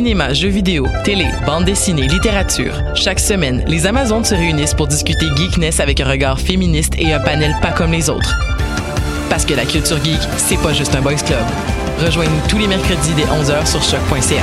Cinéma, 0.00 0.32
jeux 0.32 0.48
vidéo, 0.48 0.86
télé, 1.04 1.26
bande 1.44 1.66
dessinée, 1.66 2.08
littérature. 2.08 2.72
Chaque 2.94 3.20
semaine, 3.20 3.62
les 3.66 3.86
Amazones 3.86 4.24
se 4.24 4.34
réunissent 4.34 4.72
pour 4.72 4.86
discuter 4.86 5.26
geekness 5.36 5.78
avec 5.78 6.00
un 6.00 6.08
regard 6.08 6.40
féministe 6.40 6.94
et 6.96 7.12
un 7.12 7.20
panel 7.20 7.54
pas 7.60 7.72
comme 7.72 7.92
les 7.92 8.08
autres. 8.08 8.34
Parce 9.28 9.44
que 9.44 9.52
la 9.52 9.66
culture 9.66 10.02
geek, 10.02 10.18
c'est 10.38 10.56
pas 10.62 10.72
juste 10.72 10.94
un 10.94 11.02
boys 11.02 11.16
club. 11.16 11.44
Rejoignez-nous 11.98 12.48
tous 12.48 12.56
les 12.56 12.66
mercredis 12.66 13.12
dès 13.14 13.24
11h 13.24 13.66
sur 13.66 13.82
choc.ca. 13.82 14.42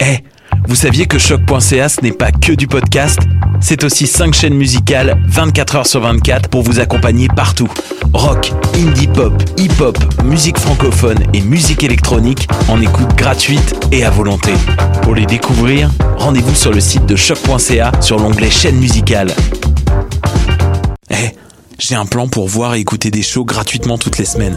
Eh, 0.00 0.24
vous 0.66 0.74
saviez 0.74 1.04
que 1.04 1.18
choc.ca 1.18 1.90
ce 1.90 2.00
n'est 2.00 2.12
pas 2.12 2.32
que 2.32 2.52
du 2.52 2.66
podcast? 2.66 3.18
C'est 3.68 3.82
aussi 3.82 4.06
5 4.06 4.32
chaînes 4.32 4.54
musicales 4.54 5.20
24 5.26 5.74
heures 5.74 5.86
sur 5.88 6.00
24 6.00 6.48
pour 6.48 6.62
vous 6.62 6.78
accompagner 6.78 7.26
partout. 7.26 7.66
Rock, 8.12 8.52
indie 8.76 9.08
pop, 9.08 9.34
hip-hop, 9.56 9.98
musique 10.22 10.56
francophone 10.56 11.18
et 11.34 11.40
musique 11.40 11.82
électronique 11.82 12.46
en 12.68 12.80
écoute 12.80 13.12
gratuite 13.16 13.74
et 13.90 14.04
à 14.04 14.10
volonté. 14.10 14.52
Pour 15.02 15.16
les 15.16 15.26
découvrir, 15.26 15.90
rendez-vous 16.16 16.54
sur 16.54 16.72
le 16.72 16.78
site 16.78 17.06
de 17.06 17.16
choc.ca 17.16 17.90
sur 18.00 18.20
l'onglet 18.20 18.50
chaîne 18.50 18.76
musicale. 18.76 19.32
Eh, 21.10 21.34
j'ai 21.80 21.96
un 21.96 22.06
plan 22.06 22.28
pour 22.28 22.46
voir 22.46 22.76
et 22.76 22.78
écouter 22.78 23.10
des 23.10 23.22
shows 23.22 23.44
gratuitement 23.44 23.98
toutes 23.98 24.18
les 24.18 24.26
semaines. 24.26 24.56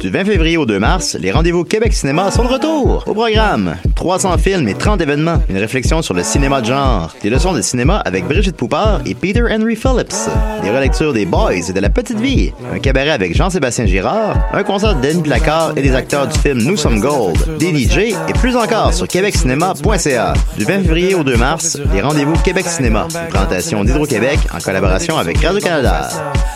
Du 0.00 0.08
20 0.08 0.24
février 0.24 0.56
au 0.56 0.64
2 0.64 0.78
mars, 0.78 1.14
les 1.20 1.30
rendez-vous 1.30 1.62
Québec 1.62 1.92
Cinéma 1.92 2.30
sont 2.30 2.42
de 2.44 2.48
retour. 2.48 3.04
Au 3.06 3.12
programme, 3.12 3.76
300 3.96 4.38
films 4.38 4.66
et 4.66 4.72
30 4.72 5.02
événements. 5.02 5.42
Une 5.50 5.58
réflexion 5.58 6.00
sur 6.00 6.14
le 6.14 6.22
cinéma 6.22 6.62
de 6.62 6.66
genre. 6.68 7.14
Des 7.22 7.28
leçons 7.28 7.52
de 7.52 7.60
cinéma 7.60 7.98
avec 7.98 8.24
Brigitte 8.24 8.56
Poupard 8.56 9.02
et 9.04 9.14
Peter 9.14 9.42
Henry 9.42 9.76
Phillips. 9.76 10.30
Des 10.62 10.70
relectures 10.70 11.12
des 11.12 11.26
Boys 11.26 11.68
et 11.68 11.72
de 11.74 11.80
La 11.80 11.90
Petite 11.90 12.18
Vie. 12.18 12.50
Un 12.72 12.78
cabaret 12.78 13.10
avec 13.10 13.36
Jean-Sébastien 13.36 13.84
Girard. 13.84 14.38
Un 14.54 14.62
concert 14.62 14.98
de 14.98 15.20
Placard 15.20 15.74
et 15.76 15.82
des 15.82 15.94
acteurs 15.94 16.26
du 16.28 16.38
film 16.38 16.62
Nous 16.62 16.78
sommes 16.78 17.00
Gold. 17.00 17.58
Des 17.58 17.76
DJ 17.76 18.14
et 18.26 18.32
plus 18.32 18.56
encore 18.56 18.94
sur 18.94 19.06
québeccinéma.ca. 19.06 20.32
Du 20.56 20.64
20 20.64 20.80
février 20.80 21.14
au 21.14 21.24
2 21.24 21.36
mars, 21.36 21.78
les 21.92 22.00
rendez-vous 22.00 22.38
Québec 22.42 22.66
Cinéma. 22.66 23.06
Une 23.10 23.28
présentation 23.28 23.84
d'Hydro-Québec 23.84 24.38
en 24.54 24.60
collaboration 24.60 25.18
avec 25.18 25.44
Radio-Canada. 25.44 26.08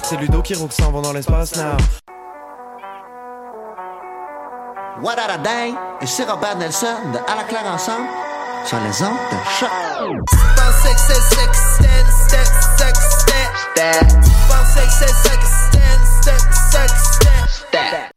C'est 0.03 0.19
Ludo 0.19 0.41
qui 0.41 0.55
dans 0.55 1.13
l'espace. 1.13 1.53
What 5.03 5.19
a 5.19 5.39
day? 5.39 5.75
Et 6.01 6.07
c'est 6.07 6.25
Robert 6.25 6.57
Nelson 6.57 6.87
de 7.13 7.19
À 7.19 7.37
la 7.37 7.45
claire 7.45 7.67
ensemble 7.67 8.07
sur 8.65 8.79
les 8.79 9.03
ondes 9.03 9.17
de 9.31 9.37
choc. 9.59 9.71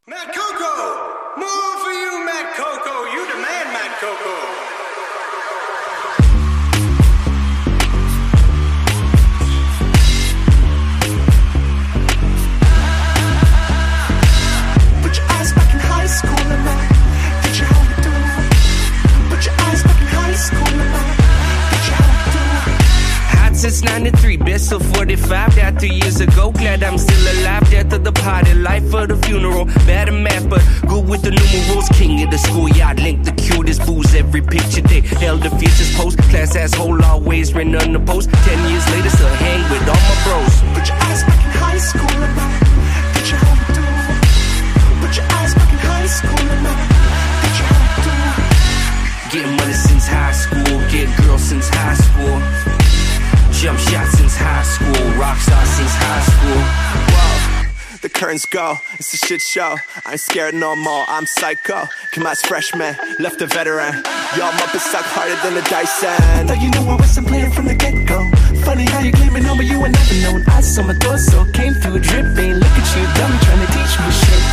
Matt 0.07 0.27
Coco! 0.33 0.73
More 1.37 1.77
for 1.81 1.91
you, 1.91 2.23
Matt 2.23 2.55
Coco! 2.55 2.76
Hot 23.35 23.55
since 23.55 23.83
93, 23.83 24.37
best 24.37 24.71
of 24.71 24.81
45. 24.95 25.55
That 25.55 25.79
three 25.79 25.91
years 25.91 26.19
ago, 26.21 26.51
glad 26.51 26.83
I'm 26.83 26.97
still 26.97 27.41
alive. 27.41 27.69
Death 27.69 27.93
of 27.93 28.03
the 28.03 28.11
party, 28.11 28.53
life 28.53 28.93
of 28.93 29.09
the 29.09 29.17
funeral. 29.17 29.65
Bad 29.85 30.09
at 30.09 30.13
math, 30.13 30.49
but 30.49 30.61
good 30.87 31.07
with 31.07 31.21
the 31.23 31.31
numerals. 31.31 31.89
King 31.89 32.23
of 32.23 32.31
the 32.31 32.37
schoolyard, 32.37 32.99
link 32.99 33.25
the 33.25 33.31
cutest 33.33 33.85
booze 33.85 34.13
every 34.15 34.41
picture 34.41 34.81
day. 34.81 35.01
Held 35.01 35.43
the 35.43 35.49
fiercest 35.51 35.95
post, 35.97 36.17
class 36.29 36.55
asshole 36.55 37.03
always 37.03 37.53
ran 37.53 37.75
on 37.75 37.93
the 37.93 37.99
post. 37.99 38.29
Ten 38.45 38.69
years 38.69 38.85
later, 38.91 39.09
still 39.09 39.27
hang 39.27 39.61
with 39.71 39.87
all 39.87 40.01
my 40.09 40.15
bros. 40.23 40.53
Put 40.73 40.87
your 40.87 40.97
eyes 40.97 41.23
back 41.23 41.45
in 41.45 41.51
high 41.59 41.77
school 41.77 42.23
and 42.23 42.39
I 42.39 42.57
Get 43.13 43.31
you 43.31 43.37
how 43.37 43.53
you 43.53 43.67
do 43.75 43.81
Put 45.05 45.17
your 45.17 45.25
eyes 45.37 45.53
back 45.55 45.71
in 45.71 45.79
high 45.79 46.07
school 46.07 46.51
and 46.51 46.96
Getting 49.29 49.57
money 49.57 49.73
since 49.73 50.07
high 50.07 50.31
school, 50.31 50.63
get 50.89 51.11
girls 51.19 51.41
since 51.41 51.67
high 51.67 51.95
school. 51.95 52.39
Jump 53.51 53.77
shot 53.77 54.07
since 54.15 54.37
high 54.37 54.63
school, 54.63 55.19
rock 55.19 55.37
star 55.39 55.65
since 55.65 55.91
high 55.99 56.23
school. 56.31 56.61
Whoa, 57.11 57.99
the 58.01 58.07
curtains 58.07 58.45
go, 58.45 58.79
it's 58.93 59.13
a 59.13 59.17
shit 59.17 59.41
show. 59.41 59.75
I 60.05 60.13
ain't 60.13 60.21
scared 60.21 60.53
no 60.53 60.77
more, 60.77 61.03
I'm 61.09 61.25
psycho. 61.25 61.89
Come 62.13 62.25
as 62.25 62.41
freshman, 62.41 62.95
left 63.19 63.41
a 63.41 63.47
veteran. 63.47 63.95
Y'all 64.37 64.53
Muppets 64.53 64.87
suck 64.87 65.03
harder 65.03 65.35
than 65.43 65.57
a 65.57 65.67
Dyson. 65.67 66.47
Thought 66.47 66.61
you 66.61 66.71
knew 66.71 66.89
I 66.89 66.95
wasn't 66.95 67.27
playing 67.27 67.51
from 67.51 67.65
the 67.65 67.75
get-go 67.75 68.31
Funny 68.63 68.85
how 68.85 68.99
you 68.99 69.11
claiming 69.11 69.45
on 69.45 69.57
me, 69.57 69.65
you 69.65 69.79
were 69.79 69.89
never 69.89 70.15
known 70.23 70.43
I 70.47 70.61
saw 70.61 70.83
my 70.83 70.93
torso, 70.93 71.43
came 71.51 71.73
through 71.73 71.99
dripping 71.99 72.53
Look 72.55 72.75
at 72.79 72.87
you, 72.95 73.03
dumb, 73.15 73.33
trying 73.43 73.59
to 73.59 73.67
teach 73.71 73.93
me 73.99 74.11
shit 74.11 74.46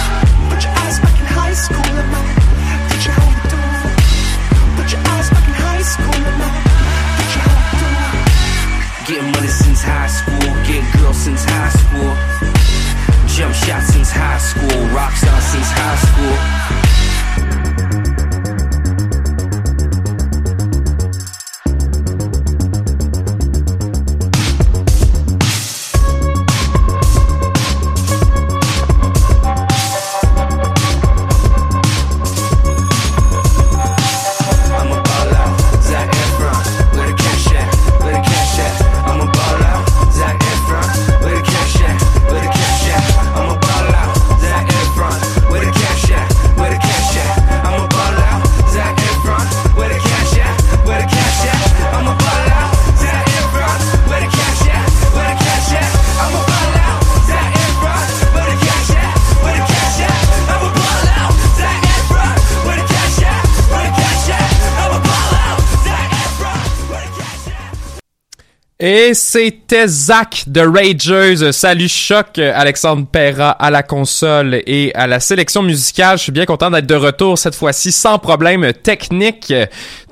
c'était 69.37 69.89
Zach 69.89 70.45
de 70.47 70.61
Ragers. 70.61 71.51
Salut 71.51 71.89
Choc, 71.89 72.39
Alexandre 72.39 73.05
Perra 73.05 73.51
à 73.51 73.69
la 73.69 73.83
console 73.83 74.63
et 74.65 74.95
à 74.95 75.09
la 75.09 75.19
sélection 75.19 75.61
musicale. 75.61 76.19
Je 76.19 76.23
suis 76.23 76.31
bien 76.31 76.45
content 76.45 76.71
d'être 76.71 76.87
de 76.87 76.95
retour 76.95 77.37
cette 77.37 77.57
fois-ci 77.57 77.91
sans 77.91 78.21
problème 78.21 78.73
technique. 78.73 79.53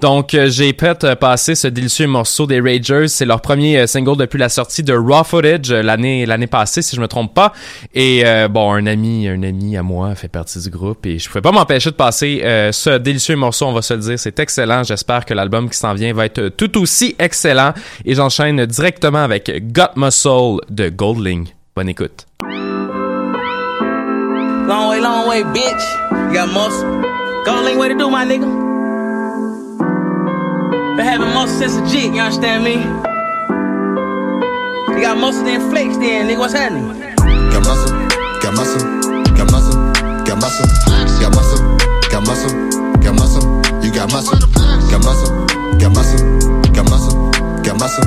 Donc 0.01 0.37
j'ai 0.47 0.73
peut-être 0.73 1.15
passé 1.15 1.55
ce 1.55 1.69
délicieux 1.69 2.09
morceau 2.09 2.49
des 2.49 2.61
Ragers. 2.61 3.07
C'est 3.07 3.25
leur 3.25 3.41
premier 3.41 3.87
single 3.87 4.17
depuis 4.17 4.39
la 4.39 4.49
sortie 4.49 4.83
de 4.83 4.93
Raw 4.93 5.23
Footage 5.23 5.71
l'année 5.71 6.27
l'année 6.27 6.49
passée 6.49 6.83
si 6.83 6.97
je 6.97 7.01
me 7.01 7.07
trompe 7.07 7.33
pas. 7.33 7.53
Et 7.95 8.23
euh, 8.25 8.49
bon, 8.49 8.73
un 8.73 8.87
ami 8.87 9.29
un 9.29 9.45
ami 9.45 9.77
à 9.77 9.85
moi 9.85 10.17
fait 10.17 10.27
partie 10.27 10.59
du 10.59 10.69
groupe 10.71 11.07
et 11.07 11.21
je 11.21 11.29
pouvais 11.29 11.43
pas 11.43 11.53
m'empêcher 11.53 11.91
de 11.91 11.95
passer 11.95 12.41
euh, 12.43 12.73
ce 12.73 12.99
délicieux 12.99 13.37
morceau. 13.37 13.67
On 13.67 13.73
va 13.73 13.83
se 13.83 13.95
le 13.95 14.01
dire, 14.01 14.19
c'est 14.19 14.41
excellent. 14.41 14.83
J'espère 14.83 15.25
que 15.25 15.33
l'album 15.33 15.71
qui 15.71 15.79
s'en 15.79 15.95
vient 15.95 16.13
va 16.13 16.27
être 16.27 16.49
tout 16.49 16.77
aussi 16.83 17.15
excellent. 17.21 17.73
Et 18.05 18.17
j'enchaîne 18.17 18.67
directement 18.67 19.12
avec 19.21 19.73
Got 19.73 19.97
My 19.97 20.11
Soul 20.11 20.61
de 20.71 20.89
Goldling. 20.89 21.49
Bonne 21.75 21.89
écoute. 21.89 22.27
Long 24.67 24.91
way, 24.91 25.01
long 25.01 25.29
way, 25.29 25.43
bitch. 25.43 25.83
You 26.29 26.33
got 26.33 26.53
muscle. 26.53 27.03
Goldling, 27.45 27.79
way 27.79 27.89
to 27.89 27.95
do, 27.95 28.09
my 28.09 28.25
nigga. 28.25 28.47
Been 30.97 31.07
having 31.07 31.33
muscle 31.35 31.59
since 31.59 31.77
a 31.77 31.83
jit, 31.91 32.15
you 32.15 32.21
understand 32.21 32.65
me? 32.65 32.77
You 34.95 35.01
got 35.03 35.17
muscle 35.19 35.45
then 35.45 35.61
flex 35.71 35.97
then, 35.97 36.29
nigga. 36.29 36.39
What's 36.39 36.53
happening? 36.55 36.87
Got 37.51 37.65
muscle, 37.65 37.93
got 38.41 38.55
muscle, 38.55 38.81
got 39.35 39.51
muscle, 39.51 39.77
got 40.25 40.39
muscle, 40.41 40.67
got 41.19 41.33
muscle, 41.35 41.61
got 42.11 42.23
muscle, 42.27 42.53
got 43.01 43.15
muscle. 43.15 43.63
You 43.83 43.91
got 43.93 44.13
muscle, 44.13 44.39
got 44.91 45.03
muscle, 45.03 45.47
got 45.79 45.91
muscle, 45.93 46.21
got 46.73 46.89
muscle, 46.89 47.32
got 47.63 47.79
muscle, 47.79 48.05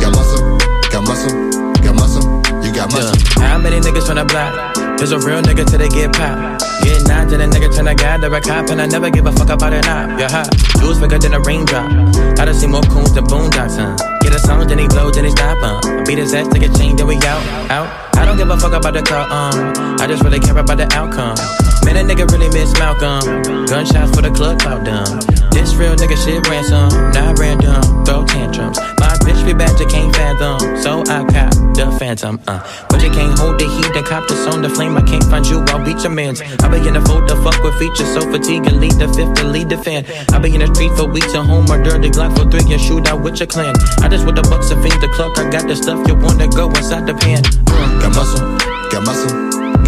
got 0.00 0.12
muscle, 0.12 0.58
got 0.90 1.04
muscle, 1.04 1.60
got 1.82 1.94
muscle. 1.94 2.44
You 2.64 2.72
got 2.72 2.90
muscle. 2.90 3.16
Yeah. 3.42 3.48
How 3.48 3.58
many 3.58 3.76
niggas 3.80 4.08
tryna 4.08 4.26
block? 4.26 4.96
There's 4.96 5.12
a 5.12 5.18
real 5.18 5.42
nigga 5.42 5.68
till 5.68 5.78
they 5.78 5.88
get 5.88 6.12
popped. 6.14 6.64
Get 6.82 7.06
nine 7.06 7.28
to 7.28 7.36
the 7.36 7.44
nigga 7.44 7.74
turn 7.76 7.86
a 7.88 7.94
guy 7.94 8.16
to 8.16 8.32
a 8.32 8.40
cop, 8.40 8.70
and 8.70 8.80
I 8.80 8.86
never 8.86 9.10
give 9.10 9.26
a 9.26 9.32
fuck 9.32 9.50
about 9.50 9.72
it 9.74 9.84
now. 9.84 10.16
Yeah, 10.16 10.30
hot. 10.30 10.48
Jules 10.80 10.98
bigger 10.98 11.18
than 11.18 11.34
a 11.34 11.40
raindrop. 11.40 11.92
I 12.40 12.44
done 12.46 12.54
seen 12.54 12.70
more 12.70 12.82
coons 12.82 13.12
than 13.12 13.24
boondocks, 13.24 13.76
huh? 13.76 13.96
Get 14.22 14.34
a 14.34 14.38
song, 14.38 14.66
then 14.66 14.78
he 14.78 14.88
blow, 14.88 15.10
then 15.10 15.24
he 15.24 15.30
stop, 15.30 15.58
uh. 15.60 16.04
Beat 16.04 16.18
his 16.18 16.32
ass, 16.32 16.48
take 16.48 16.62
a 16.62 16.72
chain, 16.72 16.96
then 16.96 17.06
we 17.06 17.16
out, 17.16 17.44
out. 17.70 18.16
I 18.16 18.24
don't 18.24 18.38
give 18.38 18.48
a 18.48 18.56
fuck 18.56 18.72
about 18.72 18.94
the 18.94 19.02
car, 19.02 19.28
um. 19.28 20.00
I 20.00 20.06
just 20.06 20.22
really 20.24 20.40
care 20.40 20.56
about 20.56 20.78
the 20.78 20.88
outcome. 20.96 21.36
Man, 21.84 22.00
a 22.00 22.02
nigga 22.02 22.30
really 22.32 22.48
miss 22.48 22.72
Malcolm. 22.78 23.42
Gunshots 23.66 24.16
for 24.16 24.22
the 24.22 24.30
club 24.30 24.58
clout 24.60 24.84
dumb. 24.84 25.20
This 25.50 25.74
real 25.74 25.94
nigga 25.96 26.16
shit 26.16 26.48
ransom, 26.48 26.88
not 27.12 27.38
random. 27.38 28.04
Throw 28.06 28.24
tantrums. 28.24 28.78
My 29.24 29.30
bitch 29.30 29.46
be 29.46 29.54
bad, 29.54 29.80
you 29.80 29.86
can't 29.86 30.14
fathom. 30.14 30.60
So 30.82 31.00
I 31.08 31.24
cop 31.24 31.56
the 31.72 31.88
phantom, 31.98 32.38
uh. 32.46 32.60
But 32.90 33.00
you 33.02 33.08
can't 33.08 33.32
hold 33.38 33.58
the 33.58 33.64
heat, 33.64 33.88
the 33.96 34.04
cop 34.04 34.28
just 34.28 34.46
on 34.52 34.60
the 34.60 34.68
flame. 34.68 34.98
I 34.98 35.00
can't 35.00 35.24
find 35.24 35.46
you, 35.46 35.64
I'll 35.72 35.80
beat 35.80 36.04
your 36.04 36.12
mans. 36.12 36.42
I 36.60 36.68
be 36.68 36.76
in 36.86 36.92
the 36.92 37.00
fold 37.00 37.24
the 37.26 37.36
fuck 37.40 37.56
with 37.64 37.72
features, 37.80 38.12
so 38.12 38.20
fatigue 38.30 38.66
and 38.68 38.80
lead 38.84 39.00
the 39.00 39.08
fifth 39.08 39.32
to 39.40 39.44
lead 39.48 39.70
the 39.70 39.78
fan. 39.78 40.04
I 40.28 40.38
be 40.38 40.52
in 40.52 40.60
the 40.60 40.68
street 40.74 40.92
for 40.92 41.08
weeks 41.08 41.32
at 41.34 41.46
home, 41.46 41.64
or 41.72 41.80
dirty 41.82 42.10
Glock 42.10 42.36
for 42.36 42.44
three 42.50 42.68
and 42.68 42.80
shoot 42.80 43.08
out 43.08 43.24
with 43.24 43.40
your 43.40 43.48
clan. 43.48 43.72
I 44.04 44.12
just 44.12 44.26
with 44.26 44.36
the 44.36 44.44
bucks 44.44 44.68
and 44.68 44.82
feed 44.84 45.00
the 45.00 45.08
clock. 45.16 45.38
I 45.38 45.48
got 45.48 45.64
the 45.64 45.76
stuff 45.76 46.04
you 46.04 46.14
wanna 46.20 46.48
go 46.48 46.68
inside 46.68 47.08
the 47.08 47.16
pan. 47.16 47.40
Uh. 47.72 48.04
Got 48.04 48.12
muscle, 48.12 48.44
got 48.92 49.08
muscle, 49.08 49.32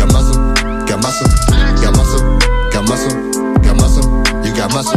got 0.01 0.09
muscle, 0.17 0.41
got 0.89 0.97
muscle, 1.05 1.29
got 1.77 1.93
muscle, 1.93 2.25
got 2.73 2.89
muscle, 2.89 3.13
got 3.61 3.77
muscle. 3.77 4.09
You 4.49 4.53
got 4.57 4.73
muscle, 4.73 4.97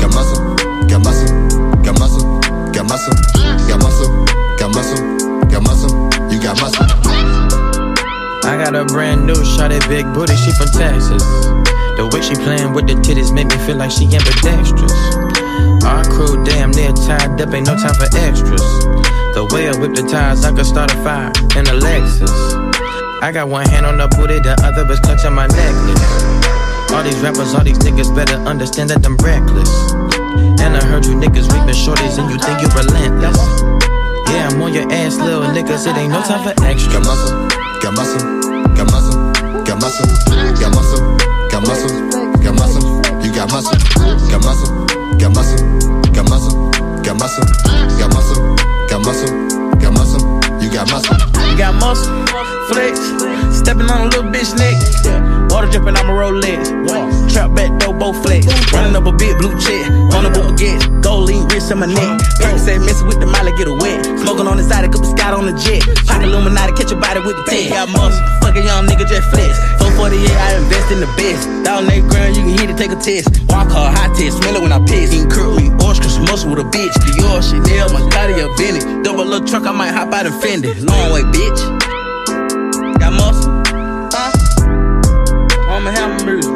got 0.00 0.08
muscle, 0.08 0.40
got 0.88 1.04
muscle, 1.04 1.28
got 1.84 1.98
muscle, 2.00 2.40
got 2.72 2.88
muscle, 2.88 3.33
got 3.68 3.82
muscle, 3.82 4.24
got 4.58 4.70
muscle, 4.74 5.46
got 5.48 5.62
muscle. 5.62 5.92
You 6.30 6.40
got 6.40 6.60
muscle. 6.60 6.86
I 8.44 8.60
got 8.60 8.74
a 8.74 8.84
brand 8.84 9.26
new 9.26 9.38
shot 9.44 9.72
at 9.72 9.88
big 9.88 10.04
booty, 10.12 10.36
she 10.36 10.52
from 10.52 10.68
Texas. 10.74 11.22
The 11.96 12.10
way 12.12 12.20
she 12.20 12.34
playing 12.34 12.74
with 12.74 12.86
the 12.86 12.94
titties 12.94 13.32
make 13.32 13.46
me 13.46 13.56
feel 13.64 13.76
like 13.76 13.90
she 13.90 14.04
ambidextrous. 14.04 14.92
Our 15.86 16.04
crew 16.10 16.42
damn 16.44 16.72
near 16.72 16.92
tied 16.92 17.40
up, 17.40 17.54
ain't 17.54 17.66
no 17.66 17.76
time 17.76 17.94
for 17.94 18.10
extras. 18.18 18.66
The 19.38 19.48
way 19.52 19.68
I 19.68 19.76
whip 19.78 19.94
the 19.94 20.02
tires, 20.02 20.44
I 20.44 20.50
could 20.50 20.66
start 20.66 20.92
a 20.92 20.96
fire 21.06 21.30
in 21.56 21.66
a 21.66 21.76
Lexus. 21.78 22.34
I 23.22 23.30
got 23.32 23.48
one 23.48 23.66
hand 23.66 23.86
on 23.86 23.96
the 23.96 24.08
booty, 24.08 24.40
the 24.40 24.58
other 24.64 24.90
is 24.90 25.00
clutching 25.00 25.32
my 25.32 25.46
necklace. 25.46 26.92
All 26.92 27.02
these 27.02 27.18
rappers, 27.20 27.54
all 27.54 27.64
these 27.64 27.78
niggas 27.78 28.14
better 28.14 28.36
understand 28.42 28.90
that 28.90 29.06
I'm 29.06 29.16
reckless. 29.18 30.23
And 30.64 30.74
I 30.76 30.82
heard 30.88 31.04
you 31.04 31.12
niggas 31.12 31.52
reaping 31.52 31.76
shorties 31.76 32.16
and 32.16 32.30
you 32.32 32.38
think 32.40 32.62
you 32.64 32.68
relentless. 32.72 33.36
Yeah, 34.32 34.48
I'm 34.48 34.62
on 34.62 34.72
your 34.72 34.90
ass, 34.90 35.16
little 35.20 35.44
niggas, 35.52 35.86
it 35.86 35.94
ain't 35.94 36.10
no 36.10 36.22
time 36.22 36.40
for 36.40 36.56
extra. 36.64 36.92
Got 36.94 37.04
muscle, 37.04 37.48
got 37.84 37.92
muscle, 37.92 38.24
got 38.72 38.88
muscle, 38.88 39.20
got 39.68 39.76
muscle, 39.76 40.08
got 40.56 40.72
muscle, 40.72 41.04
got 41.52 41.62
muscle, 41.68 41.92
got 42.40 42.54
muscle. 42.56 42.80
You 43.20 43.30
got 43.32 43.52
muscle, 43.52 43.76
got 44.32 44.40
muscle, 44.40 44.86
got 45.20 45.34
muscle, 45.36 45.60
got 46.16 46.24
muscle, 46.32 46.72
got 47.04 47.16
muscle, 47.20 47.44
got 47.68 48.08
muscle, 48.08 48.56
got 48.88 49.04
muscle, 49.04 49.76
got 49.76 49.92
muscle. 49.92 50.44
You 50.64 50.70
got 50.72 50.88
muscle. 50.88 51.16
You 51.44 51.58
got 51.58 51.74
muscle, 51.76 52.24
flex, 52.72 52.98
stepping 53.52 53.90
on 53.90 54.00
a 54.00 54.10
little 54.10 54.32
bitch 54.32 54.56
neck. 54.56 54.80
Water 55.50 55.68
dripping 55.68 55.94
on 55.94 56.06
my 56.06 56.14
Rolex. 56.14 57.23
Trap 57.34 57.50
back 57.50 57.74
door, 57.82 57.90
both 57.92 58.22
flex. 58.22 58.46
Running 58.70 58.94
up 58.94 59.10
a 59.10 59.12
big 59.12 59.34
blue 59.42 59.58
check. 59.58 59.90
On 60.14 60.22
a 60.22 60.30
baguette. 60.30 61.02
Gold 61.02 61.26
lean 61.26 61.42
wrist 61.50 61.72
on 61.74 61.82
my 61.82 61.90
neck. 61.90 62.22
Perk 62.38 62.62
said 62.62 62.78
messing 62.86 63.10
with 63.10 63.18
the 63.18 63.26
molly, 63.26 63.50
get 63.58 63.66
a 63.66 63.74
wet. 63.74 64.06
Smoking 64.22 64.46
on 64.46 64.56
the 64.56 64.62
side, 64.62 64.86
cup 64.94 65.02
of 65.02 65.10
Scott 65.10 65.34
on 65.34 65.50
the 65.50 65.54
jet. 65.58 65.82
Pop 66.06 66.22
Illuminati, 66.22 66.78
catch 66.78 66.94
a 66.94 66.96
body 66.96 67.18
with 67.26 67.34
the 67.34 67.42
tech. 67.42 67.74
Got 67.74 67.90
muscle, 67.90 68.22
fuck 68.38 68.54
a 68.54 68.62
young 68.62 68.86
nigga, 68.86 69.02
just 69.02 69.26
flex. 69.34 69.58
448, 69.82 70.30
I 70.30 70.62
invest 70.62 70.94
in 70.94 71.02
the 71.02 71.10
best. 71.18 71.42
Down 71.66 71.90
that 71.90 72.06
ground, 72.06 72.38
you 72.38 72.46
can 72.46 72.54
hit 72.54 72.70
it, 72.70 72.78
take 72.78 72.94
a 72.94 73.00
test. 73.02 73.26
Walk 73.50 73.66
hard, 73.66 73.98
high 73.98 74.14
test, 74.14 74.38
smell 74.38 74.54
it 74.54 74.62
when 74.62 74.70
I 74.70 74.78
piss. 74.86 75.10
Eating 75.10 75.26
curl 75.26 75.58
me, 75.58 75.74
orange 75.82 76.06
crush 76.06 76.22
muscle 76.30 76.54
with 76.54 76.62
a 76.62 76.68
bitch. 76.70 76.94
Dior, 77.02 77.42
Chanel, 77.42 77.90
Mascati, 77.90 78.38
or 78.46 78.54
Vinny. 78.54 78.78
Double 79.02 79.26
little 79.26 79.42
truck, 79.42 79.66
I 79.66 79.74
might 79.74 79.90
hop 79.90 80.14
out 80.14 80.30
and 80.30 80.38
fend 80.38 80.62
it. 80.62 80.78
Long 80.86 81.10
way, 81.10 81.26
bitch. 81.34 81.58
Got 83.02 83.10
muscle, 83.18 83.50
huh? 84.14 84.30
I'ma 85.66 85.90
have 85.90 86.22
my 86.22 86.30
music. 86.30 86.53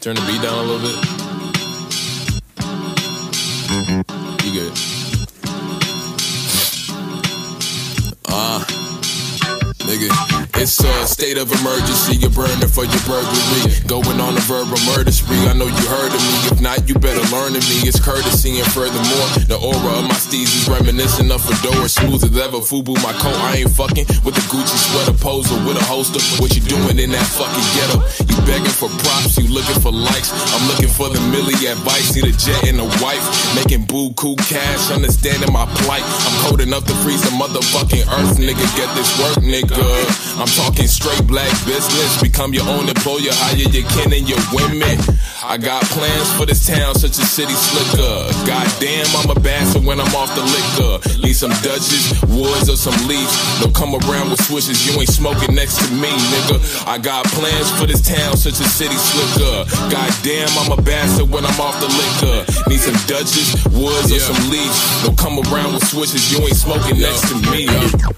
Turn 0.00 0.14
the 0.14 0.22
beat 0.22 0.40
down 0.40 0.54
a 0.54 0.62
little 0.62 0.78
bit. 0.78 0.94
You 4.44 4.52
good. 4.52 4.72
Ah, 8.28 8.64
nigga. 9.90 10.38
It's 10.60 10.78
a 10.82 11.06
state 11.06 11.38
of 11.38 11.50
emergency. 11.50 12.14
You're 12.16 12.30
burning 12.30 12.66
for 12.66 12.84
your 12.84 13.02
burglary. 13.06 13.74
Going 13.86 14.20
on 14.20 14.36
a 14.36 14.42
verbal 14.46 14.78
murder 14.86 15.10
spree. 15.10 15.38
I 15.46 15.52
know 15.54 15.66
you 15.66 15.86
heard 15.86 16.14
of 16.14 16.22
me. 16.22 16.34
If 16.50 16.60
not, 16.60 16.88
you 16.88 16.94
better 16.94 17.22
learn 17.34 17.54
of 17.54 17.62
me. 17.66 17.86
It's 17.86 17.98
courtesy 17.98 18.58
and 18.58 18.70
furthermore, 18.70 19.26
the 19.50 19.58
aura 19.58 19.98
of 19.98 20.06
my 20.06 20.18
steez 20.18 20.50
is 20.50 20.68
reminiscent 20.68 21.30
of 21.30 21.42
Fedora. 21.42 21.88
Smooth 21.88 22.22
as 22.22 22.36
ever. 22.38 22.58
Fubu, 22.58 22.94
my 23.02 23.14
coat. 23.18 23.38
I 23.38 23.62
ain't 23.62 23.70
fucking 23.70 24.06
with 24.22 24.34
the 24.34 24.42
Gucci 24.46 24.78
sweater 24.78 25.18
poser 25.18 25.58
with 25.66 25.78
a 25.78 25.84
holster. 25.84 26.22
What 26.42 26.54
you 26.54 26.62
doing 26.62 26.98
in 26.98 27.10
that 27.10 27.26
fucking 27.26 27.68
ghetto? 27.74 27.98
You 28.30 28.37
begging 28.48 28.72
for 28.72 28.88
props. 29.04 29.36
You 29.36 29.52
looking 29.52 29.76
for 29.84 29.92
likes. 29.92 30.32
I'm 30.32 30.64
looking 30.72 30.88
for 30.88 31.12
the 31.12 31.20
milli 31.28 31.54
advice. 31.68 32.16
See 32.16 32.24
the 32.24 32.32
jet 32.32 32.64
and 32.64 32.80
the 32.80 32.88
wife. 33.04 33.20
Making 33.54 33.84
boo 33.84 34.16
cool 34.16 34.40
cash. 34.48 34.90
Understanding 34.90 35.52
my 35.52 35.68
plight. 35.84 36.02
I'm 36.02 36.36
cold 36.48 36.64
enough 36.64 36.88
to 36.88 36.94
freeze 37.04 37.20
the 37.22 37.36
motherfucking 37.36 38.08
earth, 38.08 38.40
nigga. 38.40 38.64
Get 38.74 38.88
this 38.96 39.12
work, 39.20 39.44
nigga. 39.44 39.84
I'm 40.40 40.48
talking 40.56 40.88
straight 40.88 41.22
black 41.28 41.52
business. 41.68 42.16
Become 42.24 42.56
your 42.56 42.66
own 42.66 42.88
employer, 42.88 43.36
hire 43.44 43.60
your 43.60 43.84
kin 43.92 44.16
and 44.16 44.24
your 44.24 44.40
women. 44.50 44.96
I 45.44 45.60
got 45.60 45.84
plans 45.92 46.32
for 46.32 46.46
this 46.46 46.66
town, 46.66 46.94
such 46.96 47.20
a 47.20 47.26
city 47.28 47.54
slicker. 47.54 48.32
Goddamn, 48.48 49.06
I'm 49.20 49.30
a 49.30 49.38
bastard 49.38 49.84
when 49.84 50.00
I'm 50.00 50.12
off 50.16 50.32
the 50.34 50.42
liquor. 50.42 51.20
Need 51.20 51.36
some 51.36 51.52
Dutches, 51.62 52.14
woods, 52.30 52.70
or 52.70 52.76
some 52.76 52.94
leaves. 53.08 53.34
Don't 53.60 53.74
come 53.74 53.94
around 53.94 54.30
with 54.30 54.40
swishes, 54.40 54.86
you 54.86 54.94
ain't 55.00 55.10
smoking 55.10 55.54
next 55.54 55.76
to 55.82 55.92
me, 55.92 56.08
nigga. 56.08 56.86
I 56.86 56.98
got 56.98 57.26
plans 57.26 57.70
for 57.78 57.86
this 57.86 58.00
town, 58.00 58.36
such 58.38 58.60
a 58.62 58.68
city 58.70 58.94
slicker. 58.94 59.66
Goddamn, 59.90 60.48
I'm 60.62 60.78
a 60.78 60.80
bastard 60.80 61.28
when 61.30 61.44
I'm 61.44 61.60
off 61.60 61.74
the 61.82 61.90
liquor. 61.90 62.46
Need 62.70 62.78
some 62.78 62.94
Dutches, 63.08 63.56
woods, 63.72 64.12
or 64.12 64.20
some 64.20 64.50
leaves. 64.50 64.78
Don't 65.02 65.16
come 65.18 65.40
around 65.50 65.74
with 65.74 65.86
swishes, 65.88 66.30
you 66.30 66.44
ain't 66.44 66.54
smoking 66.54 67.00
next 67.00 67.26
to 67.28 67.34
me. 67.50 67.66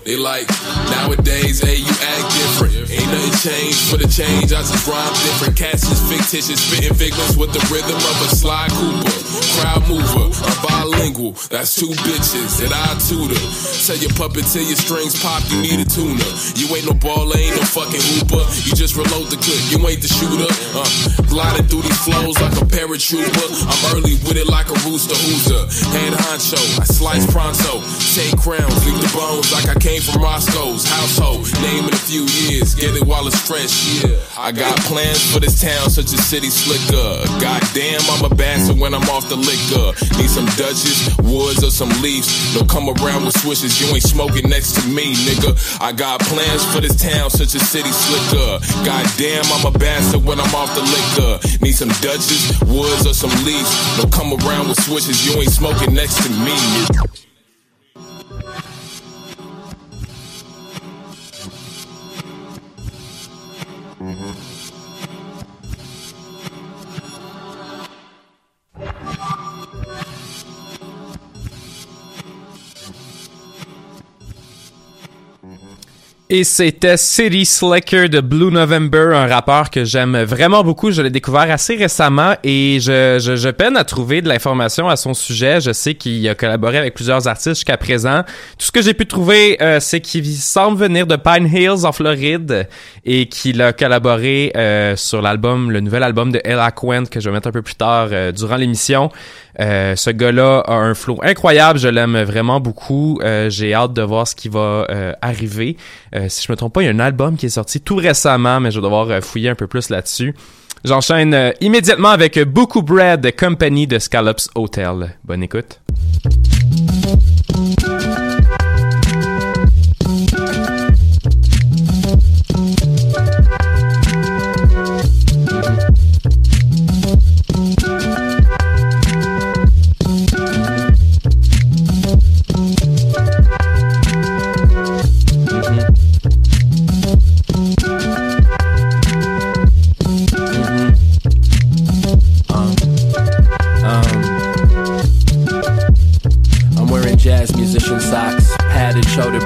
They 0.04 0.16
like, 0.16 0.48
nowadays, 0.90 1.60
hey, 1.60 1.76
you 1.76 1.94
act 2.04 2.26
different. 2.34 2.90
Ain't 2.90 3.06
nothing 3.06 3.36
changed 3.38 3.88
for 3.88 3.96
the 3.96 4.08
change, 4.08 4.52
I 4.52 4.60
just 4.60 4.86
rhyme 4.86 5.14
different. 5.24 5.56
Cats 5.56 5.84
is 5.84 6.00
fictitious, 6.10 6.60
spitting 6.60 6.94
figments 6.94 7.36
with 7.36 7.52
the 7.52 7.62
rhythm 7.72 7.96
of 7.96 8.16
a 8.20 8.28
Sly 8.34 8.68
Cooper. 8.70 9.19
Crowd 9.58 9.82
mover. 9.88 10.28
I'm 10.30 10.58
bilingual, 10.62 11.32
that's 11.50 11.74
two 11.74 11.90
bitches 12.06 12.60
that 12.60 12.72
I 12.72 12.96
tutor. 12.98 13.38
Tell 13.86 13.98
your 13.98 14.12
puppet 14.14 14.46
till 14.50 14.66
your 14.66 14.78
strings 14.78 15.18
pop, 15.22 15.42
you 15.50 15.62
need 15.62 15.78
a 15.80 15.88
tuner. 15.88 16.30
You 16.54 16.66
ain't 16.74 16.86
no 16.86 16.94
baller, 16.96 17.36
ain't 17.36 17.56
no 17.56 17.64
fucking 17.66 18.00
hooper. 18.00 18.42
You 18.66 18.72
just 18.74 18.96
reload 18.96 19.30
the 19.30 19.38
clip, 19.38 19.60
you 19.70 19.78
ain't 19.86 20.02
the 20.02 20.10
shooter. 20.10 20.50
Uh, 20.74 20.86
gliding 21.30 21.66
through 21.66 21.82
these 21.82 22.00
flows 22.02 22.38
like 22.40 22.54
a 22.58 22.66
paratrooper. 22.66 23.48
I'm 23.66 23.80
early 23.96 24.16
with 24.26 24.36
it 24.36 24.46
like 24.46 24.70
a 24.70 24.78
rooster 24.86 25.16
hooser. 25.16 25.66
Head 25.92 26.14
honcho, 26.14 26.60
I 26.80 26.84
slice 26.84 27.26
pronto. 27.30 27.82
Take 28.14 28.36
crowns, 28.38 28.78
leave 28.86 29.00
the 29.00 29.10
bones 29.16 29.52
like 29.52 29.68
I 29.68 29.76
came 29.78 30.00
from 30.00 30.22
Roscoe's 30.22 30.86
household. 30.86 31.46
Name 31.62 31.86
in 31.86 31.94
a 31.94 32.04
few 32.06 32.24
years, 32.46 32.74
get 32.74 32.94
it 32.96 33.06
while 33.06 33.26
it's 33.26 33.38
fresh, 33.40 34.02
yeah. 34.02 34.16
I 34.38 34.52
got 34.52 34.76
plans 34.86 35.20
for 35.32 35.40
this 35.40 35.60
town, 35.60 35.90
such 35.90 36.12
a 36.12 36.20
city 36.20 36.50
slicker. 36.50 37.26
Goddamn, 37.40 38.00
I'm 38.10 38.24
a 38.30 38.34
bastard 38.34 38.78
when 38.78 38.94
I'm 38.94 39.06
off 39.10 39.19
the 39.28 39.36
liquor. 39.36 39.92
Need 40.18 40.30
some 40.30 40.46
Dutches, 40.56 41.10
woods, 41.22 41.64
or 41.64 41.70
some 41.70 41.90
leaves. 42.02 42.54
Don't 42.54 42.68
come 42.68 42.88
around 42.88 43.24
with 43.24 43.36
swishes, 43.38 43.80
you 43.80 43.86
ain't 43.94 44.02
smoking 44.02 44.48
next 44.48 44.80
to 44.80 44.88
me, 44.88 45.14
nigga. 45.26 45.56
I 45.80 45.92
got 45.92 46.20
plans 46.20 46.64
for 46.72 46.80
this 46.80 46.96
town, 46.96 47.30
such 47.30 47.54
a 47.54 47.60
city 47.60 47.90
slicker. 47.90 48.60
Goddamn, 48.84 49.44
I'm 49.52 49.66
a 49.66 49.78
bastard 49.78 50.24
when 50.24 50.40
I'm 50.40 50.54
off 50.54 50.74
the 50.74 50.82
liquor. 50.82 51.64
Need 51.64 51.72
some 51.72 51.92
Dutches, 52.00 52.60
woods, 52.66 53.06
or 53.06 53.14
some 53.14 53.32
leaves. 53.44 53.70
Don't 53.96 54.12
come 54.12 54.32
around 54.32 54.68
with 54.68 54.80
swishes, 54.80 55.26
you 55.26 55.40
ain't 55.40 55.52
smoking 55.52 55.94
next 55.94 56.22
to 56.22 56.30
me, 56.30 56.52
nigga. 56.52 57.29
Et 76.32 76.44
c'était 76.44 76.96
City 76.96 77.44
Slicker 77.44 78.08
de 78.08 78.20
Blue 78.20 78.52
November, 78.52 79.10
un 79.16 79.26
rappeur 79.26 79.68
que 79.68 79.84
j'aime 79.84 80.16
vraiment 80.22 80.62
beaucoup. 80.62 80.92
Je 80.92 81.02
l'ai 81.02 81.10
découvert 81.10 81.50
assez 81.50 81.74
récemment 81.74 82.36
et 82.44 82.78
je, 82.80 83.18
je, 83.20 83.34
je 83.34 83.48
peine 83.48 83.76
à 83.76 83.82
trouver 83.82 84.22
de 84.22 84.28
l'information 84.28 84.88
à 84.88 84.94
son 84.94 85.12
sujet. 85.12 85.60
Je 85.60 85.72
sais 85.72 85.96
qu'il 85.96 86.28
a 86.28 86.36
collaboré 86.36 86.78
avec 86.78 86.94
plusieurs 86.94 87.26
artistes 87.26 87.56
jusqu'à 87.56 87.76
présent. 87.76 88.22
Tout 88.56 88.66
ce 88.66 88.70
que 88.70 88.80
j'ai 88.80 88.94
pu 88.94 89.06
trouver, 89.06 89.60
euh, 89.60 89.80
c'est 89.80 90.00
qu'il 90.00 90.24
semble 90.36 90.78
venir 90.78 91.04
de 91.04 91.16
Pine 91.16 91.52
Hills 91.52 91.84
en 91.84 91.90
Floride 91.90 92.68
et 93.04 93.26
qu'il 93.26 93.60
a 93.60 93.72
collaboré 93.72 94.52
euh, 94.56 94.94
sur 94.94 95.22
l'album, 95.22 95.72
le 95.72 95.80
nouvel 95.80 96.04
album 96.04 96.30
de 96.30 96.40
Ella 96.44 96.70
Quent 96.70 97.06
que 97.10 97.18
je 97.18 97.28
vais 97.28 97.34
mettre 97.34 97.48
un 97.48 97.52
peu 97.52 97.62
plus 97.62 97.74
tard 97.74 98.10
euh, 98.12 98.30
durant 98.30 98.54
l'émission. 98.54 99.10
Euh, 99.60 99.94
ce 99.94 100.10
gars-là 100.10 100.60
a 100.66 100.74
un 100.74 100.94
flow 100.94 101.18
incroyable, 101.22 101.78
je 101.78 101.88
l'aime 101.88 102.20
vraiment 102.22 102.60
beaucoup. 102.60 103.20
Euh, 103.22 103.50
J'ai 103.50 103.74
hâte 103.74 103.92
de 103.92 104.02
voir 104.02 104.26
ce 104.26 104.34
qui 104.34 104.48
va 104.48 104.86
euh, 104.90 105.12
arriver. 105.20 105.76
Euh, 106.14 106.26
si 106.28 106.46
je 106.46 106.50
me 106.50 106.56
trompe 106.56 106.72
pas, 106.74 106.82
il 106.82 106.86
y 106.86 106.88
a 106.88 106.92
un 106.92 107.00
album 107.00 107.36
qui 107.36 107.46
est 107.46 107.50
sorti 107.50 107.80
tout 107.80 107.96
récemment, 107.96 108.60
mais 108.60 108.70
je 108.70 108.78
vais 108.80 108.84
devoir 108.84 109.10
euh, 109.10 109.20
fouiller 109.20 109.50
un 109.50 109.54
peu 109.54 109.66
plus 109.66 109.90
là-dessus. 109.90 110.34
J'enchaîne 110.84 111.34
euh, 111.34 111.50
immédiatement 111.60 112.08
avec 112.08 112.38
Beaucoup 112.38 112.80
Bread 112.82 113.34
Company 113.38 113.86
de 113.86 113.98
Scallops 113.98 114.48
Hotel. 114.54 115.14
Bonne 115.24 115.42
écoute. 115.42 115.80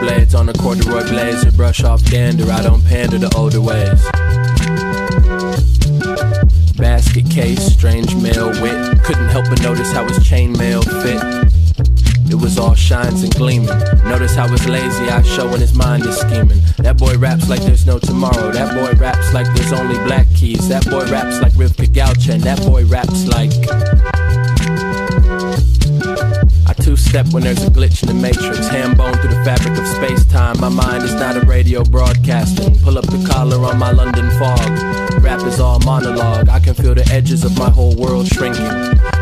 Blades 0.05 0.35
on 0.35 0.49
a 0.51 0.53
corduroy 0.53 1.03
blazer, 1.09 1.51
brush 1.53 1.83
off 1.83 2.05
dander. 2.05 2.51
I 2.53 2.63
don't 2.63 2.85
pander 2.85 3.19
to 3.19 3.37
older 3.37 3.61
ways. 3.61 4.03
Basket 6.77 7.31
case, 7.31 7.65
strange 7.73 8.15
male 8.17 8.51
wit. 8.61 9.03
Couldn't 9.05 9.29
help 9.29 9.47
but 9.49 9.63
notice 9.63 9.91
how 9.93 10.05
his 10.07 10.19
chainmail 10.19 10.85
fit. 11.03 11.23
It 12.31 12.35
was 12.35 12.59
all 12.59 12.75
shines 12.75 13.23
and 13.23 13.35
gleaming. 13.35 13.79
Notice 14.05 14.35
how 14.35 14.47
his 14.49 14.67
lazy 14.69 15.09
eye 15.09 15.23
showing 15.23 15.61
his 15.61 15.75
mind 15.75 16.05
is 16.05 16.19
scheming. 16.19 16.61
That 16.79 16.99
boy 16.99 17.17
raps 17.17 17.49
like 17.49 17.63
there's 17.63 17.87
no 17.87 17.99
tomorrow. 17.99 18.53
That 18.53 18.75
boy 18.75 18.99
raps 19.01 19.33
like 19.33 19.47
there's 19.55 19.73
only 19.73 19.97
black 20.05 20.27
keys. 20.35 20.69
That 20.69 20.85
boy 20.85 21.07
raps 21.11 21.41
like 21.41 21.53
Rivka. 21.55 21.85
And 22.31 22.43
that 22.43 22.61
boy 22.61 22.85
raps 22.85 23.27
like. 23.27 24.54
Two 26.95 27.01
step 27.01 27.27
when 27.33 27.43
there's 27.43 27.61
a 27.65 27.71
glitch 27.71 28.05
in 28.05 28.09
the 28.09 28.15
matrix. 28.15 28.69
Ham 28.69 28.95
bone 28.95 29.15
through 29.15 29.35
the 29.35 29.45
fabric 29.45 29.77
of 29.77 29.85
space 29.85 30.25
time. 30.27 30.61
My 30.61 30.69
mind 30.69 31.03
is 31.03 31.13
not 31.15 31.37
a 31.37 31.41
radio 31.41 31.83
broadcasting. 31.83 32.79
Pull 32.79 32.99
up 32.99 33.07
the 33.07 33.19
collar 33.29 33.59
on 33.67 33.81
my 33.81 33.91
London 33.91 34.31
fog. 34.39 34.61
Rap 35.21 35.43
is 35.43 35.59
all 35.59 35.81
monologue. 35.81 36.49
I 36.49 36.61
can 36.61 36.75
feel 36.75 36.95
the 36.95 37.05
edges 37.11 37.43
of 37.43 37.59
my 37.59 37.69
whole 37.69 37.97
world 37.97 38.29
shrinking. 38.29 38.71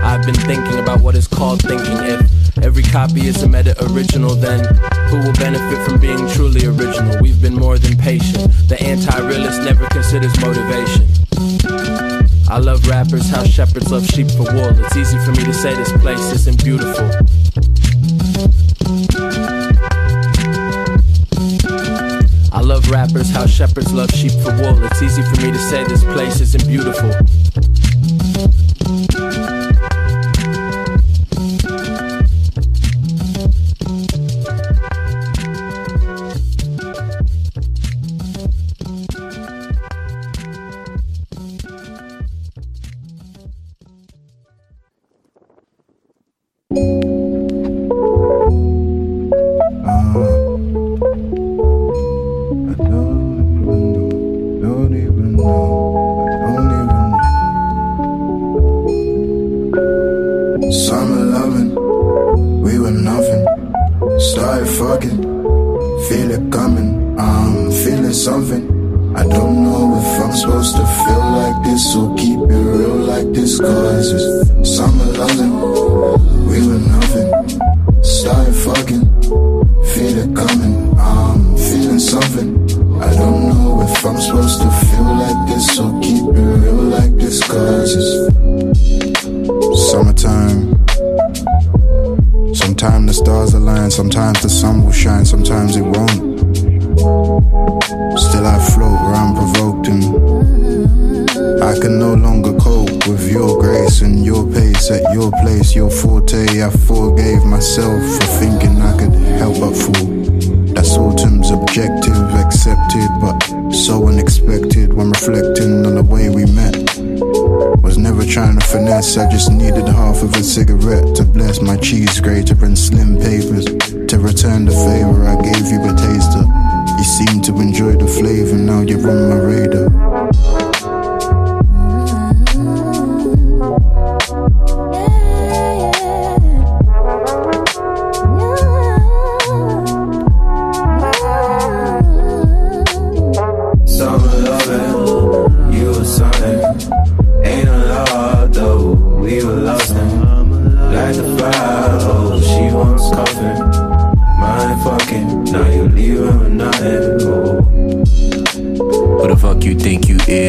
I've 0.05 0.23
been 0.27 0.35
thinking 0.35 0.81
about 0.81 1.01
what 1.01 1.15
is 1.15 1.27
called 1.27 1.63
thinking. 1.63 1.97
If 1.97 2.59
every 2.59 2.83
copy 2.83 3.27
is 3.27 3.43
a 3.43 3.49
meta 3.49 3.75
original, 3.91 4.35
then 4.35 4.67
who 5.09 5.21
will 5.21 5.33
benefit 5.33 5.89
from 5.89 5.99
being 5.99 6.29
truly 6.29 6.67
original? 6.67 7.17
We've 7.23 7.41
been 7.41 7.55
more 7.55 7.79
than 7.79 7.97
patient. 7.97 8.53
The 8.69 8.77
anti 8.83 9.19
realist 9.27 9.63
never 9.63 9.87
considers 9.87 10.39
motivation. 10.43 11.09
I 12.53 12.59
love 12.59 12.87
rappers, 12.87 13.31
how 13.31 13.45
shepherds 13.45 13.91
love 13.91 14.05
sheep 14.05 14.31
for 14.31 14.45
wool. 14.53 14.79
It's 14.85 14.95
easy 14.95 15.17
for 15.25 15.31
me 15.31 15.43
to 15.45 15.55
say 15.55 15.75
this 15.75 15.91
place 15.93 16.21
isn't 16.33 16.63
beautiful. 16.63 17.09
I 22.53 22.61
love 22.61 22.91
rappers, 22.91 23.31
how 23.31 23.47
shepherds 23.47 23.93
love 23.93 24.11
sheep 24.11 24.33
for 24.33 24.53
wool. 24.57 24.83
It's 24.85 25.03
easy 25.03 25.23
for 25.23 25.41
me 25.43 25.53
to 25.53 25.59
say 25.59 25.85
this 25.85 26.05
place 26.05 26.41
isn't 26.41 26.67
beautiful. 26.67 27.11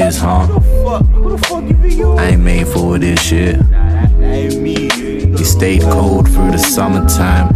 Is, 0.07 0.17
huh? 0.17 0.47
I 2.17 2.29
ain't 2.31 2.41
made 2.41 2.67
for 2.67 2.97
this 2.97 3.21
shit. 3.21 3.57
You 4.19 5.45
stayed 5.45 5.81
cold 5.81 6.29
through 6.29 6.51
the 6.51 6.57
summertime. 6.57 7.49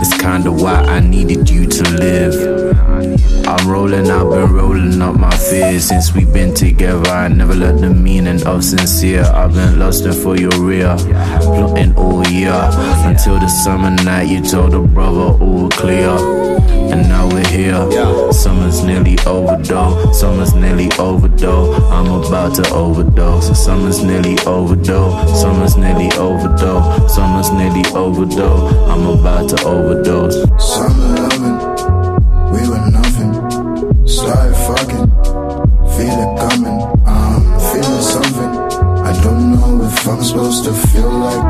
It's 0.00 0.16
kinda 0.16 0.52
why 0.52 0.76
I 0.82 1.00
needed 1.00 1.50
you 1.50 1.66
to 1.66 1.84
live. 1.90 2.34
I'm 3.46 3.66
rolling, 3.68 4.10
I've 4.10 4.30
been 4.30 4.52
rolling 4.52 5.02
up 5.02 5.16
my 5.16 5.34
fears 5.36 5.84
since 5.84 6.14
we've 6.14 6.32
been 6.32 6.54
together. 6.54 7.10
I 7.10 7.28
never 7.28 7.54
learned 7.54 7.80
the 7.80 7.90
meaning 7.90 8.46
of 8.46 8.62
sincere. 8.62 9.24
I've 9.24 9.54
been 9.54 9.78
lusting 9.78 10.12
for 10.12 10.36
your 10.36 10.56
rear, 10.60 10.96
plotting 11.40 11.96
all 11.96 12.26
year 12.28 12.60
until 13.10 13.38
the 13.40 13.48
summer 13.48 13.90
night. 13.90 14.28
You 14.28 14.42
told 14.42 14.74
a 14.74 14.80
brother 14.80 15.36
all 15.44 15.68
clear, 15.70 16.10
and 16.92 17.08
now 17.08 17.27
here. 17.58 18.32
Summer's 18.32 18.82
nearly 18.82 19.16
over 19.26 19.56
though. 19.62 20.12
Summer's 20.12 20.54
nearly 20.54 20.88
over 20.98 21.28
though. 21.28 21.74
I'm 21.90 22.06
about 22.06 22.54
to 22.56 22.64
overdose. 22.72 23.46
Summer's 23.64 24.02
nearly 24.02 24.36
over 24.46 24.76
though. 24.76 25.10
Summer's 25.34 25.76
nearly 25.76 26.10
over 26.12 26.48
though. 26.56 27.06
Summer's 27.08 27.50
nearly 27.50 27.84
over 27.94 28.24
though. 28.24 28.68
I'm 28.90 29.06
about 29.06 29.48
to 29.50 29.56
overdose. 29.64 30.36
Summer 30.74 31.10
loving, 31.22 31.58
we 32.52 32.60
were 32.70 32.84
nothing. 32.98 33.32
Started 34.06 34.56
fucking, 34.68 35.06
feel 35.94 36.16
it 36.24 36.32
coming. 36.42 36.78
I'm 37.06 37.42
feeling 37.68 38.04
something. 38.14 38.52
I 39.08 39.12
don't 39.22 39.52
know 39.52 39.84
if 39.84 40.08
I'm 40.08 40.22
supposed 40.22 40.64
to 40.64 40.72
feel 40.72 41.10
like 41.10 41.47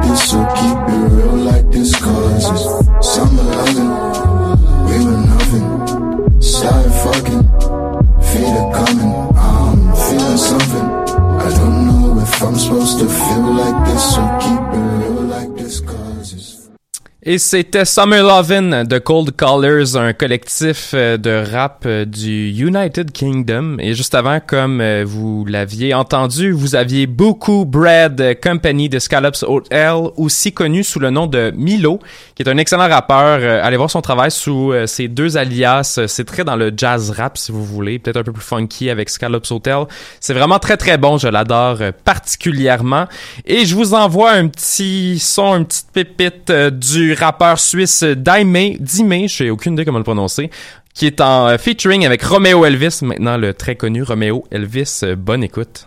Et 17.31 17.37
c'était 17.37 17.85
Summer 17.85 18.23
Lovin' 18.23 18.87
de 18.87 18.99
Cold 18.99 19.37
Callers, 19.37 19.97
un 19.97 20.15
collectif 20.15 20.93
euh, 20.95 21.19
de 21.19 21.45
rap 21.53 21.83
euh, 21.85 22.07
du 22.07 22.49
United 22.53 23.13
Kingdom. 23.13 23.77
Et 23.81 23.93
juste 23.93 24.15
avant, 24.15 24.41
comme 24.41 24.81
euh, 24.81 25.05
vous 25.07 25.45
l'aviez 25.45 25.93
entendu, 25.93 26.53
vous 26.53 26.75
aviez 26.75 27.07
beaucoup 27.07 27.67
Bread 27.67 28.41
Company 28.43 28.89
de 28.89 28.99
Scallops 28.99 29.43
Hotel, 29.47 29.93
aussi 30.17 30.55
connu 30.55 30.83
sous 30.83 31.01
le 31.01 31.11
nom 31.11 31.27
de 31.27 31.53
Milo, 31.55 31.99
qui 32.35 32.45
est 32.45 32.49
un 32.49 32.57
excellent 32.57 32.89
rappeur. 32.89 33.63
Allez 33.63 33.77
voir 33.77 33.91
son 33.91 34.01
travail 34.01 34.31
sous 34.31 34.73
ses 34.87 35.09
deux 35.09 35.37
alias. 35.37 36.01
C'est 36.07 36.25
très 36.25 36.45
dans 36.45 36.57
le 36.57 36.73
jazz 36.75 37.11
rap, 37.11 37.37
si 37.37 37.53
vous 37.53 37.63
voulez, 37.63 37.99
peut-être 37.99 38.17
un 38.17 38.23
peu 38.23 38.33
plus 38.33 38.43
funky 38.43 38.89
avec 38.89 39.11
Scallops 39.11 39.53
Hotel. 39.53 39.85
C'est 40.19 40.33
vraiment 40.33 40.59
très 40.59 40.79
très 40.79 40.97
bon, 40.97 41.19
je 41.19 41.29
l'adore 41.29 41.77
particulièrement. 42.07 43.05
Et 43.45 43.67
je 43.67 43.75
vous 43.75 43.93
envoie 43.93 44.31
un 44.31 44.49
petit 44.49 45.19
son, 45.19 45.57
une 45.57 45.67
petite 45.67 45.91
pépite 45.93 46.51
du 46.51 47.18
rappeur 47.19 47.59
suisse 47.59 48.03
Daime, 48.03 48.77
Dime, 48.81 49.29
je 49.29 49.35
sais 49.35 49.51
aucune 49.51 49.75
idée 49.75 49.85
comment 49.85 49.99
le 49.99 50.05
prononcer, 50.05 50.51
qui 50.95 51.07
est 51.07 51.21
en 51.21 51.49
euh, 51.49 51.59
featuring 51.59 52.07
avec 52.07 52.23
Romeo 52.23 52.65
Elvis, 52.65 53.01
maintenant 53.03 53.37
le 53.37 53.55
très 53.55 53.77
connu 53.77 54.03
Romeo 54.03 54.45
Elvis. 54.51 55.01
Euh, 55.03 55.17
bonne 55.17 55.45
écoute. 55.45 55.87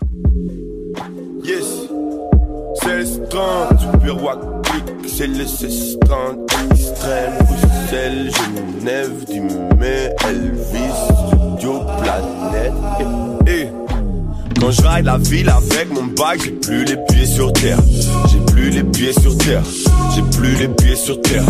Yes, 1.44 1.66
c'est 2.82 2.98
le 2.98 3.06
strand 3.06 3.70
du 3.74 3.98
bureau 4.00 4.30
c'est 5.08 5.28
le 5.28 5.46
strand 5.46 6.36
extrême, 6.72 7.34
Bruxelles, 7.40 8.32
Genève, 8.80 9.26
Dimé, 9.26 10.10
Elvis, 10.28 10.94
Studio, 11.58 11.82
Planète, 12.02 12.74
et, 13.48 13.52
et. 13.52 13.91
Quand 14.62 14.70
je 14.70 14.82
ride 14.84 15.06
la 15.06 15.18
ville 15.18 15.50
avec 15.50 15.92
mon 15.92 16.04
bac, 16.04 16.40
j'ai 16.44 16.52
plus 16.52 16.86
les 16.86 16.96
pieds 17.10 17.26
sur 17.26 17.52
terre. 17.52 17.80
J'ai 18.32 18.54
plus 18.54 18.70
les 18.70 18.84
pieds 18.84 19.12
sur 19.12 19.36
terre. 19.40 19.64
J'ai 20.16 20.22
plus 20.38 20.56
les 20.56 20.68
pieds 20.68 20.96
sur 20.96 21.20
terre. 21.24 21.44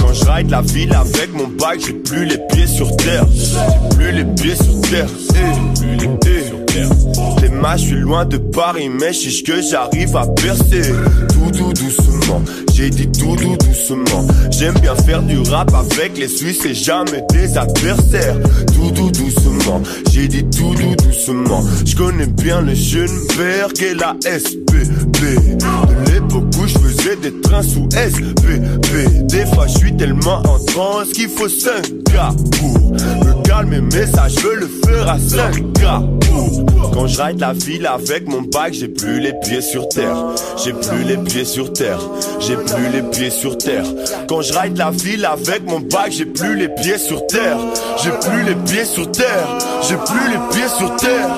Quand 0.00 0.12
je 0.12 0.24
ride 0.28 0.50
la 0.50 0.62
ville 0.62 0.92
avec 0.92 1.32
mon 1.32 1.46
bac, 1.46 1.78
j'ai 1.86 1.92
plus 1.92 2.24
les 2.24 2.38
pieds 2.50 2.66
sur 2.66 2.94
terre. 2.96 3.24
J'ai 3.32 3.96
plus 3.96 4.10
les 4.10 4.24
pieds 4.24 4.56
sur 4.56 4.80
terre. 4.90 5.06
Eh, 5.30 5.78
plus 5.78 5.96
les 5.96 6.08
pieds 6.18 6.44
sur 6.48 6.66
terre. 6.66 6.88
Je 7.76 7.82
suis 7.82 7.96
loin 7.96 8.24
de 8.24 8.38
Paris, 8.38 8.88
mais 8.88 9.12
je 9.12 9.44
que 9.44 9.60
j'arrive 9.60 10.16
à 10.16 10.26
percer. 10.26 10.82
Tout 11.28 11.50
doux 11.50 11.72
doucement, 11.72 12.15
j'ai 12.74 12.90
dit 12.90 13.08
tout 13.08 13.36
doux 13.36 13.56
doucement. 13.56 14.26
J'aime 14.50 14.74
bien 14.80 14.94
faire 14.94 15.22
du 15.22 15.38
rap 15.38 15.72
avec 15.74 16.18
les 16.18 16.28
Suisses 16.28 16.64
et 16.64 16.74
jamais 16.74 17.22
des 17.32 17.56
adversaires. 17.56 18.36
Tout 18.74 18.90
doux 18.90 19.10
doucement, 19.10 19.80
j'ai 20.12 20.28
dit 20.28 20.44
tout 20.44 20.74
doux 20.74 20.94
doucement. 20.96 21.62
Je 21.84 21.96
connais 21.96 22.26
bien 22.26 22.60
le 22.60 22.74
Schönberg 22.74 23.72
et 23.82 23.94
la 23.94 24.16
SPB. 24.22 24.66
De 25.20 26.12
l'époque 26.12 26.44
où 26.58 26.66
je 26.66 26.78
faisais 26.78 27.16
des 27.16 27.40
trains 27.40 27.62
sous 27.62 27.88
SPB. 27.90 29.26
Des 29.28 29.46
fois, 29.46 29.66
je 29.66 29.78
suis 29.78 29.96
tellement 29.96 30.42
en 30.46 30.58
transe 30.64 31.08
qu'il 31.12 31.28
faut 31.28 31.48
5 31.48 31.72
gars 32.12 32.32
pour 32.58 32.92
me 32.92 33.42
calmer, 33.42 33.80
mais 33.80 34.06
ça, 34.06 34.28
je 34.28 34.40
veux 34.40 34.56
le 34.56 34.70
faire 34.84 35.08
à 35.08 35.18
5 35.18 35.72
gars 35.72 36.02
pour. 36.20 36.66
Quand 36.92 37.06
je 37.06 37.20
ride 37.20 37.40
la 37.40 37.52
ville 37.52 37.86
avec 37.86 38.28
mon 38.28 38.42
bac, 38.42 38.72
j'ai 38.72 38.88
plus 38.88 39.20
les 39.20 39.32
pieds 39.44 39.60
sur 39.60 39.88
terre. 39.88 40.16
J'ai 40.62 40.72
plus 40.72 41.04
les 41.04 41.18
pieds 41.18 41.44
sur 41.44 41.72
terre. 41.72 41.98
J'ai 42.40 42.56
plus 42.56 42.88
les 42.92 43.02
pieds 43.02 43.30
sur 43.30 43.56
terre. 43.58 43.84
Quand 44.28 44.42
je 44.42 44.52
ride 44.52 44.76
la 44.76 44.90
ville 44.90 45.24
avec 45.24 45.64
mon 45.66 45.80
bac, 45.80 46.10
j'ai 46.10 46.26
plus 46.26 46.56
les 46.56 46.68
pieds 46.68 46.98
sur 46.98 47.26
terre. 47.26 47.58
J'ai 48.02 48.10
plus 48.10 48.42
les 48.44 48.54
pieds 48.54 48.84
sur 48.84 49.10
terre. 49.10 49.46
J'ai 49.88 49.96
plus 49.96 50.28
les 50.30 50.56
pieds 50.56 50.68
sur 50.78 50.94
terre. 50.96 51.28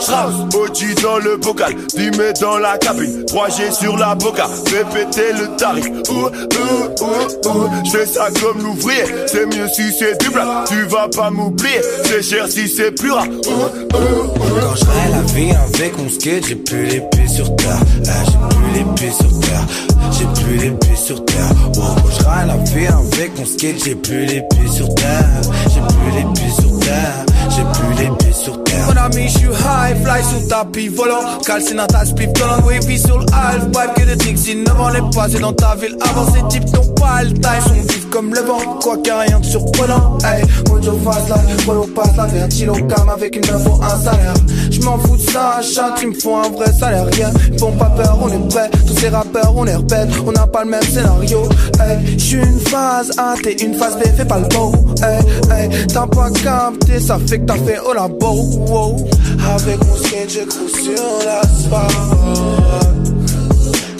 Strauss, 0.00 0.32
Oji 0.54 0.94
dans 1.02 1.18
le 1.18 1.36
bocal, 1.36 1.74
Dimé 1.94 2.32
dans 2.40 2.56
la 2.56 2.78
cabine, 2.78 3.22
3G 3.26 3.70
sur 3.70 3.98
la 3.98 4.14
boca, 4.14 4.48
fais 4.66 4.84
péter 4.84 5.32
le 5.38 5.56
tarif. 5.56 5.84
Ouh, 6.08 6.14
ouh, 6.14 7.04
ouh, 7.04 7.48
ouh, 7.48 7.68
je 7.84 8.06
ça 8.06 8.28
comme 8.40 8.62
l'ouvrier, 8.62 9.04
c'est 9.26 9.44
mieux 9.44 9.68
si 9.68 9.92
c'est 9.92 10.18
du 10.22 10.30
plat, 10.30 10.64
tu 10.66 10.82
vas 10.84 11.08
pas 11.08 11.30
m'oublier, 11.30 11.80
c'est 12.04 12.22
cher 12.22 12.48
si 12.48 12.66
c'est 12.66 12.92
plus 12.92 13.12
rare. 13.12 13.26
Ouh, 13.28 13.96
ouh. 13.96 14.40
Quand 14.60 14.74
je 14.74 15.10
la 15.10 15.20
vie 15.34 15.52
avec 15.52 15.98
mon 15.98 16.08
skate, 16.08 16.46
j'ai 16.46 16.56
plus 16.56 16.86
les 16.86 17.00
pieds 17.00 17.28
sur 17.28 17.54
terre. 17.56 17.80
J'ai 18.04 18.56
plus 18.56 18.78
les 18.78 18.84
pieds 18.94 19.12
sur 19.12 19.40
terre. 19.40 19.66
J'ai 20.12 20.42
plus 20.42 20.56
les 20.56 20.70
pieds 20.70 20.96
sur 20.96 21.24
terre. 21.24 21.50
Quand 21.74 22.10
je 22.10 22.46
la 22.46 22.56
vie 22.56 22.86
avec 22.86 23.38
mon 23.38 23.44
skate, 23.44 23.84
j'ai 23.84 23.94
plus 23.94 24.26
les 24.26 24.42
pieds 24.42 24.68
sur 24.70 24.94
terre. 24.94 25.40
J'ai 25.68 25.80
plus 25.80 26.10
les 26.16 26.24
pieds 26.34 26.50
sur 26.50 26.78
terre. 26.80 27.24
J'ai 27.50 27.62
plus 27.62 28.02
les 28.02 28.10
pieds 28.16 28.32
sur 28.32 28.64
terre. 28.64 28.86
Mon 28.86 28.96
ami, 28.96 29.28
je 29.28 29.38
suis 29.38 29.48
high, 29.48 29.96
fly 30.02 30.22
sous 30.22 30.48
tapis 30.48 30.88
volant. 30.88 31.38
Calcine 31.44 31.76
dans 31.76 31.86
ta 31.86 32.04
spliff, 32.04 32.32
collant, 32.34 32.64
wavy 32.64 32.98
sur 32.98 33.18
le 33.18 33.26
half 33.32 33.64
pipe. 33.70 33.94
Que 33.96 34.02
des 34.02 34.16
tricks, 34.16 34.38
si 34.38 34.56
neuf 34.56 34.80
ans 34.80 34.92
est 34.94 35.14
passé 35.14 35.38
dans 35.38 35.52
ta 35.52 35.74
ville. 35.76 35.96
Avant 36.08 36.26
ces 36.32 36.46
types 36.48 36.72
n'ont 36.74 36.94
pas 36.94 37.22
le 37.22 37.32
taille, 37.32 37.62
sont 37.62 37.74
vifs 37.74 38.08
comme 38.10 38.34
le 38.34 38.40
vent. 38.40 38.58
Quoi 38.82 38.96
a 39.10 39.20
rien 39.20 39.40
de 39.40 39.44
surprenant. 39.44 40.18
Hey, 40.24 40.44
mojo 40.68 40.98
fast 41.04 41.28
life, 41.28 41.64
follow 41.64 41.86
pass 41.94 42.16
la 42.16 42.26
vers 42.26 42.48
Chilo 42.50 42.74
cam 42.74 43.08
avec 43.08 43.36
une 43.36 43.46
meuf 43.50 43.64
pour 43.64 43.82
un 43.82 43.98
salaire. 43.98 44.34
Je 44.70 44.80
m'en 44.82 44.98
fous 44.98 45.16
de 45.16 45.22
ça, 45.22 45.60
chat, 45.62 45.94
ils 46.02 46.08
me 46.08 46.14
font 46.14 46.38
un 46.42 46.48
vrai 46.50 46.72
salaire. 46.72 47.06
Yeah, 47.16 47.30
ils 47.52 47.58
font 47.58 47.72
pas 47.72 47.90
peur, 47.90 48.18
on 48.20 48.28
est 48.28 48.48
prêts. 48.48 48.70
Tous 48.86 48.96
ces 48.96 49.08
on 49.54 49.64
les 49.64 49.76
répète, 49.76 50.08
on 50.26 50.32
n'a 50.32 50.46
pas 50.46 50.64
le 50.64 50.70
même 50.70 50.82
scénario. 50.82 51.48
Hey, 51.80 52.18
je 52.18 52.36
une 52.36 52.60
phase 52.60 53.10
A, 53.18 53.34
t'es 53.42 53.52
une 53.52 53.74
phase 53.74 53.96
B, 53.96 54.02
fais 54.16 54.24
pas 54.24 54.38
le 54.38 54.46
beau. 54.48 54.72
Hey, 55.02 55.20
hey, 55.52 55.86
t'as 55.86 56.06
pas 56.06 56.30
capté, 56.30 57.00
ça 57.00 57.18
fait 57.26 57.38
que 57.38 57.46
t'as 57.46 57.56
fait 57.56 57.78
au 57.80 57.92
labo. 57.92 58.32
Wow. 58.68 59.08
Avec 59.54 59.84
mon 59.84 59.96
skate, 59.96 60.30
je 60.30 60.40
cours 60.40 60.68
sur 60.68 61.02
l'asphalte. 61.24 61.94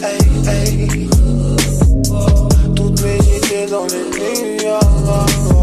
Hey, 0.02 0.18
hey. 0.48 1.08
Toutes 2.74 3.02
mes 3.02 3.16
idées 3.16 3.70
dans 3.70 3.86
les 3.86 4.04
nuages. 4.56 5.59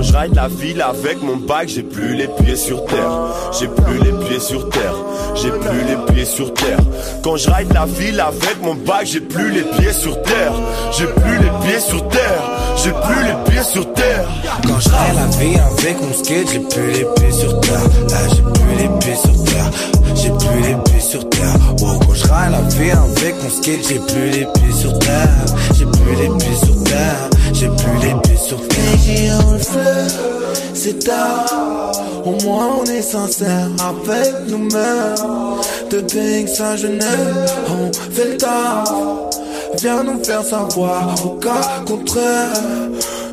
Quand 0.00 0.06
je 0.06 0.16
ride 0.16 0.34
la 0.34 0.48
ville 0.48 0.80
avec 0.80 1.22
mon 1.22 1.36
bac, 1.36 1.68
j'ai 1.68 1.82
plus 1.82 2.14
les 2.14 2.26
pieds 2.26 2.56
sur 2.56 2.86
terre. 2.86 3.10
J'ai 3.52 3.68
plus 3.68 3.98
les 3.98 4.12
pieds 4.24 4.40
sur 4.40 4.66
terre. 4.70 4.94
J'ai 5.34 5.50
plus 5.50 5.84
les 5.86 6.14
pieds 6.14 6.24
sur 6.24 6.54
terre. 6.54 6.78
Quand 7.22 7.36
je 7.36 7.50
ride 7.50 7.70
la 7.74 7.84
ville 7.84 8.18
avec 8.18 8.62
mon 8.62 8.76
bac, 8.76 9.04
j'ai 9.04 9.20
plus 9.20 9.50
les 9.50 9.60
pieds 9.62 9.92
sur 9.92 10.22
terre. 10.22 10.54
J'ai 10.96 11.04
plus 11.04 11.36
les 11.36 11.50
pieds 11.66 11.80
sur 11.80 12.08
terre. 12.08 12.59
J'ai 12.76 12.92
plus 12.92 13.22
les 13.24 13.50
pieds 13.50 13.62
sur 13.62 13.92
terre. 13.94 14.28
Quand 14.66 14.80
je 14.80 14.88
la 14.90 15.26
vie 15.38 15.56
avec 15.56 16.00
mon 16.00 16.12
skate 16.12 16.48
J'ai 16.52 16.60
plus 16.60 16.92
les 16.92 17.06
pieds 17.16 17.32
sur 17.32 17.60
terre. 17.60 17.80
Là 18.10 18.18
j'ai 18.28 18.42
plus 18.42 18.76
les 18.78 18.88
pieds 18.98 19.16
sur 19.16 19.44
terre. 19.44 19.70
J'ai 20.14 20.30
plus 20.30 20.60
les 20.60 20.76
pieds 20.84 21.00
sur 21.00 21.28
terre. 21.30 21.54
Quand 21.78 22.14
je 22.14 22.28
la 22.28 22.60
vie 22.60 22.90
avec 22.90 23.42
mon 23.42 23.50
skate 23.50 23.86
J'ai 23.88 23.98
plus 23.98 24.30
les 24.30 24.46
pieds 24.46 24.72
sur 24.80 24.98
terre. 24.98 25.28
J'ai 25.74 25.86
plus 25.86 26.14
les 26.16 26.28
pieds 26.38 26.56
sur 26.64 26.84
terre. 26.84 27.30
J'ai 27.52 27.68
plus 27.68 27.98
les 28.02 28.14
pieds 28.22 28.36
sur 28.36 28.68
terre. 28.68 28.78
J'ai 29.04 29.28
le 29.28 30.74
C'est 30.74 31.04
tard. 31.04 31.92
Au 32.24 32.32
moins 32.44 32.68
on 32.80 32.84
est 32.84 33.02
sincère 33.02 33.68
Avec 33.80 34.48
nous-mêmes. 34.48 35.60
De 35.90 36.00
dingue 36.00 36.46
ça 36.46 36.76
je 36.76 36.86
n'aime 36.86 37.46
On 37.68 37.92
fait 38.12 38.32
le 38.32 38.36
tard 38.36 39.29
Viens 39.78 40.02
nous 40.02 40.22
faire 40.22 40.42
savoir, 40.42 41.14
au 41.24 41.30
cas 41.36 41.82
contraire. 41.86 42.52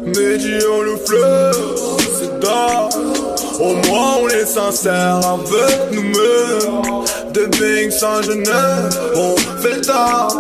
Médions 0.06 0.82
le 0.84 0.95
fleur, 1.06 1.54
c'est 2.19 2.39
d'art 2.39 2.89
Au 3.60 3.73
moins 3.88 4.17
on 4.21 4.30
est 4.30 4.45
sincère 4.45 5.19
avec 5.26 5.91
nous-mêmes. 5.91 7.04
De 7.34 7.45
Bing 7.58 7.91
sans 7.91 8.21
Genève, 8.21 9.00
on 9.15 9.36
fait 9.62 9.76
le 9.76 9.82
tard. 9.82 10.34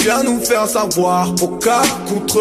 Viens 0.00 0.22
nous 0.22 0.40
faire 0.40 0.66
savoir, 0.66 1.32
au 1.42 1.48
cas 1.48 1.82
contre 2.08 2.40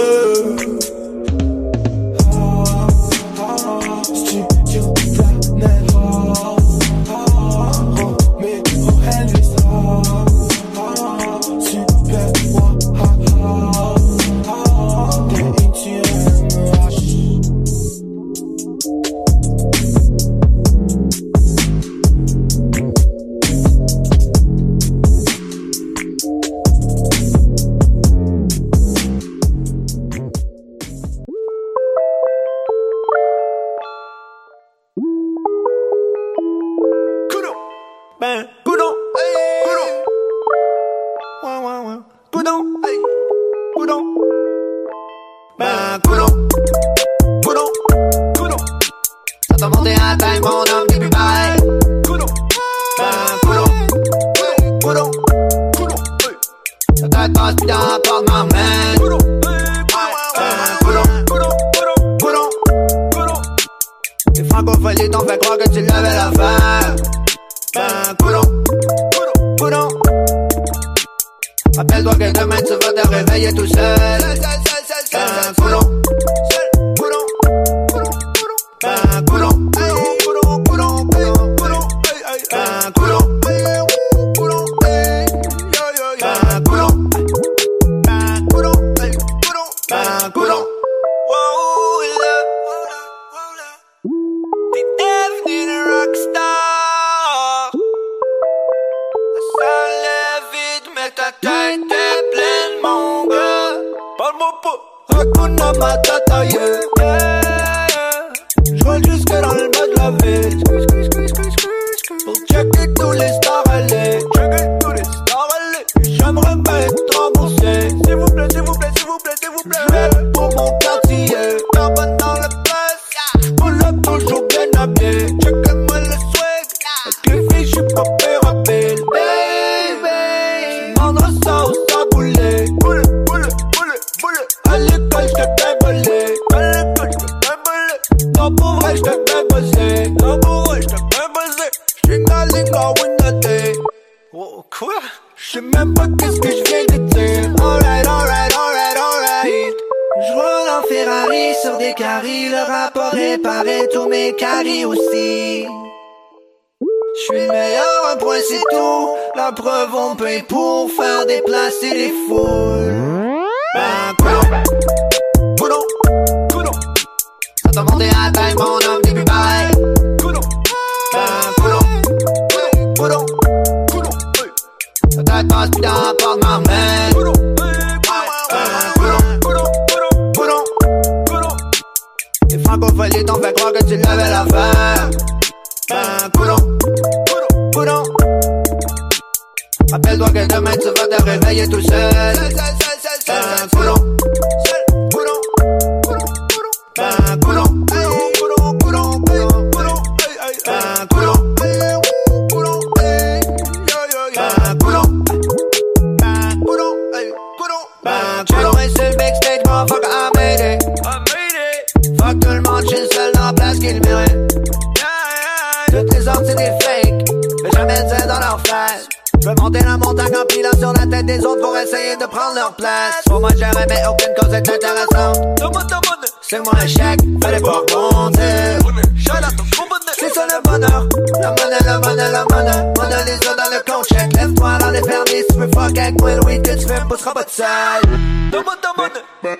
La 231.43 231.49
monnaie, 231.49 231.77
la 231.83 231.99
monnaie, 231.99 232.31
la 232.31 232.45
monnaie. 232.45 232.93
On 232.97 233.01
a 233.01 233.23
les 233.25 233.33
yeux 233.33 233.55
dans 233.57 233.69
le 233.69 233.83
compte 233.83 234.07
check. 234.07 234.31
Lève-toi 234.33 234.77
dans 234.77 234.91
les 234.91 235.01
permis. 235.01 235.43
Tu 235.49 235.57
veux 235.57 235.67
fuck 235.73 235.97
avec 235.97 236.21
moi, 236.21 236.35
Louis, 236.35 236.61
tu 236.61 236.87
fais 236.87 237.01
poussera 237.09 237.33
pas 237.33 237.43
de 237.43 237.49
sale. 237.49 238.01
Donne-moi 238.49 238.75
ta 238.81 238.93
monnaie. 238.95 239.59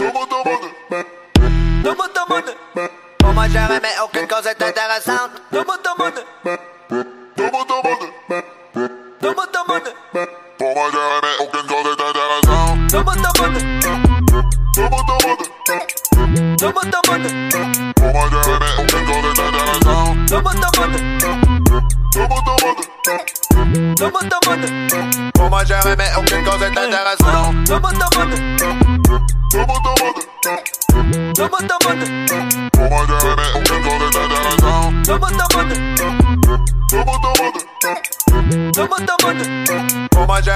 Donne-moi 0.00 0.26
ta 0.28 0.50
monnaie. 0.50 1.06
Donne-moi 1.84 2.06
ta 2.12 2.24
monnaie. 2.28 2.90
Pour 3.20 3.32
moi, 3.34 3.44
j'ai 3.46 3.52
jamais 3.52 3.94
aucune 4.02 4.26
cause 4.26 4.42
de 4.42 4.64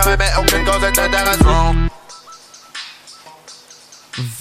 remets 0.04 0.32
aucune 0.38 0.64
cause 0.64 0.84
est 0.84 0.98
intéressante. 0.98 1.76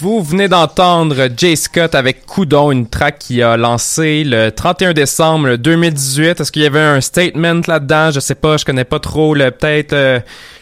Vous 0.00 0.22
venez 0.22 0.48
d'entendre 0.48 1.28
Jay 1.36 1.56
Scott 1.56 1.94
avec 1.94 2.26
Coudon, 2.26 2.70
une 2.70 2.88
track 2.88 3.18
qui 3.18 3.42
a 3.42 3.56
lancé 3.56 4.24
le 4.24 4.50
31 4.50 4.92
décembre 4.92 5.56
2018. 5.56 6.40
Est-ce 6.40 6.52
qu'il 6.52 6.62
y 6.62 6.66
avait 6.66 6.80
un 6.80 7.00
statement 7.00 7.60
là-dedans? 7.66 8.10
Je 8.10 8.20
sais 8.20 8.34
pas, 8.34 8.56
je 8.56 8.64
connais 8.64 8.84
pas 8.84 8.98
trop. 8.98 9.34
le 9.34 9.50
Peut-être 9.50 9.92
euh, 9.92 10.20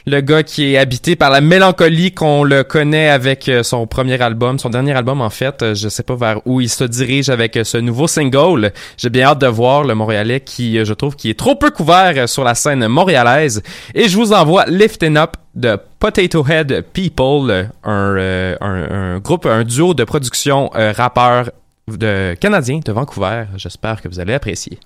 le 0.09 0.21
gars 0.21 0.43
qui 0.43 0.73
est 0.75 0.79
habité 0.79 1.15
par 1.17 1.31
la 1.31 1.41
mélancolie 1.41 2.13
qu'on 2.13 2.43
le 2.43 2.65
connaît 2.65 3.09
avec 3.09 3.49
euh, 3.49 3.63
son 3.63 3.87
premier 3.87 4.21
album, 4.21 4.59
son 4.59 4.71
dernier 4.71 4.93
album 4.93 5.21
en 5.21 5.31
fait. 5.31 5.63
Euh, 5.63 5.75
Je 5.75 5.89
sais 5.89 6.03
pas 6.03 6.17
vers 6.17 6.41
où 6.47 6.61
il 6.61 6.69
se 6.69 6.85
dirige 6.85 7.29
avec 7.29 7.57
euh, 7.57 7.65
ce 7.65 7.79
nouveau 7.79 8.07
single. 8.07 8.73
J'ai 8.97 9.11
bien 9.11 9.27
hâte 9.27 9.41
de 9.41 9.47
voir 9.47 9.85
le 9.85 9.95
Montréalais 9.95 10.41
qui, 10.41 10.85
je 10.85 10.93
trouve, 10.95 11.15
qui 11.15 11.31
est 11.31 11.39
trop 11.39 11.55
peu 11.55 11.71
couvert 11.71 12.29
sur 12.29 12.43
la 12.43 12.55
scène 12.55 12.87
montréalaise. 12.89 13.63
Et 13.95 14.09
je 14.09 14.17
vous 14.17 14.33
envoie 14.33 14.65
Lifting 14.67 15.17
Up 15.17 15.37
de 15.55 15.79
Potato 16.01 16.45
Head 16.47 16.85
People, 16.93 17.69
un, 17.85 18.17
un, 18.61 18.91
un 18.91 19.19
groupe, 19.19 19.47
un 19.47 19.65
duo 19.65 19.95
de 19.95 20.05
production 20.05 20.71
rappeur 20.75 21.51
de 21.89 22.35
canadien 22.41 22.81
de 22.85 22.93
Vancouver. 22.93 23.45
J'espère 23.57 24.01
que 24.01 24.09
vous 24.09 24.21
allez 24.21 24.35
apprécier. 24.35 24.79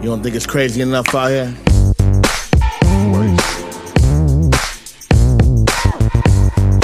You 0.00 0.04
don't 0.04 0.22
think 0.22 0.36
it's 0.36 0.46
crazy 0.46 0.80
enough 0.80 1.12
out 1.12 1.26
here? 1.26 1.52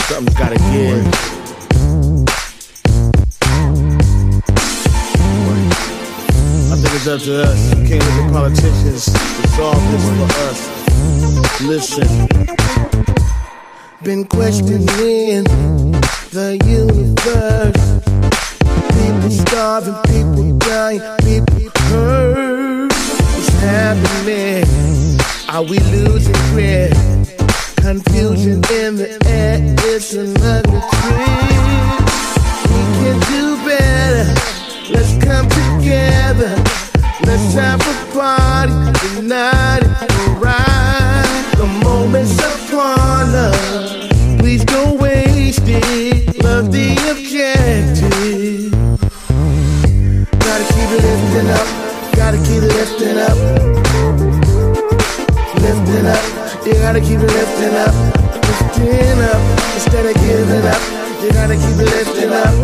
Something's 0.08 0.36
gotta 0.36 0.58
give. 0.72 1.06
I 6.66 6.76
think 6.76 6.94
it's 6.94 7.06
up 7.06 7.20
to 7.22 7.44
us. 7.44 7.78
You 7.78 7.86
can't 7.86 8.04
look 8.04 8.18
at 8.18 8.32
politicians 8.32 9.04
to 9.04 9.48
solve 9.54 9.82
this 9.92 10.04
for 10.18 10.28
us. 10.50 10.58
Listen. 11.60 12.08
Been 14.02 14.24
questioning 14.24 15.44
the 16.34 16.58
universe. 16.66 17.84
People 18.92 19.30
starving, 19.30 19.98
people 20.02 20.58
dying, 20.58 21.00
people 21.22 21.80
hurt. 21.82 22.33
Happening? 23.64 24.66
Are 25.48 25.62
we 25.62 25.78
losing 25.78 26.34
grip? 26.52 26.92
Confusion 27.76 28.62
in 28.72 28.96
the 28.96 29.18
air, 29.24 29.58
it's 29.90 30.12
another 30.12 30.80
trip. 31.00 31.64
We 32.70 32.82
can 33.00 33.18
do 33.32 33.56
better. 33.64 34.26
Let's 34.92 35.14
come 35.24 35.48
together. 35.48 36.54
Let's 37.24 37.54
have 37.54 37.80
a 37.80 38.12
party, 38.12 39.16
united, 39.16 39.96
alright. 40.28 40.83
Gotta 56.94 57.06
keep 57.08 57.18
lifting 57.18 57.74
up. 57.74 57.94
Lifting 58.46 59.20
up. 59.20 59.40
Instead 59.74 60.06
of 60.06 60.14
giving 60.14 60.64
up. 60.64 60.82
You 61.22 61.32
gotta 61.32 61.56
keep 61.56 61.76
lifting 61.76 62.30
up. 62.30 62.54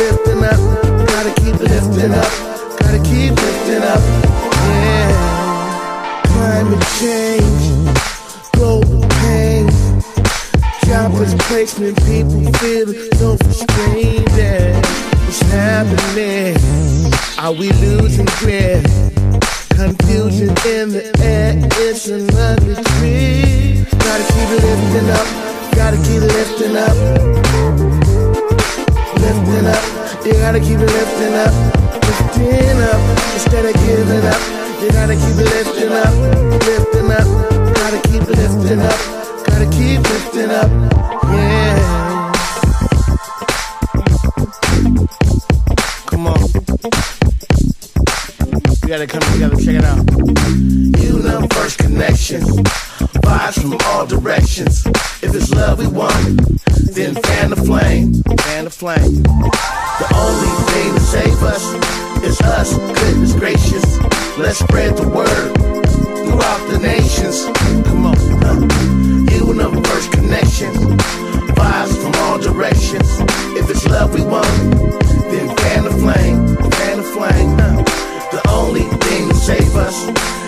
Lifting 0.00 0.42
up. 0.42 0.58
Gotta 1.06 1.32
keep 1.40 1.60
lifting 1.60 2.10
up. 2.10 2.32
Gotta 2.80 2.98
keep 3.04 3.30
lifting 3.30 3.82
up. 3.84 4.02
Yeah. 4.74 5.12
Climate 6.26 6.86
change. 6.98 7.94
Global 8.54 9.06
pain. 9.20 9.70
Jobless 10.84 11.34
placement, 11.46 11.96
people 12.06 12.42
feeling 12.58 13.08
so 13.14 13.36
frustrated. 13.36 14.74
What's 15.26 15.40
happening? 15.52 16.56
Are 17.38 17.52
we 17.52 17.70
losing 17.70 18.26
grip? 18.40 18.82
Confusion 19.70 20.48
in 20.66 20.90
the 20.90 21.12
air, 21.22 21.54
it's 21.78 22.08
another 22.08 22.82
trip. 22.82 23.55
Gotta 24.16 24.32
keep 24.32 24.48
lifting 24.48 25.10
up, 25.10 25.28
gotta 25.76 25.96
keep 25.98 26.22
lifting 26.22 26.74
up. 26.74 26.96
Lifting 29.20 29.66
up, 29.68 29.84
you 30.24 30.32
gotta 30.40 30.58
keep 30.58 30.78
lifting 30.78 31.34
up. 31.34 31.52
Lifting 32.00 32.80
up, 32.80 33.00
instead 33.34 33.66
of 33.66 33.74
giving 33.74 34.24
up. 34.24 34.40
You 34.80 34.88
gotta 34.90 35.16
keep 35.16 35.36
lifting 35.36 35.92
up, 35.92 36.14
lifting 36.64 37.10
up. 37.12 37.26
Gotta 37.76 38.00
keep 38.08 38.26
lifting 38.26 38.80
up, 38.80 38.98
gotta 39.44 39.66
keep 39.76 40.00
lifting 40.00 40.50
up. 40.50 40.70
Yeah. 41.28 42.32
Come 46.06 46.26
on. 46.26 46.40
We 48.80 48.88
gotta 48.88 49.06
come 49.06 49.20
together, 49.34 49.56
check 49.56 49.76
it 49.76 49.84
out. 49.84 50.00
Universe 51.04 51.76
connection, 51.76 52.42
vibes 53.26 53.60
from 53.60 53.76
all 53.86 54.06
directions. 54.06 54.86
If 55.20 55.34
it's 55.34 55.50
love 55.50 55.78
we 55.78 55.88
want, 55.88 56.38
then 56.94 57.14
fan 57.26 57.50
the 57.50 57.56
flame, 57.56 58.14
fan 58.38 58.64
the 58.64 58.70
flame. 58.70 59.22
The 60.00 60.08
only 60.14 60.54
thing 60.70 60.94
to 60.94 61.00
save 61.00 61.42
us 61.42 61.64
is 62.22 62.40
us, 62.42 62.76
goodness 62.76 63.34
gracious. 63.34 63.86
Let's 64.38 64.58
spread 64.58 64.96
the 64.96 65.08
word 65.08 65.54
throughout 66.22 66.62
the 66.70 66.78
nations. 66.78 67.44
Come 67.88 68.06
on, 68.06 68.16
huh? 68.44 68.60
Universe 69.34 70.08
connection, 70.08 70.72
vibes 71.58 71.94
from 72.02 72.14
all 72.22 72.38
directions. 72.38 73.08
If 73.58 73.70
it's 73.70 73.86
love 73.86 74.14
we 74.14 74.22
want, 74.22 74.46
then 75.32 75.46
fan 75.56 75.84
the 75.84 75.94
flame, 76.02 76.38
fan 76.78 76.96
the 76.98 77.08
flame. 77.14 77.56
The 78.30 78.42
only 78.50 78.86
thing 79.04 79.28
to 79.28 79.34
save 79.34 79.74
us 79.74 79.96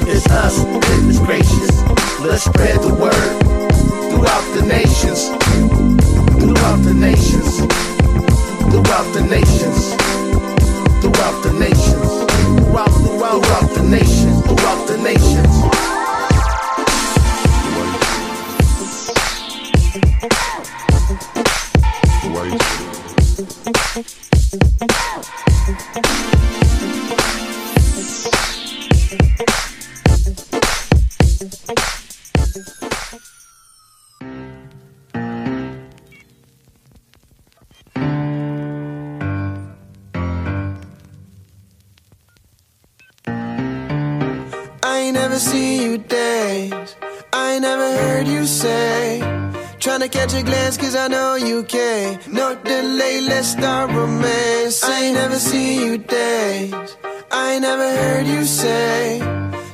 is 0.06 0.26
us. 0.28 0.67
Let's 2.28 2.44
spread 2.44 2.78
the 2.82 2.92
word 2.92 3.38
throughout 4.10 4.44
the 4.54 4.60
nations, 4.66 5.28
throughout 6.38 6.76
the 6.84 6.92
nations, 6.92 7.56
throughout 8.68 9.14
the 9.14 9.22
nations, 9.22 9.94
throughout 11.00 11.42
the 11.42 11.52
nations, 11.58 12.10
throughout, 12.66 12.92
throughout, 12.92 13.42
throughout 13.42 13.70
the 13.70 13.82
nations, 13.82 14.44
throughout 14.44 14.86
the 14.86 14.98
nations. 14.98 15.47
No 52.28 52.54
delay, 52.64 53.20
let's 53.20 53.48
start 53.48 53.90
romance. 53.90 54.82
I 54.84 55.04
ain't 55.04 55.14
never 55.14 55.36
seen 55.36 55.80
you 55.80 55.98
dance. 55.98 56.96
I 57.30 57.52
ain't 57.52 57.62
never 57.62 57.88
heard 58.00 58.26
you 58.26 58.44
say. 58.44 59.20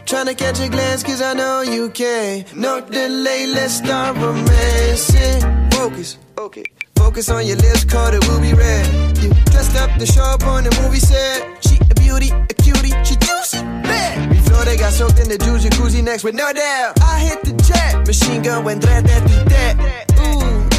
Tryna 0.07 0.37
catch 0.37 0.61
a 0.61 0.69
glance, 0.69 1.03
cause 1.03 1.23
I 1.23 1.35
know 1.35 1.63
you 1.63 1.91
can. 1.91 2.45
No 2.55 2.81
delay, 2.81 3.47
let's 3.47 3.75
start 3.75 4.17
romancing. 4.17 5.71
Focus, 5.71 6.19
okay. 6.39 6.65
Focus 6.97 7.29
on 7.29 7.47
your 7.47 7.57
lips, 7.57 7.85
color 7.85 8.17
it 8.17 8.29
will 8.29 8.41
be 8.41 8.55
red. 8.55 9.19
You 9.19 9.31
dressed 9.53 9.77
up 9.77 9.91
show 10.07 10.23
up 10.23 10.43
on 10.47 10.65
the 10.65 10.73
movie 10.83 10.99
set. 10.99 11.39
She 11.67 11.77
a 11.91 11.95
beauty, 11.95 12.31
a 12.31 12.55
cutie, 12.63 12.95
she 13.05 13.17
juicy, 13.17 13.59
bad. 13.59 14.31
Before 14.31 14.65
they 14.65 14.77
got 14.77 14.93
soaked 14.93 15.19
in 15.21 15.29
the 15.29 15.39
juice 15.39 15.65
jacuzzi 15.65 16.03
next 16.03 16.25
with 16.25 16.35
no 16.35 16.53
doubt. 16.53 17.01
I 17.01 17.21
hit 17.21 17.43
the 17.45 17.53
jet, 17.63 18.07
machine 18.07 18.43
gun 18.43 18.65
went 18.65 18.83
that 18.83 19.05
that 19.05 19.49
that. 19.49 20.14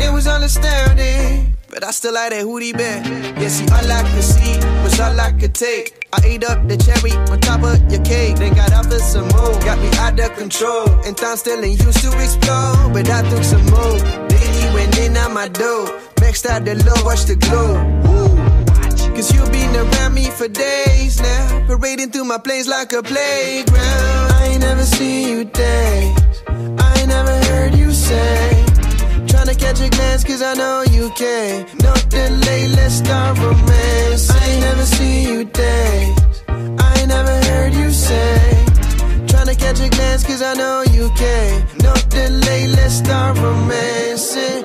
It 0.05 0.13
was 0.13 0.27
understanding. 0.27 1.57
But 1.67 1.83
I 1.83 1.89
still 1.89 2.13
like 2.13 2.29
that 2.29 2.43
hoodie 2.43 2.73
bear. 2.73 3.01
Yeah, 3.41 3.47
see, 3.47 3.65
unlock 3.65 4.05
the 4.13 4.21
seat 4.21 4.63
was 4.83 4.99
all 4.99 5.19
I 5.19 5.31
could 5.31 5.55
take. 5.55 6.07
I 6.13 6.21
ate 6.23 6.43
up 6.45 6.67
the 6.67 6.77
cherry 6.77 7.11
on 7.31 7.39
top 7.41 7.63
of 7.63 7.81
your 7.91 8.03
cake. 8.05 8.37
Then 8.37 8.53
got 8.53 8.71
out 8.71 8.85
for 8.85 8.99
some 8.99 9.27
more. 9.29 9.57
Got 9.65 9.79
me 9.79 9.89
out 9.97 10.19
of 10.19 10.37
control. 10.37 10.87
And 11.05 11.17
time 11.17 11.37
still 11.37 11.59
ain't 11.65 11.81
used 11.81 12.01
to 12.05 12.11
explode. 12.21 12.91
But 12.93 13.09
I 13.09 13.27
took 13.31 13.43
some 13.43 13.65
more. 13.65 13.97
Daily 14.29 14.73
went 14.75 14.95
in 14.99 15.17
on 15.17 15.33
my 15.33 15.47
dough. 15.47 15.99
Maxed 16.21 16.45
out 16.45 16.65
the 16.65 16.75
low, 16.85 17.01
watch 17.03 17.25
the 17.25 17.35
glow. 17.35 17.73
Woo. 18.05 18.29
Cause 19.15 19.33
you've 19.33 19.51
been 19.51 19.75
around 19.75 20.13
me 20.13 20.29
for 20.29 20.47
days 20.47 21.19
now. 21.19 21.65
Parading 21.65 22.11
through 22.11 22.25
my 22.25 22.37
place 22.37 22.67
like 22.67 22.93
a 22.93 23.01
playground. 23.01 24.31
I 24.37 24.49
ain't 24.51 24.61
never 24.61 24.83
seen 24.83 25.29
you 25.29 25.45
dance. 25.45 26.43
I 26.47 26.99
ain't 26.99 27.09
never 27.09 27.35
heard 27.49 27.73
you 27.73 27.91
say. 27.91 28.74
Tryna 29.35 29.59
catch 29.59 29.81
a 29.81 29.89
glance 29.89 30.23
cause 30.23 30.41
I 30.41 30.53
know 30.53 30.83
you 30.89 31.09
can. 31.09 31.65
No 31.83 31.93
delay, 32.07 32.69
let's 32.69 32.95
start 32.95 33.37
romance. 33.37 34.31
I 34.31 34.45
ain't 34.47 34.61
never 34.61 34.85
seen 34.85 35.27
you 35.27 35.43
dance. 35.43 36.41
I 36.47 36.99
ain't 36.99 37.09
never 37.09 37.35
heard 37.49 37.73
you 37.73 37.91
say. 37.91 38.65
Tryna 39.27 39.59
catch 39.59 39.81
a 39.81 39.89
glance 39.89 40.23
cause 40.23 40.41
I 40.41 40.53
know 40.53 40.83
you 40.83 41.09
can. 41.17 41.67
No 41.83 41.93
delay, 42.09 42.67
let's 42.67 42.95
start 42.95 43.37
romancing. 43.37 44.63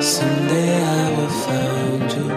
Someday 0.00 0.70
I 0.82 1.10
will 1.16 1.34
find 1.44 2.12
you. 2.16 2.28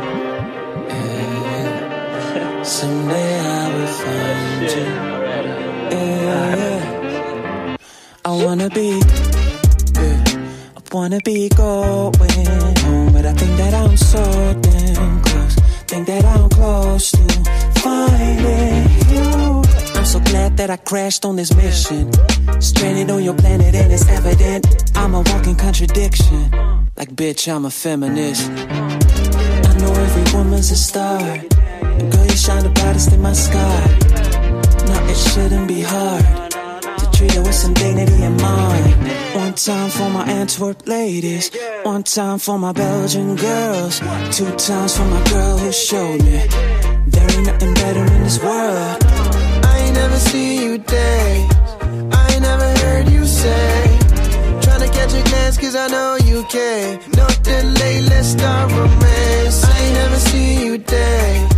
Yeah. 0.94 2.64
Someday 2.64 3.40
I 3.40 3.49
Yeah. 4.62 6.38
I 8.26 8.32
wanna 8.44 8.70
be. 8.70 9.02
Yeah. 9.96 10.24
I 10.76 10.82
wanna 10.92 11.20
be 11.24 11.48
going 11.50 12.14
home, 12.16 13.14
but 13.14 13.26
I 13.26 13.34
think 13.34 13.58
that 13.58 13.74
I'm 13.74 13.96
so 13.96 14.24
damn 14.62 15.22
close. 15.22 15.56
Think 15.88 16.08
that 16.08 16.26
I'm 16.26 16.50
close 16.50 17.12
to 17.12 17.24
finding 17.80 18.90
you. 19.10 19.64
I'm 19.96 20.06
so 20.06 20.20
glad 20.20 20.58
that 20.58 20.70
I 20.70 20.76
crashed 20.78 21.24
on 21.26 21.38
this 21.38 21.56
mission. 21.56 22.12
Stranded 22.62 23.10
on 23.12 23.24
your 23.24 23.36
planet, 23.36 23.74
and 23.76 23.94
it's 23.94 24.08
evident 24.10 24.92
I'm 24.96 25.14
a 25.16 25.22
walking 25.22 25.56
contradiction. 25.56 26.52
Like, 26.98 27.16
bitch, 27.16 27.48
I'm 27.48 27.66
a 27.66 27.72
feminist. 27.72 28.50
I 28.50 29.74
know 29.80 29.94
every 29.94 30.38
woman's 30.38 30.70
a 30.72 30.76
star. 30.76 31.20
Girl, 31.20 32.26
you 32.26 32.36
shine 32.36 32.64
the 32.64 32.72
brightest 32.76 33.14
in 33.14 33.22
my 33.22 33.34
sky. 33.34 34.19
Now, 34.90 35.06
it 35.08 35.16
shouldn't 35.16 35.68
be 35.68 35.82
hard 35.82 36.26
to 37.00 37.10
treat 37.14 37.34
her 37.34 37.42
with 37.44 37.54
some 37.54 37.74
dignity 37.76 38.24
in 38.24 38.36
mind. 38.38 38.96
One 39.36 39.54
time 39.54 39.90
for 39.92 40.10
my 40.10 40.26
Antwerp 40.26 40.88
ladies, 40.88 41.52
one 41.84 42.04
time 42.04 42.40
for 42.40 42.58
my 42.58 42.72
Belgian 42.72 43.36
girls, 43.36 44.00
two 44.32 44.52
times 44.56 44.98
for 44.98 45.06
my 45.06 45.24
girl 45.30 45.58
who 45.60 45.72
showed 45.72 46.24
me 46.24 46.38
there 47.14 47.32
ain't 47.34 47.46
nothing 47.46 47.74
better 47.76 48.04
in 48.16 48.24
this 48.24 48.42
world. 48.42 48.98
I 49.72 49.80
ain't 49.84 49.94
never 49.94 50.18
seen 50.18 50.62
you 50.64 50.78
dance. 50.80 51.54
I 52.20 52.34
ain't 52.34 52.42
never 52.42 52.70
heard 52.84 53.10
you 53.10 53.26
say. 53.26 54.00
Tryna 54.64 54.92
catch 54.92 55.14
a 55.14 55.22
glance 55.30 55.58
cause 55.58 55.76
I 55.76 55.88
know 55.88 56.18
you 56.30 56.44
can. 56.50 57.00
No 57.16 57.28
delay, 57.44 58.02
let's 58.02 58.30
start 58.30 58.72
romance. 58.72 59.64
I 59.64 59.80
ain't 59.84 59.94
never 59.94 60.20
seen 60.30 60.66
you 60.66 60.78
dance. 60.80 61.54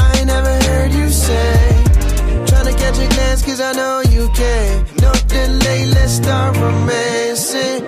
I 0.00 0.18
ain't 0.18 0.26
never 0.26 0.54
heard 0.68 0.92
you 0.92 1.08
say. 1.08 1.83
Tryna 2.84 2.92
catch 2.92 2.98
a 2.98 3.14
glance 3.14 3.42
cause 3.42 3.60
I 3.60 3.72
know 3.72 4.02
you 4.10 4.28
can. 4.34 4.84
No 5.00 5.12
delay, 5.26 5.86
let's 5.86 6.12
start 6.12 6.56
romancing. 6.56 7.84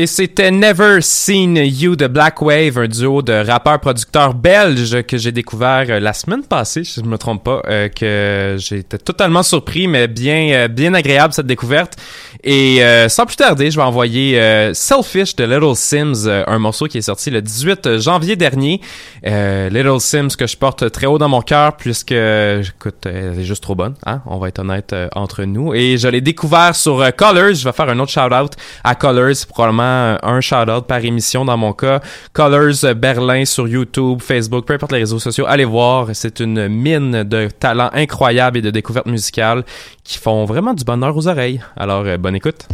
Et 0.00 0.06
c'était 0.06 0.50
Never 0.50 1.02
Seen 1.02 1.56
You 1.56 1.94
de 1.94 2.06
Black 2.06 2.40
Wave, 2.40 2.78
un 2.78 2.88
duo 2.88 3.20
de 3.20 3.34
rappeurs-producteurs 3.34 4.32
belges 4.32 5.02
que 5.02 5.18
j'ai 5.18 5.30
découvert 5.30 5.84
euh, 5.90 6.00
la 6.00 6.14
semaine 6.14 6.42
passée, 6.42 6.84
si 6.84 7.02
je 7.02 7.06
me 7.06 7.18
trompe 7.18 7.44
pas, 7.44 7.60
euh, 7.68 7.90
que 7.90 8.56
j'étais 8.58 8.96
totalement 8.96 9.42
surpris, 9.42 9.88
mais 9.88 10.08
bien 10.08 10.52
euh, 10.52 10.68
bien 10.68 10.94
agréable 10.94 11.34
cette 11.34 11.48
découverte. 11.48 11.98
Et 12.42 12.82
euh, 12.82 13.08
sans 13.08 13.26
plus 13.26 13.36
tarder, 13.36 13.70
je 13.70 13.76
vais 13.76 13.82
envoyer 13.82 14.40
euh, 14.40 14.72
Selfish 14.74 15.36
de 15.36 15.44
Little 15.44 15.76
Sims, 15.76 16.26
euh, 16.26 16.42
un 16.46 16.58
morceau 16.58 16.86
qui 16.86 16.98
est 16.98 17.02
sorti 17.02 17.30
le 17.30 17.42
18 17.42 17.98
janvier 17.98 18.36
dernier. 18.36 18.80
Euh, 19.26 19.68
Little 19.68 20.00
Sims 20.00 20.36
que 20.38 20.46
je 20.46 20.56
porte 20.56 20.90
très 20.90 21.06
haut 21.06 21.18
dans 21.18 21.28
mon 21.28 21.42
cœur 21.42 21.76
puisque, 21.76 22.12
écoute, 22.12 23.04
elle 23.04 23.38
est 23.38 23.44
juste 23.44 23.62
trop 23.62 23.74
bonne, 23.74 23.94
hein? 24.06 24.22
On 24.26 24.38
va 24.38 24.48
être 24.48 24.60
honnête 24.60 24.92
euh, 24.92 25.08
entre 25.14 25.44
nous. 25.44 25.74
Et 25.74 25.98
je 25.98 26.08
l'ai 26.08 26.20
découvert 26.20 26.74
sur 26.74 27.00
euh, 27.00 27.10
Colors. 27.10 27.54
Je 27.54 27.64
vais 27.64 27.72
faire 27.72 27.88
un 27.88 27.98
autre 27.98 28.10
shout-out 28.10 28.52
à 28.84 28.94
Colors, 28.94 29.46
probablement 29.48 29.82
euh, 29.82 30.16
un 30.22 30.40
shout-out 30.40 30.86
par 30.86 31.04
émission 31.04 31.44
dans 31.44 31.56
mon 31.56 31.72
cas. 31.72 32.00
Colors 32.32 32.84
euh, 32.84 32.94
Berlin 32.94 33.44
sur 33.44 33.68
YouTube, 33.68 34.20
Facebook, 34.22 34.64
peu 34.64 34.74
importe 34.74 34.92
les 34.92 34.98
réseaux 34.98 35.18
sociaux. 35.18 35.44
Allez 35.46 35.64
voir, 35.64 36.08
c'est 36.14 36.40
une 36.40 36.68
mine 36.68 37.22
de 37.24 37.48
talents 37.48 37.90
incroyables 37.92 38.58
et 38.58 38.62
de 38.62 38.70
découvertes 38.70 39.06
musicales 39.06 39.64
qui 40.04 40.18
font 40.18 40.44
vraiment 40.44 40.74
du 40.74 40.84
bonheur 40.84 41.16
aux 41.16 41.28
oreilles. 41.28 41.60
Alors, 41.76 42.04
euh, 42.04 42.16
bonne 42.30 42.36
écoute. 42.36 42.68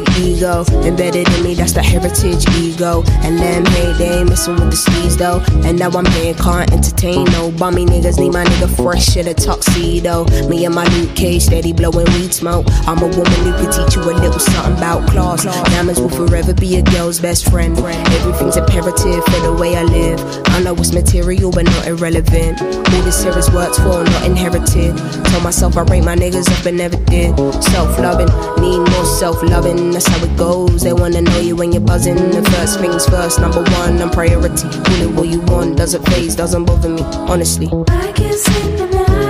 Big 0.00 0.07
ego 0.18 0.64
embedded 0.84 1.28
in 1.28 1.42
me, 1.42 1.54
that's 1.54 1.72
the 1.72 1.82
heritage 1.82 2.46
ego. 2.56 3.02
And 3.22 3.38
them 3.38 3.64
hey, 3.66 3.92
they 3.98 4.18
ain't 4.18 4.28
messing 4.28 4.54
with 4.54 4.70
the 4.70 4.76
steez 4.76 5.16
though. 5.16 5.42
And 5.66 5.78
now 5.78 5.90
I'm 5.90 6.06
here, 6.06 6.34
can't 6.34 6.72
entertain 6.72 7.24
no 7.32 7.50
bummy 7.52 7.86
niggas. 7.86 8.18
Need 8.18 8.32
my 8.32 8.44
nigga 8.44 8.68
fresh 8.76 9.16
in 9.16 9.28
a 9.28 9.34
tuxedo. 9.34 10.24
Me 10.48 10.64
and 10.64 10.74
my 10.74 10.86
Luke 10.96 11.14
Cage 11.14 11.42
steady 11.42 11.72
blowing 11.72 12.06
weed 12.14 12.32
smoke. 12.32 12.66
I'm 12.86 12.98
a 12.98 13.08
woman 13.08 13.32
who 13.44 13.52
can 13.52 13.70
teach 13.72 13.96
you 13.96 14.02
a 14.02 14.12
little 14.12 14.38
something 14.38 14.76
about 14.76 15.08
class. 15.10 15.44
Diamonds 15.44 16.00
will 16.00 16.08
forever 16.08 16.54
be 16.54 16.76
a 16.76 16.82
girl's 16.82 17.20
best 17.20 17.50
friend. 17.50 17.78
Everything's 17.78 18.56
imperative 18.56 19.24
for 19.24 19.40
the 19.40 19.56
way 19.58 19.76
I 19.76 19.84
live. 19.84 20.20
I 20.48 20.60
know 20.60 20.74
it's 20.74 20.92
material, 20.92 21.50
but 21.50 21.64
not 21.64 21.86
irrelevant. 21.86 22.60
All 22.60 23.02
this 23.02 23.22
here 23.22 23.36
is 23.38 23.50
worked 23.50 23.76
for, 23.76 24.04
not 24.04 24.24
inherited. 24.24 24.96
Tell 25.26 25.40
myself 25.40 25.76
I 25.76 25.82
rate 25.82 26.04
my 26.04 26.16
niggas 26.16 26.50
up, 26.50 26.66
and 26.66 26.78
never 26.78 26.96
did. 27.04 27.36
Self 27.62 27.98
loving, 27.98 28.28
need 28.60 28.78
more 28.90 29.04
self 29.04 29.42
loving. 29.42 29.90
That's 29.90 30.07
how 30.08 30.24
it 30.24 30.36
goes. 30.36 30.82
They 30.82 30.92
wanna 30.92 31.22
know 31.22 31.40
you 31.40 31.56
when 31.56 31.72
you're 31.72 31.80
buzzing. 31.92 32.16
The 32.16 32.42
first 32.52 32.80
things 32.80 33.08
first, 33.08 33.40
number 33.40 33.62
one, 33.62 34.00
I'm 34.00 34.10
priority. 34.10 34.68
Call 34.68 35.08
what 35.16 35.28
you 35.28 35.40
want, 35.40 35.76
doesn't 35.76 36.04
phase, 36.08 36.34
doesn't 36.36 36.64
bother 36.64 36.88
me, 36.88 37.02
honestly. 37.32 37.68
I 37.88 38.12
can't 38.12 38.38
sleep 38.38 38.80
at 38.80 38.92
night. 38.92 39.27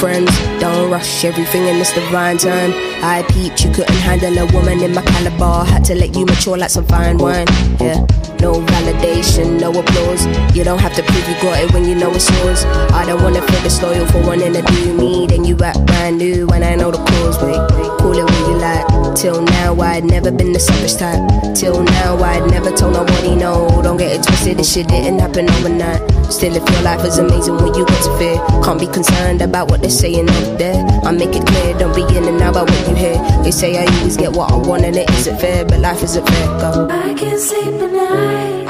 Friends. 0.00 0.32
Don't 0.58 0.90
rush 0.90 1.24
everything 1.24 1.66
in 1.66 1.78
this 1.78 1.92
divine 1.92 2.38
time. 2.38 2.72
I 3.04 3.22
peeped, 3.28 3.62
you 3.62 3.70
couldn't 3.70 4.00
handle 4.08 4.36
a 4.38 4.46
woman 4.52 4.80
in 4.80 4.94
my 4.94 5.02
caliber. 5.02 5.64
Had 5.70 5.84
to 5.84 5.94
let 5.94 6.16
you 6.16 6.24
mature 6.24 6.56
like 6.56 6.70
some 6.70 6.86
fine 6.86 7.18
wine. 7.18 7.46
Yeah, 7.78 8.00
no 8.40 8.64
validation, 8.72 9.60
no 9.60 9.70
applause. 9.78 10.24
You 10.56 10.64
don't 10.64 10.80
have 10.80 10.94
to 10.94 11.02
prove 11.02 11.28
you 11.28 11.34
got 11.42 11.62
it 11.62 11.72
when 11.74 11.84
you 11.84 11.94
know 11.94 12.10
it's 12.12 12.30
yours. 12.38 12.64
I 12.96 13.04
don't 13.04 13.22
wanna 13.22 13.42
feel 13.46 13.62
disloyal 13.62 14.06
for 14.06 14.22
wanting 14.26 14.54
to 14.54 14.62
do 14.62 14.94
me. 14.94 15.26
Then 15.26 15.44
you 15.44 15.56
act 15.62 15.84
brand 15.86 16.16
new 16.16 16.46
when 16.46 16.62
I 16.62 16.74
know 16.74 16.90
the 16.90 16.98
cause. 16.98 17.36
Wait, 17.42 17.60
call 17.98 18.18
it 18.18 18.24
what 18.24 18.48
you 18.48 18.56
like. 18.56 18.89
Till 19.16 19.42
now, 19.42 19.74
I'd 19.80 20.04
never 20.04 20.30
been 20.30 20.52
the 20.52 20.60
selfish 20.60 20.94
type. 20.94 21.20
Till 21.54 21.82
now, 21.82 22.16
I'd 22.16 22.48
never 22.50 22.70
told 22.70 22.94
nobody 22.94 23.34
no. 23.34 23.82
Don't 23.82 23.96
get 23.96 24.12
it 24.16 24.22
twisted, 24.22 24.58
this 24.58 24.72
shit 24.72 24.88
didn't 24.88 25.18
happen 25.18 25.50
overnight. 25.50 26.00
Still, 26.32 26.54
if 26.54 26.68
your 26.70 26.82
life 26.82 27.04
is 27.04 27.18
amazing 27.18 27.56
when 27.56 27.74
you 27.74 27.84
get 27.84 28.02
to 28.04 28.18
fear, 28.18 28.36
can't 28.62 28.78
be 28.78 28.86
concerned 28.86 29.42
about 29.42 29.68
what 29.70 29.80
they're 29.80 29.90
saying 29.90 30.28
out 30.28 30.58
there. 30.58 30.84
I 31.04 31.10
make 31.12 31.34
it 31.34 31.44
clear, 31.46 31.76
don't 31.78 31.94
be 31.94 32.02
in 32.16 32.24
and 32.24 32.40
out 32.40 32.50
about 32.50 32.70
what 32.70 32.88
you 32.88 32.94
hear. 32.94 33.18
They 33.42 33.50
say 33.50 33.76
I 33.76 33.86
always 33.98 34.16
get 34.16 34.32
what 34.32 34.52
I 34.52 34.56
want 34.56 34.84
and 34.84 34.96
it 34.96 35.10
isn't 35.10 35.38
fair, 35.38 35.64
but 35.64 35.80
life 35.80 36.02
isn't 36.02 36.26
fair. 36.26 36.46
Go. 36.60 36.88
I 36.90 37.14
can't 37.14 37.40
sleep 37.40 37.82
at 37.82 37.92
night. 37.92 38.68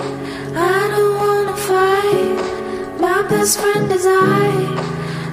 I 0.57 0.89
don't 0.97 1.17
wanna 1.17 1.57
fight. 1.57 2.99
My 3.01 3.23
best 3.29 3.61
friend 3.61 3.93
is 3.93 4.07
I. 4.07 4.81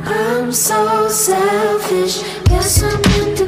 I'm 0.06 0.52
so 0.52 1.10
selfish. 1.10 2.22
Yes, 2.50 2.84
I'm 2.84 3.04
in 3.22 3.36
denial. 3.36 3.47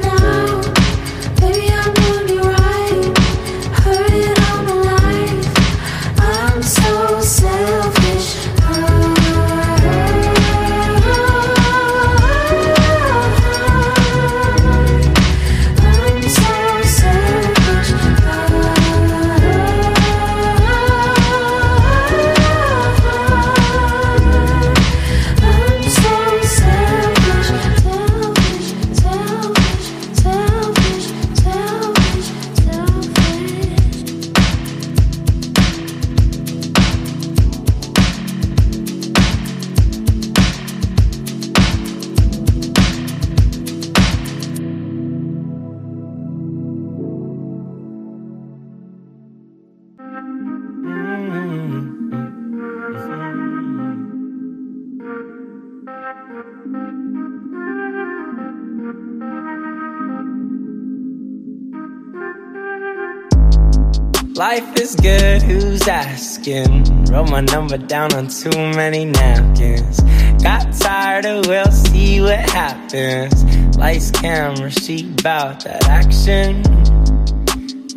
Life 64.39 64.79
is 64.79 64.95
good, 64.95 65.41
who's 65.41 65.85
asking? 65.85 66.85
Wrote 67.11 67.29
my 67.29 67.41
number 67.41 67.77
down 67.77 68.13
on 68.13 68.29
too 68.29 68.57
many 68.57 69.03
napkins. 69.03 69.99
Got 70.41 70.71
tired 70.79 71.25
of, 71.25 71.45
we'll 71.45 71.69
see 71.69 72.21
what 72.21 72.49
happens. 72.49 73.43
Lights, 73.75 74.11
camera, 74.11 74.71
she 74.71 75.03
bout 75.23 75.65
that 75.65 75.85
action. 75.89 76.63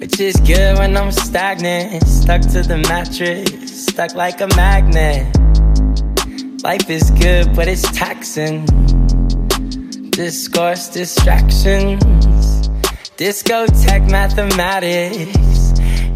Which 0.00 0.18
is 0.18 0.34
good 0.38 0.78
when 0.78 0.96
I'm 0.96 1.12
stagnant. 1.12 2.08
Stuck 2.08 2.40
to 2.40 2.62
the 2.64 2.78
mattress, 2.88 3.86
stuck 3.86 4.16
like 4.16 4.40
a 4.40 4.48
magnet. 4.56 5.32
Life 6.64 6.90
is 6.90 7.08
good, 7.12 7.54
but 7.54 7.68
it's 7.68 7.88
taxing. 7.92 8.66
Discourse, 10.10 10.88
distractions. 10.88 12.68
Discotheque 13.16 14.10
mathematics. 14.10 15.61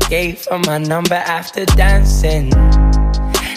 Gave 0.09 0.45
her 0.47 0.59
my 0.61 0.79
number 0.79 1.17
after 1.17 1.65
dancing. 1.65 2.51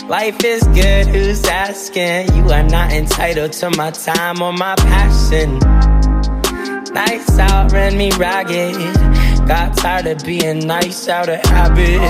Life 0.08 0.44
is 0.44 0.64
good, 0.70 1.06
who's 1.06 1.46
asking? 1.46 2.36
You 2.36 2.50
are 2.52 2.64
not 2.64 2.92
entitled 2.92 3.54
to 3.54 3.70
my 3.70 3.92
time 3.92 4.42
or 4.42 4.52
my 4.52 4.74
passion. 4.78 5.60
Nights 6.92 7.38
out 7.38 7.72
ran 7.72 7.96
me 7.96 8.12
ragged. 8.14 8.76
Got 9.48 9.78
tired 9.78 10.08
of 10.08 10.26
being 10.26 10.66
nice 10.66 11.08
out 11.08 11.30
of 11.30 11.40
habit. 11.42 12.02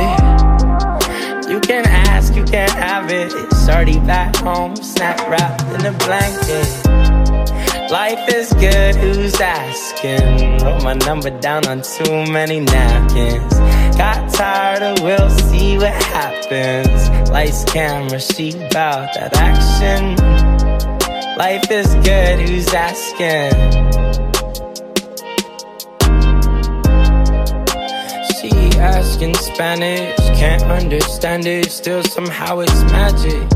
You 1.50 1.60
can 1.60 1.86
ask, 1.86 2.34
you 2.34 2.46
can't 2.46 2.72
have 2.72 3.12
it. 3.12 3.34
It's 3.36 3.68
already 3.68 4.00
back 4.00 4.38
home, 4.38 4.78
snack 4.78 5.20
wrapped 5.30 5.64
in 5.64 5.86
a 5.86 5.92
blanket. 5.98 7.92
Life 7.92 8.30
is 8.34 8.54
good, 8.54 8.96
who's 8.96 9.42
asking? 9.42 10.60
Wrote 10.64 10.84
my 10.84 10.94
number 10.94 11.30
down 11.42 11.68
on 11.68 11.82
too 11.82 12.32
many 12.32 12.62
napkins. 12.62 13.79
Got 14.00 14.34
tired 14.34 14.82
of, 14.82 15.04
we'll 15.04 15.30
see 15.30 15.76
what 15.76 15.91
happens. 15.91 17.30
Lights, 17.30 17.66
camera, 17.66 18.18
she 18.18 18.54
bout 18.72 19.14
that 19.14 19.36
action. 19.36 20.16
Life 21.38 21.70
is 21.70 21.93
good, 21.95 22.39
who's 22.39 22.74
asking? 22.74 23.52
She 28.39 28.80
asking 28.80 29.34
Spanish, 29.36 30.18
can't 30.39 30.64
understand 30.64 31.45
it, 31.45 31.70
still 31.70 32.02
somehow 32.04 32.60
it's 32.60 32.82
magic. 32.84 33.50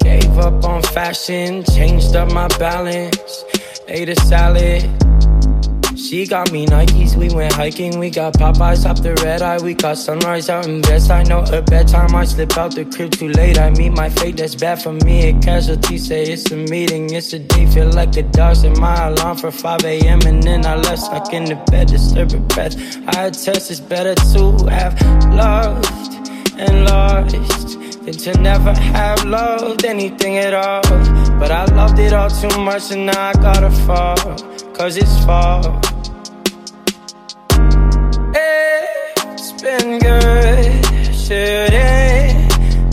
Gave 0.00 0.38
up 0.38 0.64
on 0.64 0.82
fashion, 0.82 1.62
changed 1.72 2.16
up 2.16 2.32
my 2.32 2.48
balance, 2.58 3.44
ate 3.86 4.08
a 4.08 4.16
salad. 4.22 4.90
She 6.02 6.26
got 6.26 6.50
me 6.50 6.66
Nikes, 6.66 7.14
we 7.14 7.32
went 7.32 7.52
hiking, 7.52 7.96
we 8.00 8.10
got 8.10 8.34
Popeyes 8.34 8.84
off 8.90 9.02
the 9.02 9.14
red 9.22 9.40
eye, 9.40 9.62
we 9.62 9.72
got 9.72 9.96
sunrise 9.96 10.50
out 10.50 10.66
in 10.66 10.80
best. 10.80 11.12
I 11.12 11.22
know 11.22 11.44
her 11.46 11.62
bedtime, 11.62 12.12
I 12.16 12.24
slip 12.24 12.58
out 12.58 12.74
the 12.74 12.84
crib 12.84 13.12
too 13.12 13.28
late. 13.28 13.56
I 13.56 13.70
meet 13.70 13.90
my 13.90 14.10
fate, 14.10 14.36
that's 14.36 14.56
bad 14.56 14.82
for 14.82 14.92
me. 14.92 15.28
A 15.28 15.38
casualty 15.38 15.98
say 15.98 16.24
it's 16.24 16.50
a 16.50 16.56
meeting, 16.56 17.14
it's 17.14 17.32
a 17.34 17.38
day, 17.38 17.66
feel 17.66 17.88
like 17.90 18.10
the 18.10 18.24
dogs 18.24 18.64
in 18.64 18.78
my 18.80 19.06
alarm 19.06 19.36
for 19.36 19.52
5 19.52 19.84
a.m. 19.84 20.20
And 20.26 20.42
then 20.42 20.66
I 20.66 20.74
left 20.74 21.02
stuck 21.02 21.32
in 21.32 21.44
the 21.44 21.54
bed, 21.70 21.86
disturbing 21.86 22.48
breath. 22.48 22.74
I 23.16 23.26
attest 23.26 23.70
it's 23.70 23.78
better 23.78 24.16
to 24.16 24.66
have 24.70 25.00
loved 25.32 25.86
and 26.58 26.84
lost 26.84 27.78
than 28.02 28.14
to 28.14 28.40
never 28.40 28.74
have 28.74 29.24
loved 29.24 29.84
anything 29.84 30.38
at 30.38 30.52
all. 30.52 30.82
But 31.38 31.52
I 31.52 31.64
loved 31.66 32.00
it 32.00 32.12
all 32.12 32.28
too 32.28 32.58
much 32.58 32.90
and 32.90 33.06
now 33.06 33.30
I 33.30 33.32
gotta 33.34 33.70
fall, 33.70 34.16
cause 34.74 34.96
it's 34.96 35.24
fall. 35.24 35.80
It's 38.34 39.52
been 39.62 39.98
good, 39.98 40.84
shouldn't 41.14 42.50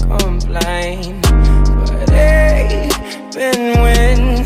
complain. 0.08 1.22
But 1.22 2.10
been 3.34 3.82
when 3.82 4.46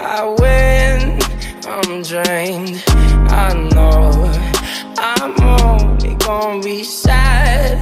I 0.00 0.34
win, 0.38 1.18
I'm 1.66 2.02
drained. 2.02 2.82
I 3.30 3.54
know 3.74 4.10
I'm 4.98 5.34
only 5.62 6.14
gonna 6.16 6.62
be 6.62 6.84
sad 6.84 7.78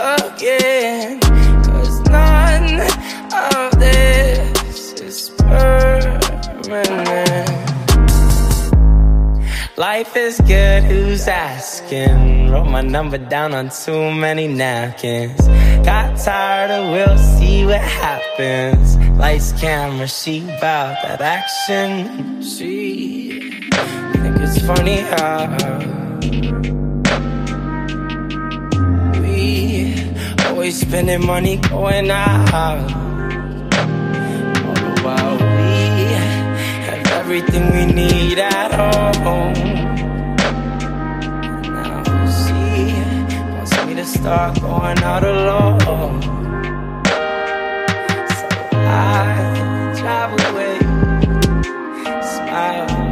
again. 0.00 1.20
Cause 1.64 2.00
none 2.08 2.80
of 3.32 3.78
this 3.78 4.92
is 5.00 5.30
permanent. 5.38 7.33
Life 9.76 10.16
is 10.16 10.40
good, 10.42 10.84
who's 10.84 11.26
asking? 11.26 12.48
Wrote 12.48 12.70
my 12.70 12.80
number 12.80 13.18
down 13.18 13.54
on 13.54 13.70
too 13.70 14.12
many 14.12 14.46
napkins. 14.46 15.48
Got 15.84 16.16
tired 16.16 16.70
of 16.70 16.92
we'll 16.92 17.18
see 17.18 17.66
what 17.66 17.80
happens. 17.80 18.96
Lights, 19.18 19.50
camera, 19.60 20.06
she 20.06 20.42
bout 20.60 20.96
that 21.02 21.20
action. 21.20 22.40
She 22.40 23.60
think 24.12 24.36
it's 24.38 24.64
funny 24.64 24.98
how 25.00 25.58
we 29.20 30.46
always 30.46 30.80
spending 30.80 31.26
money 31.26 31.56
going 31.56 32.12
out. 32.12 33.03
Everything 37.24 37.72
we 37.72 37.86
need 37.86 38.38
at 38.38 38.70
home. 39.24 39.54
Now 41.62 42.02
she 42.38 42.92
wants 43.50 43.86
me 43.86 43.94
to 43.94 44.04
start 44.04 44.60
going 44.60 44.98
out 44.98 45.24
alone. 45.24 46.20
So 48.38 48.46
I 48.72 49.94
drive 49.96 50.32
away, 50.48 50.78
smile 52.20 53.03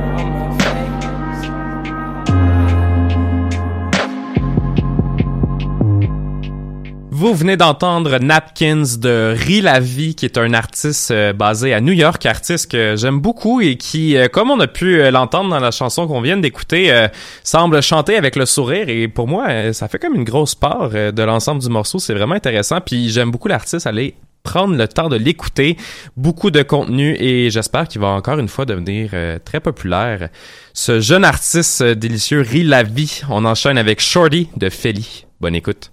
Vous 7.22 7.34
venez 7.34 7.56
d'entendre 7.56 8.18
Napkins 8.18 8.82
de 8.98 9.32
Rie 9.38 9.60
la 9.60 9.78
vie, 9.78 10.16
qui 10.16 10.24
est 10.24 10.38
un 10.38 10.52
artiste 10.54 11.12
euh, 11.12 11.32
basé 11.32 11.72
à 11.72 11.80
New 11.80 11.92
York, 11.92 12.26
artiste 12.26 12.68
que 12.68 12.96
j'aime 12.96 13.20
beaucoup 13.20 13.60
et 13.60 13.76
qui, 13.76 14.16
euh, 14.16 14.26
comme 14.26 14.50
on 14.50 14.58
a 14.58 14.66
pu 14.66 15.00
euh, 15.00 15.12
l'entendre 15.12 15.48
dans 15.50 15.60
la 15.60 15.70
chanson 15.70 16.08
qu'on 16.08 16.20
vient 16.20 16.36
d'écouter, 16.36 17.06
semble 17.44 17.80
chanter 17.80 18.16
avec 18.16 18.34
le 18.34 18.44
sourire. 18.44 18.88
Et 18.88 19.06
pour 19.06 19.28
moi, 19.28 19.72
ça 19.72 19.86
fait 19.86 20.00
comme 20.00 20.16
une 20.16 20.24
grosse 20.24 20.56
part 20.56 20.90
de 20.90 21.22
l'ensemble 21.22 21.60
du 21.60 21.68
morceau. 21.68 22.00
C'est 22.00 22.12
vraiment 22.12 22.34
intéressant. 22.34 22.80
Puis 22.80 23.10
j'aime 23.10 23.30
beaucoup 23.30 23.46
l'artiste. 23.46 23.86
Allez 23.86 24.16
prendre 24.42 24.74
le 24.74 24.88
temps 24.88 25.08
de 25.08 25.14
l'écouter. 25.14 25.76
Beaucoup 26.16 26.50
de 26.50 26.62
contenu 26.62 27.14
et 27.20 27.50
j'espère 27.50 27.86
qu'il 27.86 28.00
va 28.00 28.08
encore 28.08 28.40
une 28.40 28.48
fois 28.48 28.64
devenir 28.64 29.12
très 29.44 29.60
populaire. 29.60 30.28
Ce 30.72 30.98
jeune 30.98 31.24
artiste 31.24 31.84
délicieux 31.84 32.40
Rie 32.40 32.64
la 32.64 32.82
vie. 32.82 33.22
On 33.30 33.44
enchaîne 33.44 33.78
avec 33.78 34.00
Shorty 34.00 34.48
de 34.56 34.68
Feli. 34.70 35.26
Bonne 35.40 35.54
écoute. 35.54 35.92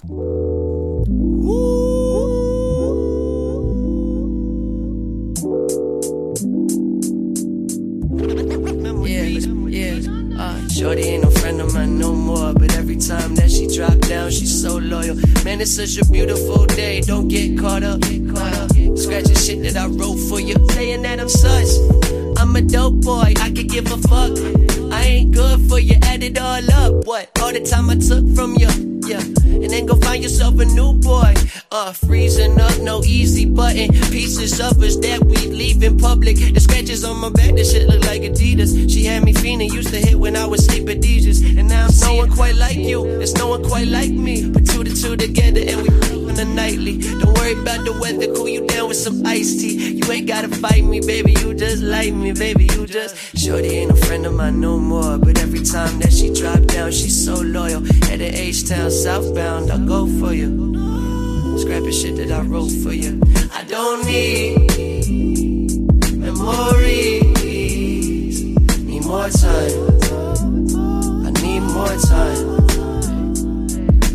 Shorty 10.79 11.01
ain't 11.01 11.23
no 11.23 11.29
friend 11.29 11.59
of 11.59 11.73
mine 11.73 11.99
no 11.99 12.13
more, 12.13 12.53
but 12.53 12.73
every 12.77 12.95
time 12.95 13.35
that 13.35 13.51
she 13.51 13.67
drop 13.67 13.97
down, 14.07 14.31
she's 14.31 14.61
so 14.61 14.77
loyal. 14.77 15.15
Man, 15.43 15.59
it's 15.59 15.75
such 15.75 15.97
a 15.97 16.09
beautiful 16.09 16.65
day. 16.67 17.01
Don't 17.01 17.27
get 17.27 17.59
caught 17.59 17.83
up. 17.83 18.01
Scratching 18.95 19.35
shit 19.35 19.61
that 19.63 19.75
I 19.75 19.87
wrote 19.87 20.15
for 20.15 20.39
you, 20.39 20.55
saying 20.69 21.01
that 21.01 21.19
I'm 21.19 21.27
such. 21.27 21.67
I'm 22.37 22.55
a 22.55 22.61
dope 22.61 23.01
boy, 23.01 23.33
I 23.41 23.51
could 23.51 23.67
give 23.67 23.91
a 23.91 23.97
fuck. 24.07 24.78
I 24.99 25.03
ain't 25.03 25.31
good 25.33 25.59
for 25.69 25.79
you, 25.79 25.95
add 26.03 26.23
it 26.23 26.37
all 26.37 26.71
up. 26.71 27.05
What? 27.05 27.29
All 27.41 27.53
the 27.53 27.61
time 27.61 27.89
I 27.89 27.95
took 27.95 28.25
from 28.35 28.55
you, 28.55 28.67
yeah. 29.07 29.23
And 29.63 29.69
then 29.69 29.85
go 29.85 29.95
find 29.95 30.21
yourself 30.21 30.59
a 30.59 30.65
new 30.65 30.93
boy. 30.93 31.33
Uh, 31.71 31.93
freezing 31.93 32.59
up, 32.59 32.77
no 32.79 33.01
easy 33.05 33.45
button. 33.45 33.89
Pieces 34.11 34.59
of 34.59 34.81
us 34.83 34.97
that 34.97 35.23
we 35.23 35.37
leave 35.47 35.81
in 35.83 35.97
public. 35.97 36.35
The 36.35 36.59
scratches 36.59 37.05
on 37.05 37.17
my 37.21 37.29
back, 37.29 37.55
this 37.55 37.71
shit 37.71 37.87
look 37.87 38.03
like 38.03 38.23
Adidas. 38.23 38.71
She 38.91 39.05
had 39.05 39.23
me 39.23 39.33
fiending, 39.33 39.71
used 39.71 39.93
to 39.93 39.99
hit 39.99 40.19
when 40.19 40.35
I 40.35 40.45
was 40.45 40.65
sleep 40.65 40.89
at 40.89 41.05
And 41.05 41.69
now 41.69 41.87
I'm 41.87 41.99
no 42.01 42.15
one 42.15 42.31
quite 42.31 42.55
like 42.55 42.75
you, 42.75 43.03
there's 43.03 43.35
no 43.35 43.47
one 43.47 43.63
quite 43.63 43.87
like 43.87 44.11
me. 44.11 44.51
Put 44.51 44.67
two 44.67 44.83
to 44.83 44.93
two 44.93 45.15
together 45.15 45.61
and 45.61 45.81
we 45.81 46.18
the 46.39 46.45
nightly. 46.45 46.97
Don't 46.97 47.37
worry 47.37 47.53
about 47.53 47.83
the 47.83 47.91
weather, 47.99 48.33
cool 48.33 48.47
you 48.47 48.65
down 48.65 48.87
with 48.87 48.97
some 48.97 49.25
iced 49.25 49.59
tea. 49.59 49.99
You 49.99 50.11
ain't 50.11 50.27
gotta 50.27 50.47
fight 50.47 50.85
me, 50.85 51.01
baby, 51.01 51.33
you 51.33 51.53
just 51.53 51.83
like 51.83 52.13
me, 52.13 52.31
baby, 52.31 52.63
you 52.73 52.87
just. 52.87 53.37
Shorty 53.37 53.67
ain't 53.67 53.91
a 53.91 53.95
friend 53.95 54.25
of 54.25 54.33
mine 54.33 54.61
no 54.61 54.77
more, 54.77 55.17
but 55.17 55.37
every 55.39 55.63
time 55.63 55.99
that 55.99 56.13
she 56.13 56.33
drop 56.33 56.61
down, 56.63 56.91
she's 56.91 57.25
so 57.25 57.35
loyal. 57.35 57.81
Headed 58.07 58.33
H-Town, 58.35 58.89
southbound, 58.89 59.69
I'll 59.69 59.85
go 59.85 60.07
for 60.19 60.33
you. 60.33 60.49
Scrapping 61.59 61.91
shit 61.91 62.15
that 62.17 62.31
I 62.31 62.41
wrote 62.41 62.71
for 62.83 62.93
you. 62.93 63.19
I 63.53 63.65
don't 63.65 64.05
need 64.05 64.55
memories. 66.15 67.23
Need 68.87 69.03
more 69.05 69.29
time. 69.29 69.73
I 71.27 71.31
need 71.43 71.63
more 71.75 71.97
time. 72.07 72.59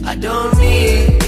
I 0.06 0.14
don't 0.16 0.56
need 0.58 1.23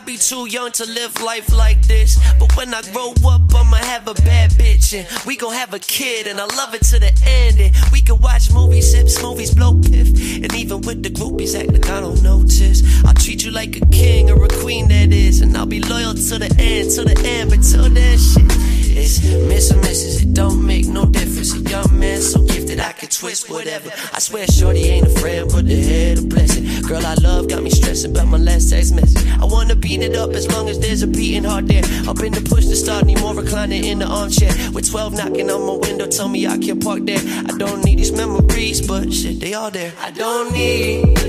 I 0.00 0.04
be 0.04 0.16
too 0.16 0.46
young 0.48 0.72
to 0.72 0.86
live 0.86 1.20
life 1.20 1.52
like 1.52 1.82
this. 1.82 2.18
But 2.38 2.56
when 2.56 2.72
I 2.72 2.80
grow 2.92 3.12
up, 3.26 3.54
I'ma 3.54 3.76
have 3.76 4.08
a 4.08 4.14
bad 4.14 4.50
bitch. 4.52 4.96
And 4.96 5.06
we 5.26 5.36
gon' 5.36 5.52
have 5.52 5.74
a 5.74 5.78
kid, 5.78 6.26
and 6.26 6.40
I 6.40 6.46
love 6.46 6.74
it 6.74 6.82
to 6.84 6.98
the 6.98 7.12
end. 7.26 7.60
And 7.60 7.74
we 7.92 8.00
can 8.00 8.16
watch 8.18 8.50
movies, 8.50 8.90
sip 8.92 9.06
smoothies, 9.06 9.54
blow 9.54 9.78
piff. 9.80 10.08
And 10.42 10.54
even 10.54 10.80
with 10.82 11.02
the 11.02 11.10
groupies, 11.10 11.58
act 11.58 11.72
like 11.72 11.88
I 11.90 12.00
don't 12.00 12.22
notice. 12.22 12.82
I'll 13.04 13.14
treat 13.14 13.44
you 13.44 13.50
like 13.50 13.76
a 13.76 13.86
king 13.86 14.30
or 14.30 14.42
a 14.44 14.48
queen, 14.48 14.88
that 14.88 15.12
is. 15.12 15.42
And 15.42 15.54
I'll 15.56 15.66
be 15.66 15.80
loyal 15.80 16.14
to 16.14 16.38
the 16.38 16.54
end, 16.58 16.90
to 16.92 17.04
the 17.04 17.20
end. 17.26 17.50
But 17.50 17.62
till 17.62 17.90
then, 17.90 18.18
shit. 18.18 18.59
It's 18.96 19.22
miss 19.22 19.72
or 19.72 19.76
misses, 19.76 20.22
it 20.22 20.34
don't 20.34 20.64
make 20.64 20.86
no 20.86 21.06
difference. 21.06 21.54
A 21.54 21.60
young 21.60 21.98
man 21.98 22.20
so 22.20 22.42
gifted, 22.44 22.80
I 22.80 22.92
can 22.92 23.08
twist 23.08 23.50
whatever. 23.50 23.90
I 24.12 24.18
swear, 24.18 24.46
shorty 24.46 24.80
ain't 24.80 25.06
a 25.06 25.10
friend, 25.10 25.50
but 25.52 25.66
the 25.66 25.76
head 25.76 26.18
a 26.18 26.22
blessing. 26.22 26.82
Girl, 26.82 27.04
I 27.04 27.14
love 27.14 27.48
got 27.48 27.62
me 27.62 27.70
stressing 27.70 28.10
about 28.12 28.28
my 28.28 28.38
last 28.38 28.70
text 28.70 28.94
message. 28.94 29.26
I 29.40 29.44
wanna 29.44 29.76
beat 29.76 30.02
it 30.02 30.16
up 30.16 30.30
as 30.30 30.50
long 30.52 30.68
as 30.68 30.78
there's 30.78 31.02
a 31.02 31.06
beating 31.06 31.44
heart 31.44 31.66
there. 31.66 31.84
Up 32.08 32.20
in 32.20 32.32
the 32.32 32.42
push 32.42 32.66
to 32.66 32.76
start, 32.76 33.06
need 33.06 33.20
more 33.20 33.34
reclining 33.34 33.84
in 33.84 34.00
the 34.00 34.06
armchair. 34.06 34.52
With 34.72 34.90
12 34.90 35.14
knocking 35.14 35.50
on 35.50 35.66
my 35.66 35.74
window, 35.86 36.06
tell 36.06 36.28
me 36.28 36.46
I 36.46 36.58
can't 36.58 36.82
park 36.82 37.06
there. 37.06 37.20
I 37.48 37.56
don't 37.58 37.84
need 37.84 37.98
these 37.98 38.12
memories, 38.12 38.80
but 38.86 39.12
shit, 39.12 39.40
they 39.40 39.54
all 39.54 39.70
there. 39.70 39.92
I 40.00 40.10
don't 40.10 40.52
need 40.52 41.20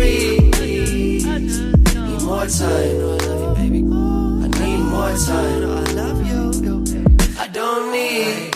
memories. 0.00 1.24
Need 1.26 2.22
more 2.22 2.46
time. 2.46 3.29
More 5.10 5.18
time. 5.18 5.62
I 5.64 5.92
love 5.92 6.26
you. 6.26 6.40
I 7.38 7.46
don't 7.48 7.92
need 7.92 8.50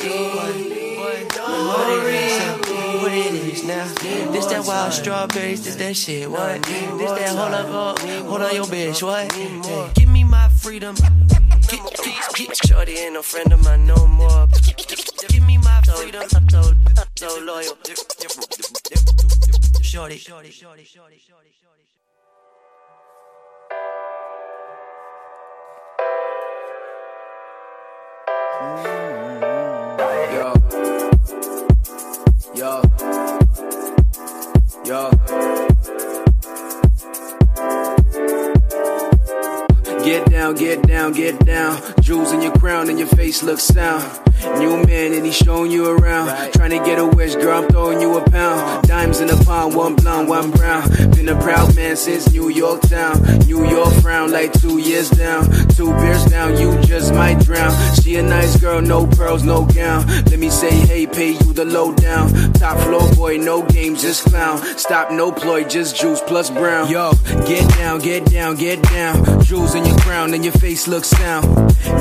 memories. 1.75 2.43
What 3.03 3.13
it 3.13 3.35
is 3.35 3.65
now? 3.65 3.87
This 4.33 4.47
that 4.47 4.65
wild 4.67 4.93
strawberries, 4.93 5.65
this 5.65 5.77
that 5.77 5.97
shit. 5.97 6.31
What? 6.31 6.63
This 6.63 7.11
that 7.11 7.31
hold 7.37 7.55
up, 7.55 7.99
hold 7.99 8.43
on 8.43 8.55
your 8.55 8.67
bitch. 8.67 9.03
What? 9.03 9.95
Give 9.95 10.09
me 10.09 10.25
my 10.25 10.49
freedom. 10.49 10.95
Get, 11.69 11.81
get, 12.05 12.35
get. 12.35 12.57
Shorty 12.57 12.93
ain't 12.93 13.15
no 13.15 13.23
friend 13.23 13.53
of 13.53 13.65
mine 13.65 13.87
no 13.87 14.07
more. 14.07 14.47
Give 15.29 15.45
me 15.47 15.59
my 15.59 15.81
freedom. 15.83 16.23
I'm 16.35 16.49
so, 16.49 16.63
so 17.17 17.39
loyal. 17.43 17.77
Shorty. 19.83 20.19
Shorty. 20.19 20.51
Shorty. 20.51 20.85
Shorty. 20.85 21.21
Mm-hmm. 28.55 28.95
Yo. 30.35 30.53
Yo. 32.55 32.81
Yo. 34.85 36.24
Get 40.05 40.31
down, 40.31 40.55
get 40.55 40.83
down, 40.83 41.13
get 41.13 41.47
down. 41.47 41.81
Jewels 42.03 42.33
in 42.33 42.43
your 42.43 42.53
crown 42.59 42.91
and 42.91 42.99
your 42.99 43.09
face 43.09 43.43
looks 43.43 43.63
sound. 43.63 44.05
New 44.59 44.85
man 44.85 45.15
and 45.15 45.25
he's 45.25 45.37
showing 45.37 45.71
you 45.71 45.89
around. 45.89 46.53
Trying 46.53 46.71
to 46.71 46.85
get 46.85 46.99
a 46.99 47.07
wish, 47.07 47.35
girl, 47.37 47.63
I'm 47.63 47.69
throwing 47.71 48.01
you 48.03 48.19
a 48.19 48.31
pound. 48.31 48.87
Dimes 48.87 49.21
in 49.21 49.31
a 49.31 49.45
pound, 49.45 49.75
one 49.75 49.97
blonde, 49.97 50.29
one 50.29 50.51
brown. 50.51 50.89
Been 51.13 51.31
a 51.31 51.41
proud 51.41 51.75
man 51.75 51.97
since 51.97 52.31
New 52.31 52.51
York 52.51 52.83
town. 52.83 53.23
New 53.47 53.67
York 53.67 53.95
frown 54.03 54.31
like 54.31 54.53
two 54.53 54.79
years 54.79 55.09
down. 55.09 55.51
Two 55.69 55.91
beers 55.95 56.27
down, 56.27 56.59
you 56.61 56.79
just 56.83 57.15
might 57.15 57.41
drown. 57.41 57.75
She 57.95 58.17
a 58.17 58.23
nice 58.23 58.61
girl, 58.61 58.83
no 58.83 59.07
pearls, 59.07 59.43
no 59.43 59.65
gown. 59.65 60.07
Let 60.07 60.39
me 60.39 60.51
say, 60.51 60.71
hey, 60.71 61.07
pay 61.07 61.31
you 61.31 61.53
the 61.55 61.65
low 61.65 61.95
down. 61.95 62.31
Top 62.55 62.79
floor 62.81 63.11
boy, 63.15 63.39
no 63.39 63.63
games, 63.63 64.03
just 64.03 64.25
clown. 64.27 64.59
Stop, 64.77 65.11
no 65.11 65.33
ploy, 65.33 65.65
just 65.65 65.97
juice 65.97 66.21
plus 66.21 66.51
brown. 66.51 66.91
Yo, 66.91 67.13
get 67.47 67.67
down, 67.79 68.01
get 68.01 68.27
down, 68.27 68.57
get 68.57 68.83
down. 68.83 69.43
Jewels 69.43 69.75
in 69.75 69.87
your 69.87 69.94
crown 69.99 70.35
and 70.35 70.45
your 70.45 70.53
face 70.55 70.87
looks 70.89 71.09
sound. 71.09 71.47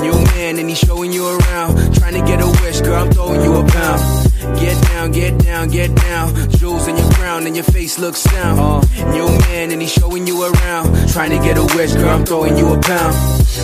New 0.01 0.13
man 0.35 0.59
and 0.59 0.69
he's 0.69 0.79
showing 0.79 1.11
you 1.11 1.27
around. 1.27 1.95
Trying 1.95 2.13
to 2.13 2.25
get 2.25 2.41
a 2.41 2.47
wish, 2.63 2.81
girl, 2.81 2.95
I'm 2.95 3.11
throwing 3.11 3.41
you 3.41 3.53
a 3.55 3.65
pound. 3.65 4.29
Get 4.59 4.81
down, 4.89 5.11
get 5.11 5.37
down, 5.39 5.69
get 5.69 5.95
down. 5.95 6.49
Jewels 6.51 6.87
in 6.87 6.97
your 6.97 7.11
crown 7.11 7.45
and 7.47 7.55
your 7.55 7.65
face 7.65 7.99
looks 7.99 8.19
sound. 8.19 8.87
New 9.11 9.27
man 9.47 9.71
and 9.71 9.81
he's 9.81 9.91
showing 9.91 10.27
you 10.27 10.43
around. 10.43 11.09
Trying 11.09 11.31
to 11.31 11.37
get 11.37 11.57
a 11.57 11.63
wish, 11.75 11.93
girl, 11.93 12.09
I'm 12.09 12.25
throwing 12.25 12.57
you 12.57 12.67
a 12.73 12.79
pound. 12.79 13.15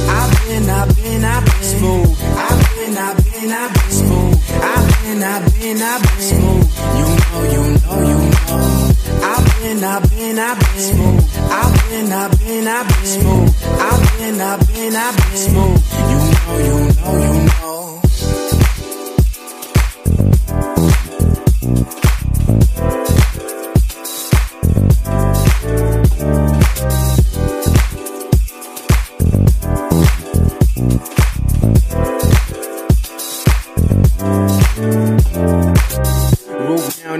I've 0.09 0.47
been, 0.47 0.69
I've 0.69 0.95
been, 0.95 1.23
I've 1.23 1.45
been 1.45 1.63
smooth. 1.63 2.17
I've 2.21 2.75
been, 2.75 2.97
I've 2.97 3.17
been, 3.23 3.51
I've 3.51 3.73
been 3.73 3.91
smooth. 3.91 4.39
I've 4.51 5.03
been, 5.03 5.23
I've 5.23 5.53
been, 5.53 5.81
I've 5.81 6.01
been 6.01 6.21
smooth. 6.21 6.69
You 6.97 7.05
know, 7.19 7.43
you 7.51 7.79
know, 7.79 8.07
you 8.07 8.31
know. 8.31 8.38
I've 9.69 9.77
been, 9.77 9.83
I've 9.83 10.09
been, 10.09 10.39
I've 10.39 10.59
been 10.59 10.79
smooth. 10.79 11.29
I've 11.37 11.89
been, 11.89 12.11
I've 12.11 12.39
been, 12.39 12.67
I've 12.67 12.87
been 12.87 13.05
smooth. 13.05 13.55
I've 13.65 14.17
been, 14.17 14.41
I've 14.41 14.67
been, 14.67 14.95
I've 14.95 15.15
been 15.15 15.37
smooth. 15.37 15.83
You 16.09 16.17
know, 16.25 16.57
you 16.57 16.73
know, 17.03 17.17
you 17.21 17.45
know. 17.45 17.59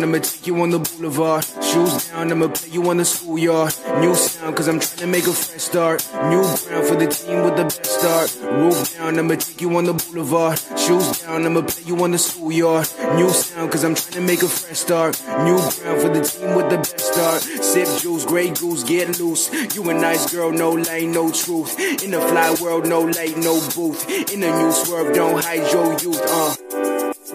I'ma 0.10 0.18
take 0.18 0.48
you 0.48 0.60
on 0.62 0.72
the 0.72 0.80
boulevard. 0.80 1.46
Shoes 1.62 2.10
down, 2.10 2.19
I'ma 2.32 2.48
play 2.48 2.70
you 2.70 2.90
on 2.90 2.98
the 2.98 3.06
schoolyard. 3.06 3.74
New 4.02 4.16
sound, 4.16 4.56
cause 4.56 4.68
I'm 4.68 4.80
trying 4.80 4.98
to 5.00 5.08
make 5.08 5.28
a 5.28 5.34
fresh 5.34 5.62
start. 5.62 6.08
New 6.30 6.42
ground 6.42 6.88
for 6.88 6.96
the 6.96 7.08
team 7.08 7.44
with 7.44 7.56
the 7.56 7.64
best 7.64 7.86
start. 7.86 8.38
Roof 8.42 8.96
down, 8.96 9.20
I'ma 9.20 9.36
take 9.36 9.62
you 9.62 9.76
on 9.78 9.86
the 9.86 9.94
boulevard. 9.94 10.60
Shoes 10.78 11.22
down, 11.22 11.46
I'ma 11.46 11.62
play 11.62 11.84
you 11.86 12.04
on 12.04 12.12
the 12.12 12.18
schoolyard. 12.18 12.88
New 13.16 13.30
sound, 13.30 13.72
cause 13.72 13.84
I'm 13.84 13.96
trying 13.96 14.14
to 14.14 14.22
make 14.22 14.42
a 14.42 14.48
fresh 14.48 14.78
start. 14.78 15.22
New 15.44 15.58
ground 15.58 16.02
for 16.02 16.10
the 16.10 16.22
team 16.22 16.56
with 16.56 16.70
the 16.70 16.78
best 16.78 17.00
start. 17.00 17.42
Sip 17.42 17.88
juice, 18.02 18.26
Grey 18.26 18.50
Goose, 18.52 18.84
get 18.84 19.20
loose. 19.20 19.50
You 19.76 19.90
a 19.90 19.94
nice 19.94 20.34
girl, 20.34 20.52
no 20.52 20.72
lane, 20.72 21.12
no 21.12 21.32
truth. 21.32 21.80
In 22.04 22.12
the 22.12 22.22
fly 22.22 22.56
world, 22.62 22.88
no 22.88 23.02
light, 23.02 23.38
no 23.38 23.60
booth. 23.76 24.10
In 24.34 24.42
the 24.42 24.52
new 24.52 24.72
swerve, 24.72 25.16
don't 25.16 25.44
hide 25.44 25.72
your 25.72 25.94
youth, 26.00 26.22
uh. 26.26 26.56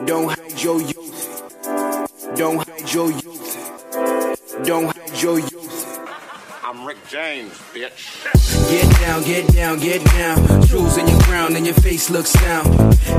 Don't 0.07 0.29
hide 0.29 0.63
your 0.63 0.81
youth. 0.81 2.37
Don't 2.37 2.69
hide 2.69 2.93
your 2.93 3.11
youth. 3.11 3.44
Don't 4.63 4.97
hide 4.97 5.21
your 5.21 5.41
youth. 5.41 5.99
I'm 6.63 6.87
Rick 6.87 6.99
James, 7.09 7.53
bitch. 7.75 8.71
Get 8.71 9.01
down, 9.01 9.23
get 9.25 9.53
down, 9.53 9.81
get 9.81 10.05
down. 10.05 10.63
Jewels 10.63 10.97
in 10.97 11.09
your 11.09 11.21
crown 11.23 11.57
and 11.57 11.67
your 11.67 11.75
face 11.75 12.09
looks 12.09 12.31
sound. 12.31 12.71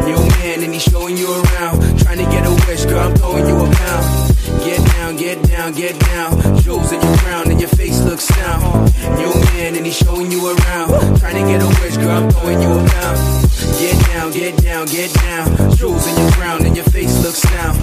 New 0.06 0.16
man 0.16 0.64
and 0.64 0.74
he's 0.74 0.84
showing 0.84 1.18
you 1.18 1.30
around. 1.30 2.00
Trying 2.00 2.20
to 2.20 2.26
get 2.32 2.46
a 2.46 2.52
wish, 2.68 2.86
girl, 2.86 3.00
I'm 3.00 3.16
throwing 3.16 3.48
you 3.48 3.58
a 3.58 3.70
pound. 3.70 4.25
Get 4.46 4.78
down, 4.94 5.16
get 5.16 5.42
down, 5.44 5.74
get 5.74 6.00
down. 6.00 6.62
Jewels 6.62 6.92
in 6.92 7.02
your 7.02 7.18
crown 7.18 7.50
and 7.50 7.60
your 7.60 7.70
face 7.70 8.02
looks 8.02 8.26
sound. 8.26 8.94
New 9.18 9.34
man 9.54 9.76
and 9.76 9.86
he's 9.86 9.98
showing 9.98 10.32
you 10.32 10.54
around. 10.54 11.18
Trying 11.20 11.42
to 11.42 11.52
get 11.52 11.62
a 11.62 11.68
wish, 11.82 11.98
girl, 11.98 12.12
I'm 12.12 12.30
throwing 12.30 12.62
you 12.62 12.70
a 12.70 12.90
pound. 12.90 13.50
Get 13.80 13.98
down, 14.14 14.32
get 14.32 14.58
down, 14.62 14.86
get 14.88 15.12
down. 15.14 15.76
Jewels 15.76 16.06
in 16.08 16.18
your 16.18 16.32
crown 16.32 16.66
and 16.66 16.76
your 16.76 16.86
face 16.86 17.24
looks 17.24 17.42
sound. 17.42 17.80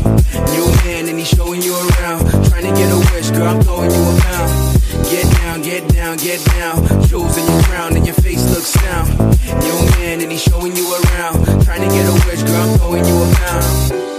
New 0.54 0.66
man 0.84 1.08
and 1.08 1.18
he's 1.18 1.28
showing 1.28 1.62
you 1.62 1.74
around. 1.74 2.20
Trying 2.46 2.70
to 2.70 2.72
get 2.78 2.90
a 2.92 2.98
wish, 3.12 3.30
girl, 3.30 3.48
I'm 3.48 3.62
throwing 3.62 3.90
you 3.90 4.02
a 4.02 4.20
pound. 4.20 4.80
Get 5.10 5.26
down, 5.42 5.62
get 5.62 5.88
down, 5.88 6.16
get 6.16 6.44
down. 6.44 7.02
Jewels 7.08 7.36
in 7.38 7.46
your 7.46 7.62
crown 7.62 7.96
and 7.96 8.06
your 8.06 8.14
face 8.16 8.42
looks 8.50 8.70
sound. 8.70 9.18
New 9.18 9.78
man 9.98 10.20
and 10.20 10.30
he's 10.30 10.42
showing 10.42 10.76
you 10.76 10.86
around. 10.94 11.64
Trying 11.64 11.82
to 11.82 11.88
get 11.88 12.06
a 12.06 12.14
wish, 12.26 12.42
girl, 12.44 12.62
I'm 12.62 12.78
throwing 12.78 13.04
you 13.04 13.22
a 13.22 14.11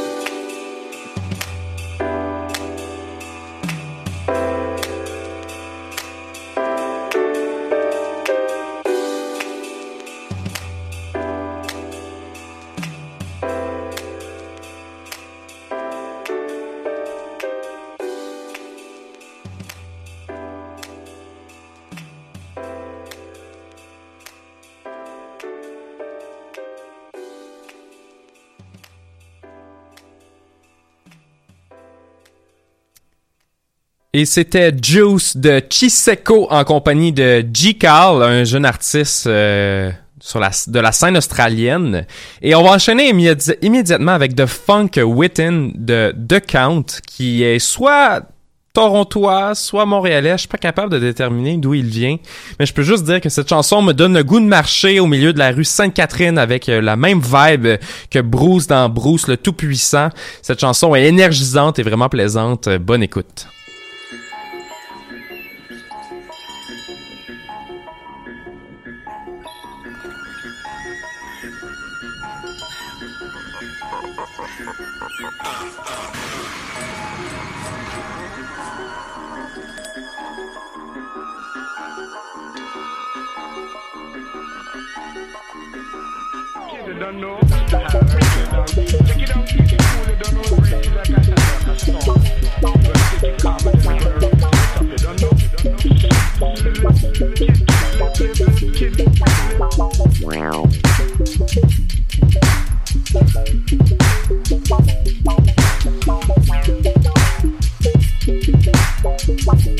Et 34.15 34.25
c'était 34.25 34.71
Juice 34.79 35.35
de 35.35 35.59
Chiseko 35.67 36.47
en 36.51 36.63
compagnie 36.63 37.11
de 37.11 37.43
G. 37.51 37.73
Carl, 37.73 38.21
un 38.21 38.43
jeune 38.43 38.63
artiste 38.63 39.25
euh, 39.25 39.89
sur 40.19 40.39
la, 40.39 40.51
de 40.67 40.79
la 40.79 40.91
scène 40.91 41.17
australienne. 41.17 42.05
Et 42.43 42.53
on 42.53 42.61
va 42.61 42.73
enchaîner 42.73 43.09
immédi- 43.09 43.55
immédiatement 43.63 44.11
avec 44.11 44.35
The 44.35 44.45
Funk 44.45 44.91
Within 44.97 45.71
de 45.73 46.13
The 46.29 46.45
Count, 46.45 46.85
qui 47.07 47.41
est 47.41 47.57
soit 47.57 48.21
torontois, 48.71 49.55
soit 49.55 49.87
montréalais. 49.87 50.33
Je 50.33 50.41
suis 50.41 50.47
pas 50.47 50.59
capable 50.59 50.91
de 50.91 50.99
déterminer 50.99 51.57
d'où 51.57 51.73
il 51.73 51.87
vient. 51.87 52.17
Mais 52.59 52.67
je 52.67 52.73
peux 52.73 52.83
juste 52.83 53.05
dire 53.05 53.19
que 53.19 53.29
cette 53.29 53.49
chanson 53.49 53.81
me 53.81 53.93
donne 53.93 54.13
le 54.13 54.23
goût 54.23 54.39
de 54.39 54.45
marcher 54.45 54.99
au 54.99 55.07
milieu 55.07 55.33
de 55.33 55.39
la 55.39 55.49
rue 55.49 55.65
Sainte-Catherine 55.65 56.37
avec 56.37 56.69
euh, 56.69 56.81
la 56.81 56.95
même 56.95 57.19
vibe 57.19 57.79
que 58.11 58.19
Bruce 58.19 58.67
dans 58.67 58.89
Bruce 58.89 59.25
le 59.25 59.37
Tout-Puissant. 59.37 60.09
Cette 60.43 60.59
chanson 60.59 60.93
est 60.93 61.05
énergisante 61.05 61.79
et 61.79 61.83
vraiment 61.83 62.09
plaisante. 62.09 62.69
Bonne 62.69 63.01
écoute. 63.01 63.47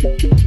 Thank 0.04 0.43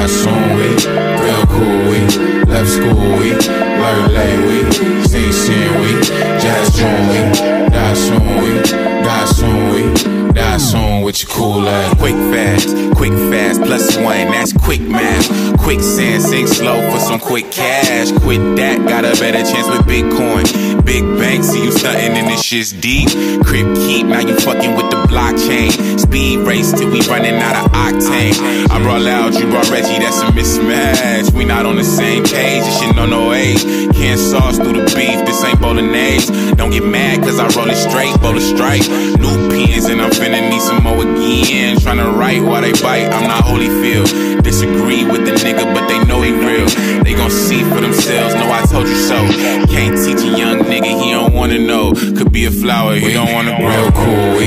Die 0.00 0.06
soon. 0.06 0.56
We 0.56 0.68
real 1.20 1.46
cool. 1.46 1.90
We 1.90 1.98
left 2.46 2.70
school. 2.70 3.18
We 3.18 3.32
learn 3.34 4.14
late. 4.14 4.40
We 4.46 5.00
See 5.10 5.30
sin. 5.30 5.80
We 5.82 6.00
jazz 6.40 6.74
joint. 6.74 7.36
We 7.36 7.68
die 7.68 7.92
soon. 7.92 8.42
We 8.42 8.62
die 9.02 9.24
soon. 9.26 9.70
We 9.74 10.32
die 10.32 10.56
soon 10.56 11.02
with 11.02 11.22
your 11.22 11.30
cool 11.32 11.68
ass. 11.68 11.98
Quick 11.98 12.14
fast, 12.14 12.68
quick 12.94 13.12
fast, 13.12 13.60
plus 13.62 13.96
one, 13.96 14.30
that's 14.30 14.52
quick 14.52 14.80
math. 14.80 15.26
Quicksand, 15.58 16.22
sink 16.22 16.48
slow 16.48 16.80
for 16.90 17.00
some 17.00 17.18
quick 17.18 17.50
cash. 17.50 18.12
Quit 18.22 18.56
that, 18.56 18.78
got 18.88 19.04
a 19.04 19.12
better 19.18 19.42
chance 19.42 19.68
with 19.68 19.82
Bitcoin. 19.86 20.44
Big 20.84 21.02
bank, 21.18 21.42
see 21.44 21.64
you 21.64 21.72
stunting 21.72 22.16
and 22.16 22.28
this 22.28 22.42
shit's 22.42 22.72
deep. 22.72 23.08
Crip 23.44 23.74
keep, 23.74 24.06
now 24.06 24.20
you 24.20 24.36
fucking 24.38 24.76
with 24.76 24.79
blockchain. 25.10 25.98
Speed 25.98 26.38
race 26.46 26.72
till 26.72 26.90
we 26.90 27.00
running 27.10 27.34
out 27.34 27.56
of 27.58 27.72
octane. 27.72 28.38
I 28.70 28.78
roll 28.86 29.06
out, 29.06 29.34
you 29.34 29.50
brought 29.50 29.68
Reggie, 29.68 29.98
that's 29.98 30.22
a 30.22 30.26
mismatch. 30.30 31.34
We 31.34 31.44
not 31.44 31.66
on 31.66 31.76
the 31.76 31.84
same 31.84 32.22
page, 32.22 32.62
this 32.62 32.80
shit 32.80 32.96
no 32.96 33.06
no 33.06 33.32
age. 33.32 33.62
Can't 33.94 34.18
sauce 34.18 34.56
through 34.56 34.78
the 34.78 34.86
beef, 34.94 35.18
this 35.26 35.44
ain't 35.44 35.60
bolognese. 35.60 36.54
Don't 36.54 36.70
get 36.70 36.84
mad, 36.84 37.20
cause 37.20 37.38
I 37.38 37.48
roll 37.58 37.68
it 37.68 37.76
straight, 37.76 38.14
bowl 38.22 38.36
of 38.36 38.42
strike. 38.42 38.86
New 39.18 39.50
pins, 39.50 39.86
and 39.86 40.00
I'm 40.00 40.10
finna 40.10 40.48
need 40.48 40.62
some 40.62 40.82
more 40.82 41.02
again. 41.02 41.76
Tryna 41.76 42.16
write 42.16 42.42
while 42.42 42.62
they 42.62 42.72
bite, 42.72 43.10
I'm 43.10 43.26
not 43.26 43.44
Holyfield. 43.44 44.42
Disagree 44.42 45.04
with 45.04 45.26
the 45.26 45.32
nigga, 45.32 45.66
but 45.74 45.86
they 45.88 45.98
know 46.06 46.22
he 46.22 46.32
real. 46.32 46.66
They 47.02 47.14
gon' 47.14 47.30
see 47.30 47.62
for 47.64 47.80
themselves, 47.80 48.34
know 48.34 48.50
I 48.50 48.62
told 48.66 48.86
you 48.86 48.96
so. 48.96 49.18
Can't 49.74 49.96
teach 49.98 50.22
a 50.22 50.38
young 50.38 50.60
nigga, 50.60 51.02
he 51.02 51.10
don't 51.10 51.34
wanna 51.34 51.58
know. 51.58 51.92
Could 51.92 52.32
be 52.32 52.46
a 52.46 52.50
flower, 52.50 52.94
he 52.94 53.12
don't 53.12 53.32
wanna 53.32 53.56
grow. 53.58 53.68
Real 53.68 53.92
cool, 53.92 54.38
we 54.38 54.46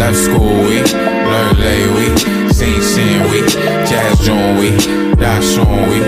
left 0.00 0.16
school, 0.16 0.64
week, 0.64 0.90
learn 0.94 1.54
late, 1.60 1.90
week, 1.98 2.18
sing 2.50 2.80
sin, 2.80 3.22
week, 3.30 3.46
jazz 3.86 4.18
joint, 4.24 4.58
week, 4.58 4.80
die 5.18 5.40
soon, 5.42 5.90
we 5.90 5.98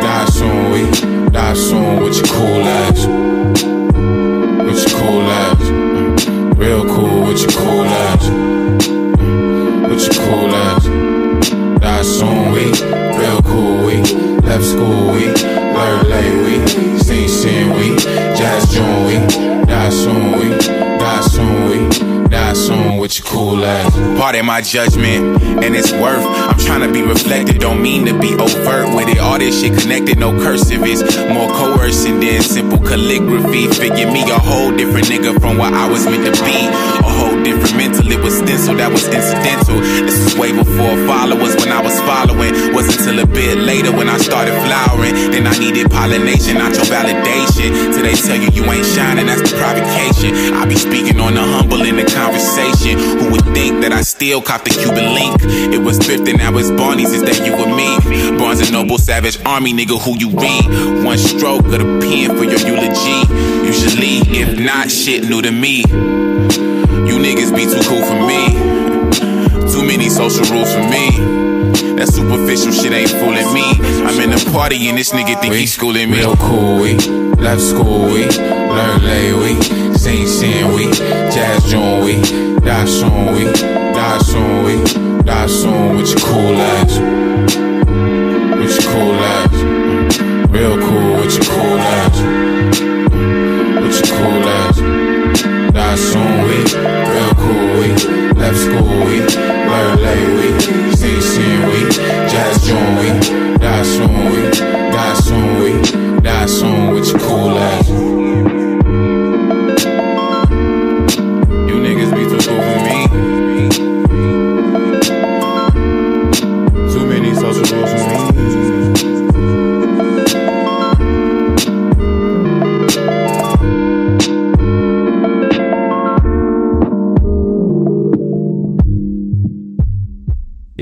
die 0.00 0.24
soon, 0.24 0.72
we 0.72 0.80
die 1.30 1.52
soon 1.52 2.02
with 2.02 2.16
your 2.16 2.28
cool 2.32 2.62
ass, 2.80 3.06
with 4.64 4.80
your 4.82 4.98
cool 4.98 5.30
ass, 5.42 5.62
real 6.56 6.84
cool 6.94 7.26
with 7.26 7.42
your 7.42 7.52
cool 7.60 7.84
ass, 7.84 8.24
with 9.90 10.04
your 10.06 10.16
cool 10.24 10.54
ass, 10.66 10.84
die 11.82 12.02
soon, 12.02 12.52
we 12.52 12.64
real 13.20 13.42
cool, 13.42 13.84
week, 13.84 14.08
left 14.44 14.64
school, 14.64 15.12
week, 15.12 15.36
learn 15.76 16.08
late, 16.08 16.38
week, 16.46 16.68
sing 17.02 17.28
sin, 17.28 17.68
week, 17.76 17.98
jazz 18.34 18.72
joint, 18.72 19.06
week, 19.06 19.66
die 19.66 19.90
soon, 19.90 20.32
we 20.38 20.48
die 20.98 21.20
soon, 21.20 21.68
we 21.68 22.11
soon 22.54 22.98
with 22.98 23.18
your 23.18 23.26
cool 23.26 23.64
ass. 23.64 23.94
Pardon 24.18 24.46
my 24.46 24.60
judgment, 24.60 25.42
and 25.62 25.74
it's 25.74 25.92
worth. 25.92 26.24
I'm 26.24 26.58
trying 26.58 26.86
to 26.86 26.92
be 26.92 27.02
reflected, 27.02 27.60
don't 27.60 27.82
mean 27.82 28.06
to 28.06 28.18
be 28.18 28.34
overt 28.34 28.94
with 28.94 29.08
it. 29.08 29.18
All 29.18 29.38
this 29.38 29.60
shit 29.60 29.78
connected, 29.78 30.18
no 30.18 30.32
cursive. 30.32 30.82
It's 30.84 31.02
more 31.32 31.50
coercion 31.52 32.20
than 32.20 32.42
simple 32.42 32.78
calligraphy. 32.78 33.68
Figure 33.68 34.10
me 34.10 34.22
a 34.30 34.38
whole 34.38 34.70
different 34.76 35.06
nigga 35.06 35.40
from 35.40 35.58
what 35.58 35.72
I 35.72 35.88
was 35.88 36.06
meant 36.06 36.24
to 36.34 36.44
be. 36.44 37.01
Different 37.42 37.76
mental, 37.76 38.06
it 38.10 38.20
was 38.22 38.38
stencil, 38.38 38.76
that 38.76 38.90
was 38.90 39.04
incidental. 39.10 39.82
This 40.06 40.14
was 40.22 40.38
way 40.38 40.52
before 40.54 40.94
followers 41.10 41.58
when 41.58 41.74
I 41.74 41.82
was 41.82 41.98
following. 42.06 42.54
Was 42.72 42.86
until 42.86 43.18
a 43.18 43.26
bit 43.26 43.58
later 43.58 43.90
when 43.90 44.08
I 44.08 44.18
started 44.18 44.54
flowering. 44.62 45.14
Then 45.34 45.46
I 45.46 45.58
needed 45.58 45.90
pollination, 45.90 46.58
not 46.58 46.74
your 46.78 46.86
validation. 46.86 47.74
Till 47.90 48.06
they 48.06 48.14
tell 48.14 48.38
you 48.38 48.50
you 48.54 48.62
ain't 48.70 48.86
shining, 48.86 49.26
that's 49.26 49.42
the 49.42 49.58
provocation. 49.58 50.54
I 50.54 50.66
be 50.66 50.76
speaking 50.76 51.18
on 51.18 51.34
the 51.34 51.42
humble 51.42 51.82
in 51.82 51.96
the 51.96 52.06
conversation. 52.06 52.98
Who 53.18 53.34
would 53.34 53.44
think 53.50 53.82
that 53.82 53.92
I 53.92 54.02
still 54.02 54.40
cop 54.40 54.62
the 54.62 54.70
Cuban 54.70 55.12
link? 55.12 55.42
It 55.74 55.82
was 55.82 55.98
thrifting, 55.98 56.38
now 56.38 56.56
it's 56.56 56.70
Barney's, 56.70 57.12
is 57.12 57.22
that 57.26 57.42
you 57.44 57.52
or 57.58 57.66
me? 57.66 57.98
Barnes 58.38 58.60
and 58.60 58.72
Noble, 58.72 58.98
Savage 58.98 59.42
Army, 59.44 59.72
nigga, 59.72 59.98
who 59.98 60.14
you 60.18 60.30
read? 60.30 61.04
One 61.04 61.18
stroke 61.18 61.66
of 61.66 61.72
the 61.72 61.98
pen 62.00 62.36
for 62.38 62.44
your 62.44 62.62
eulogy. 62.62 63.26
Usually, 63.66 64.22
if 64.30 64.58
not, 64.58 64.90
shit 64.90 65.24
new 65.28 65.42
to 65.42 65.50
me. 65.50 65.82
You 67.02 67.18
be 67.36 67.64
too 67.64 67.80
cool 67.88 68.04
for 68.04 68.20
me. 68.26 68.52
Too 69.72 69.84
many 69.84 70.08
social 70.08 70.44
rules 70.52 70.72
for 70.72 70.80
me. 70.80 71.16
That 71.96 72.08
superficial 72.08 72.72
shit 72.72 72.92
ain't 72.92 73.10
fooling 73.10 73.52
me. 73.54 73.64
I'm 74.04 74.20
in 74.20 74.32
a 74.32 74.52
party 74.52 74.88
and 74.88 74.98
this 74.98 75.12
nigga 75.12 75.40
think 75.40 75.54
he's 75.54 75.72
schooling 75.72 76.10
me. 76.10 76.18
Real 76.18 76.36
cool, 76.36 76.80
we 76.80 76.94
left 77.36 77.62
school, 77.62 78.06
we 78.06 78.26
learn 78.26 79.04
late, 79.04 79.34
we 79.34 79.62
sing 79.96 80.26
sin, 80.26 80.74
we 80.74 80.90
jazz 81.32 81.64
joint, 81.70 82.04
we 82.04 82.20
die 82.60 82.84
soon, 82.84 83.32
we 83.34 83.44
die 83.94 84.18
soon, 84.18 84.64
we 84.64 85.22
die 85.22 85.46
soon 85.46 85.96
with 85.96 86.10
your 86.10 86.20
cool 86.20 86.56
ass, 86.56 86.98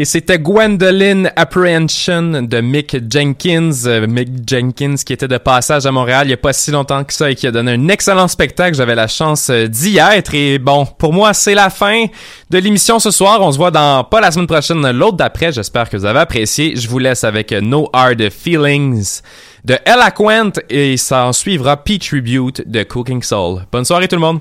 Et 0.00 0.06
c'était 0.06 0.38
Gwendoline 0.38 1.30
Apprehension 1.36 2.40
de 2.40 2.60
Mick 2.62 2.96
Jenkins. 3.12 3.84
Euh, 3.84 4.06
Mick 4.06 4.48
Jenkins 4.48 4.94
qui 4.94 5.12
était 5.12 5.28
de 5.28 5.36
passage 5.36 5.84
à 5.84 5.92
Montréal 5.92 6.22
il 6.24 6.28
n'y 6.28 6.32
a 6.32 6.38
pas 6.38 6.54
si 6.54 6.70
longtemps 6.70 7.04
que 7.04 7.12
ça 7.12 7.30
et 7.30 7.34
qui 7.34 7.46
a 7.46 7.50
donné 7.50 7.72
un 7.72 7.88
excellent 7.88 8.26
spectacle. 8.26 8.74
J'avais 8.74 8.94
la 8.94 9.08
chance 9.08 9.50
euh, 9.50 9.66
d'y 9.66 9.98
être. 9.98 10.32
Et 10.34 10.58
bon, 10.58 10.86
pour 10.86 11.12
moi, 11.12 11.34
c'est 11.34 11.54
la 11.54 11.68
fin 11.68 12.06
de 12.48 12.56
l'émission 12.56 12.98
ce 12.98 13.10
soir. 13.10 13.42
On 13.42 13.52
se 13.52 13.58
voit 13.58 13.70
dans 13.70 14.02
pas 14.04 14.22
la 14.22 14.30
semaine 14.30 14.46
prochaine, 14.46 14.90
l'autre 14.90 15.18
d'après. 15.18 15.52
J'espère 15.52 15.90
que 15.90 15.98
vous 15.98 16.06
avez 16.06 16.20
apprécié. 16.20 16.76
Je 16.76 16.88
vous 16.88 16.98
laisse 16.98 17.22
avec 17.22 17.52
euh, 17.52 17.60
No 17.60 17.90
Hard 17.92 18.26
Feelings 18.30 19.20
de 19.66 19.76
Eloquent 19.84 20.62
et 20.70 20.96
ça 20.96 21.26
en 21.26 21.34
suivra 21.34 21.76
Peach 21.76 22.08
Tribute 22.08 22.66
de 22.66 22.84
Cooking 22.84 23.22
Soul. 23.22 23.66
Bonne 23.70 23.84
soirée 23.84 24.08
tout 24.08 24.16
le 24.16 24.22
monde! 24.22 24.40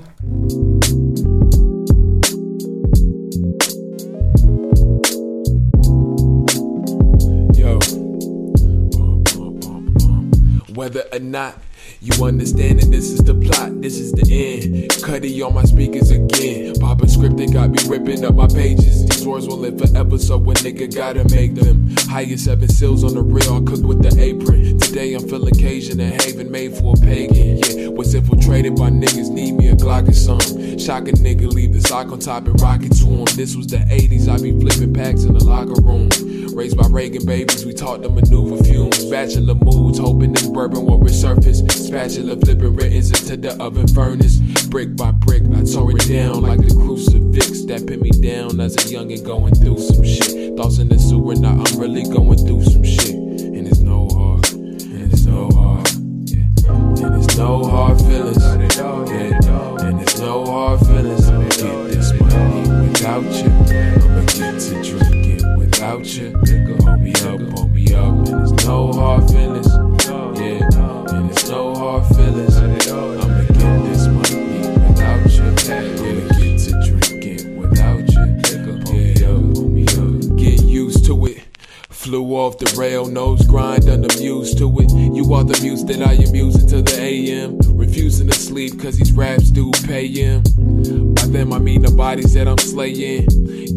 Whether 10.80 11.04
or 11.12 11.18
not 11.18 11.58
you 12.00 12.24
understand 12.24 12.80
that 12.80 12.90
this 12.90 13.10
is 13.10 13.18
the 13.18 13.34
plot, 13.34 13.82
this 13.82 13.98
is 13.98 14.12
the 14.12 14.22
end. 14.22 14.88
Cudi 15.04 15.46
on 15.46 15.52
my 15.52 15.64
speakers 15.64 16.10
again. 16.10 16.72
Papa 16.80 17.04
scripting 17.04 17.52
got 17.52 17.68
me 17.68 17.78
ripping 17.86 18.24
up 18.24 18.34
my 18.34 18.46
pages. 18.46 19.06
These 19.06 19.26
words 19.26 19.46
will 19.46 19.58
live 19.58 19.78
forever, 19.78 20.16
so 20.16 20.36
a 20.36 20.54
nigga 20.64 20.88
gotta 20.94 21.28
make 21.28 21.54
them. 21.54 21.94
Highest 22.08 22.46
seven 22.46 22.70
seals 22.70 23.04
on 23.04 23.12
the 23.12 23.22
real, 23.22 23.56
I 23.56 23.70
cook 23.70 23.84
with 23.84 24.02
the 24.02 24.18
apron. 24.18 24.78
Today 24.78 25.12
I'm 25.12 25.28
feeling 25.28 25.52
Cajun 25.52 26.00
and 26.00 26.18
Haven 26.22 26.50
made 26.50 26.72
for 26.72 26.94
a 26.96 27.00
pagan. 27.02 27.58
Yeah, 27.58 27.88
was 27.88 28.14
infiltrated 28.14 28.74
by 28.76 28.88
niggas, 28.88 29.28
need 29.28 29.52
me 29.52 29.68
a 29.68 29.76
Glock 29.76 30.08
or 30.08 30.14
something. 30.14 30.78
Shock 30.78 31.08
a 31.08 31.12
nigga, 31.12 31.46
leave 31.46 31.74
the 31.74 31.82
sock 31.82 32.10
on 32.10 32.20
top 32.20 32.46
and 32.46 32.58
rock 32.58 32.82
it 32.84 32.96
to 32.96 33.04
him. 33.04 33.26
This 33.36 33.54
was 33.54 33.66
the 33.66 33.76
80s, 33.76 34.28
I 34.28 34.40
be 34.40 34.58
flipping 34.58 34.94
packs 34.94 35.24
in 35.24 35.34
the 35.34 35.44
locker 35.44 35.78
room. 35.82 36.08
Raised 36.54 36.76
by 36.76 36.86
Reagan 36.88 37.24
babies, 37.24 37.64
we 37.64 37.72
taught 37.72 38.02
them 38.02 38.14
maneuver 38.14 38.62
fumes. 38.64 39.04
Bachelor 39.06 39.54
moods, 39.54 39.98
hoping 39.98 40.32
this 40.32 40.46
bourbon 40.46 40.84
will 40.86 40.98
resurface. 40.98 41.70
Spatula 41.70 42.36
flipping 42.36 42.74
writtens 42.74 43.10
into 43.10 43.36
the 43.36 43.56
oven 43.62 43.86
furnace. 43.88 44.38
Brick 44.68 44.96
by 44.96 45.10
brick, 45.10 45.42
I 45.54 45.64
tore 45.64 45.92
it 45.92 46.08
down 46.08 46.42
like 46.42 46.60
the 46.60 46.74
crucifix 46.74 47.60
pinned 47.90 48.02
me 48.02 48.10
down 48.10 48.60
as 48.60 48.76
a 48.76 48.94
youngin' 48.94 49.24
going 49.24 49.54
through 49.54 49.78
some 49.78 50.04
shit. 50.04 50.56
Thoughts 50.56 50.78
in 50.78 50.88
the 50.88 50.98
sewer, 50.98 51.34
now 51.34 51.62
I'm 51.64 51.80
really 51.80 52.02
going 52.02 52.38
through 52.38 52.64
some 52.64 52.84
shit. 52.84 53.14
And 53.14 53.66
it's 53.66 53.80
no 53.80 54.08
hard, 54.08 54.52
and 54.52 55.12
it's 55.12 55.24
no 55.24 55.48
hard. 55.50 55.88
And 56.30 57.24
it's 57.24 57.36
no 57.36 57.64
hard 57.64 57.98
feelings, 58.00 58.42
yeah. 58.42 59.86
And 59.86 60.00
it's 60.00 60.18
no 60.18 60.44
hard 60.44 60.80
feelings. 60.80 61.28
I'ma 61.28 61.48
get 61.48 61.88
this 61.88 62.12
money 62.20 62.88
without 62.88 63.22
you. 63.22 63.50
I'ma 63.50 64.20
get 64.26 64.60
to 64.60 64.82
drinking 64.82 65.29
without 65.80 66.14
you. 66.14 66.30
Hold 66.84 67.00
me 67.00 67.12
up, 67.14 67.40
hold 67.56 67.72
me 67.72 67.94
up. 67.94 68.28
And 68.28 68.52
it's 68.52 68.66
no 68.66 68.92
hard 68.92 69.30
feelings, 69.30 69.66
yeah. 70.38 71.16
And 71.16 71.30
it's 71.30 71.48
no 71.48 71.74
hard 71.74 72.06
feelings. 72.14 72.56
I'ma 72.58 72.76
get 72.76 73.82
this 73.84 74.06
money 74.06 74.68
without 74.88 75.32
you. 75.32 75.42
I'ma 75.42 76.28
get 76.36 76.58
to 76.60 76.70
drinking 76.84 77.56
without 77.56 78.00
you. 78.12 78.24
Nigga, 78.44 78.72
hold 78.84 78.92
me 78.92 79.24
up, 79.24 79.56
hold 79.56 79.72
me 79.72 79.84
up. 79.84 80.36
Get 80.36 80.62
used 80.62 81.06
to 81.06 81.26
it. 81.26 81.46
Flew 81.88 82.34
off 82.34 82.58
the 82.58 82.74
rail, 82.78 83.06
nose 83.06 83.46
grind, 83.46 83.84
unamused 83.84 84.58
to 84.58 84.80
it. 84.80 84.90
You 84.90 85.32
are 85.32 85.44
the 85.44 85.58
muse 85.62 85.84
that 85.86 86.02
I 86.02 86.12
am 86.12 86.34
using 86.34 86.68
to 86.68 86.82
the 86.82 87.00
AM. 87.00 87.58
Refusing 87.90 88.28
to 88.28 88.34
sleep 88.34 88.80
cause 88.80 88.96
these 88.96 89.10
raps 89.10 89.50
do 89.50 89.72
pay 89.84 90.06
him. 90.06 90.44
By 91.12 91.26
them 91.26 91.52
I 91.52 91.58
mean 91.58 91.82
the 91.82 91.90
bodies 91.90 92.34
that 92.34 92.46
I'm 92.46 92.56
slaying. 92.56 93.26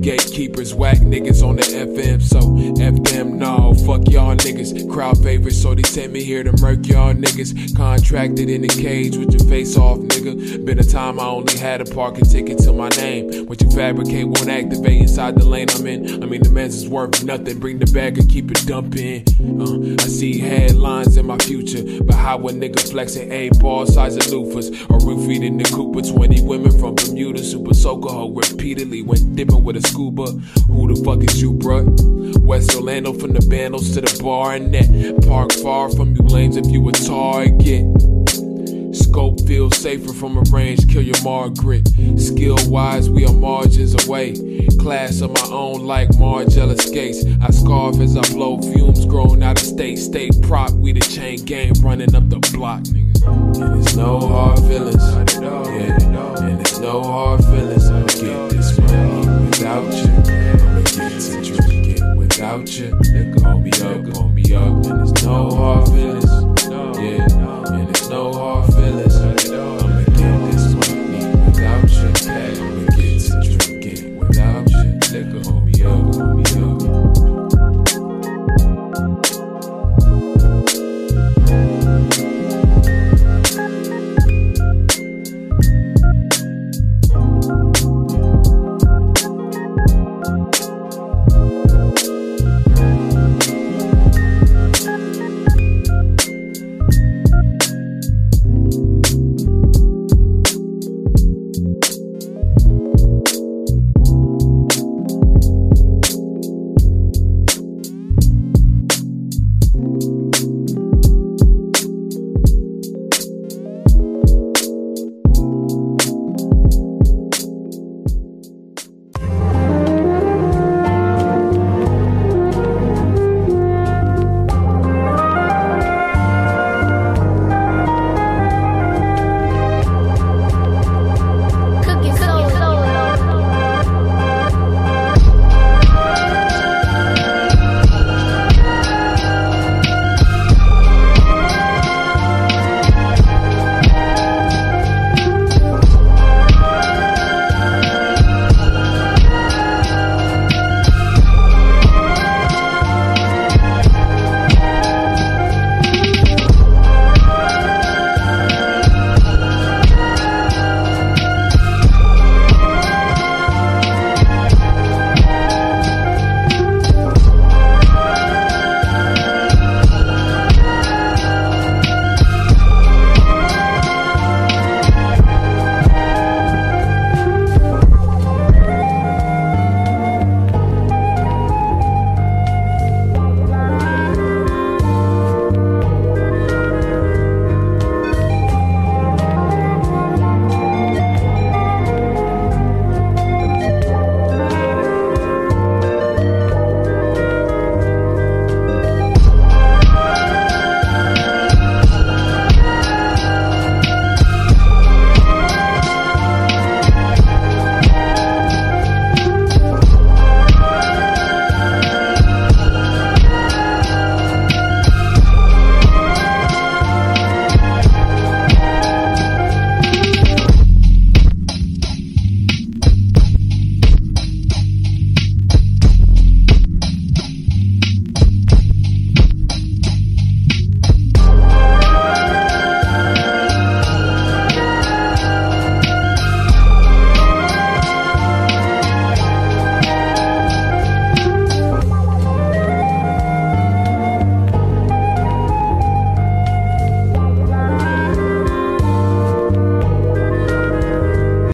Gatekeepers, 0.01 0.75
whack 0.75 0.97
niggas 0.97 1.41
on 1.41 1.55
the 1.55 1.63
FM, 1.63 2.21
so 2.21 2.39
F 2.79 3.01
them, 3.03 3.39
no, 3.39 3.73
fuck 3.85 4.07
y'all 4.09 4.35
niggas. 4.35 4.91
Crowd 4.91 5.23
favorites, 5.23 5.61
so 5.61 5.73
they 5.73 5.81
sent 5.83 6.11
me 6.11 6.23
here 6.23 6.43
to 6.43 6.51
murk 6.61 6.85
y'all 6.85 7.13
niggas. 7.13 7.75
Contracted 7.75 8.49
in 8.49 8.65
a 8.65 8.67
cage 8.67 9.17
with 9.17 9.31
your 9.31 9.49
face 9.49 9.77
off, 9.77 9.97
nigga. 9.99 10.63
Been 10.65 10.77
a 10.77 10.83
time 10.83 11.19
I 11.19 11.25
only 11.25 11.57
had 11.57 11.81
a 11.81 11.85
parking 11.85 12.25
ticket 12.25 12.59
to 12.59 12.73
my 12.73 12.89
name. 12.89 13.45
What 13.45 13.61
you 13.61 13.71
fabricate 13.71 14.25
won't 14.25 14.49
activate 14.49 15.01
inside 15.01 15.35
the 15.35 15.45
lane 15.45 15.69
I'm 15.71 15.87
in. 15.87 16.21
I 16.21 16.27
mean, 16.27 16.43
the 16.43 16.49
man's 16.49 16.75
is 16.75 16.89
worth 16.89 17.23
nothing. 17.23 17.59
Bring 17.59 17.79
the 17.79 17.91
bag 17.93 18.17
and 18.17 18.29
keep 18.29 18.51
it 18.51 18.65
dumping. 18.67 19.23
Uh, 19.39 20.03
I 20.03 20.07
see 20.07 20.37
headlines 20.37 21.15
in 21.15 21.25
my 21.25 21.37
future, 21.37 22.03
but 22.03 22.15
how 22.15 22.39
a 22.39 22.51
nigga 22.51 22.91
flexing 22.91 23.31
A 23.31 23.49
ball 23.59 23.85
of 24.11 24.23
loofahs. 24.23 24.69
Or 24.89 24.99
roofied 24.99 25.43
in 25.43 25.57
the 25.57 25.63
Cooper, 25.65 26.01
20 26.01 26.41
women 26.41 26.77
from 26.77 26.95
Bermuda, 26.95 27.43
super 27.43 27.73
soaker 27.73 28.31
repeatedly 28.31 29.01
went 29.01 29.35
dipping 29.35 29.63
with 29.63 29.77
a 29.77 29.87
scuba. 29.87 30.25
Who 30.67 30.93
the 30.93 31.01
fuck 31.03 31.23
is 31.23 31.41
you, 31.41 31.53
bruh? 31.53 32.37
West 32.39 32.75
Orlando 32.75 33.13
from 33.13 33.33
the 33.33 33.39
bandos 33.39 33.93
to 33.93 34.01
the 34.01 34.23
bar 34.23 34.55
and 34.55 34.71
net. 34.71 35.25
Park 35.27 35.53
far 35.53 35.89
from 35.89 36.15
you 36.15 36.21
lames 36.23 36.57
if 36.57 36.67
you 36.67 36.87
a 36.89 36.91
target. 36.91 37.85
Scope 38.93 39.41
feels 39.47 39.75
safer 39.77 40.13
from 40.13 40.37
a 40.37 40.41
range, 40.51 40.87
kill 40.87 41.01
your 41.01 41.21
Margaret. 41.23 41.87
Skill 42.17 42.57
wise, 42.67 43.09
we 43.09 43.25
are 43.25 43.33
margins 43.33 44.05
away. 44.05 44.33
Class 44.79 45.21
of 45.21 45.31
my 45.31 45.47
own, 45.49 45.85
like 45.85 46.09
Margella 46.09 46.79
skates. 46.79 47.25
I 47.41 47.49
scarf 47.51 47.99
as 47.99 48.15
I 48.15 48.21
blow 48.33 48.61
fumes, 48.61 49.05
growing 49.05 49.41
out 49.41 49.59
of 49.59 49.67
state. 49.67 49.97
State 49.97 50.33
prop, 50.43 50.71
we 50.71 50.93
the 50.93 50.99
chain 50.99 51.43
gang 51.45 51.73
running 51.81 52.13
up 52.13 52.29
the 52.29 52.39
block, 52.55 52.83
and 53.25 53.81
it's 53.81 53.95
no 53.95 54.19
hard 54.19 54.59
feelings. 54.59 55.03
Yeah, 55.41 56.43
and 56.43 56.61
it's 56.61 56.79
no 56.79 57.01
hard 57.03 57.43
feelings. 57.45 57.89
I'ma 57.89 58.07
get 58.07 58.49
this 58.49 58.77
money 58.79 59.45
without 59.45 59.93
you. 59.93 60.11
I'ma 60.63 60.81
get 60.81 61.21
to 61.21 61.41
drinking 61.43 62.15
without 62.17 62.77
you. 62.77 62.97
They 62.99 63.31
Call 63.41 63.59
me 63.59 63.71
up, 63.71 64.13
call 64.13 64.29
me 64.29 64.53
up. 64.53 64.85
And 64.85 65.09
it's 65.09 65.23
no 65.23 65.49
hard 65.51 65.87
feelings. 65.87 66.42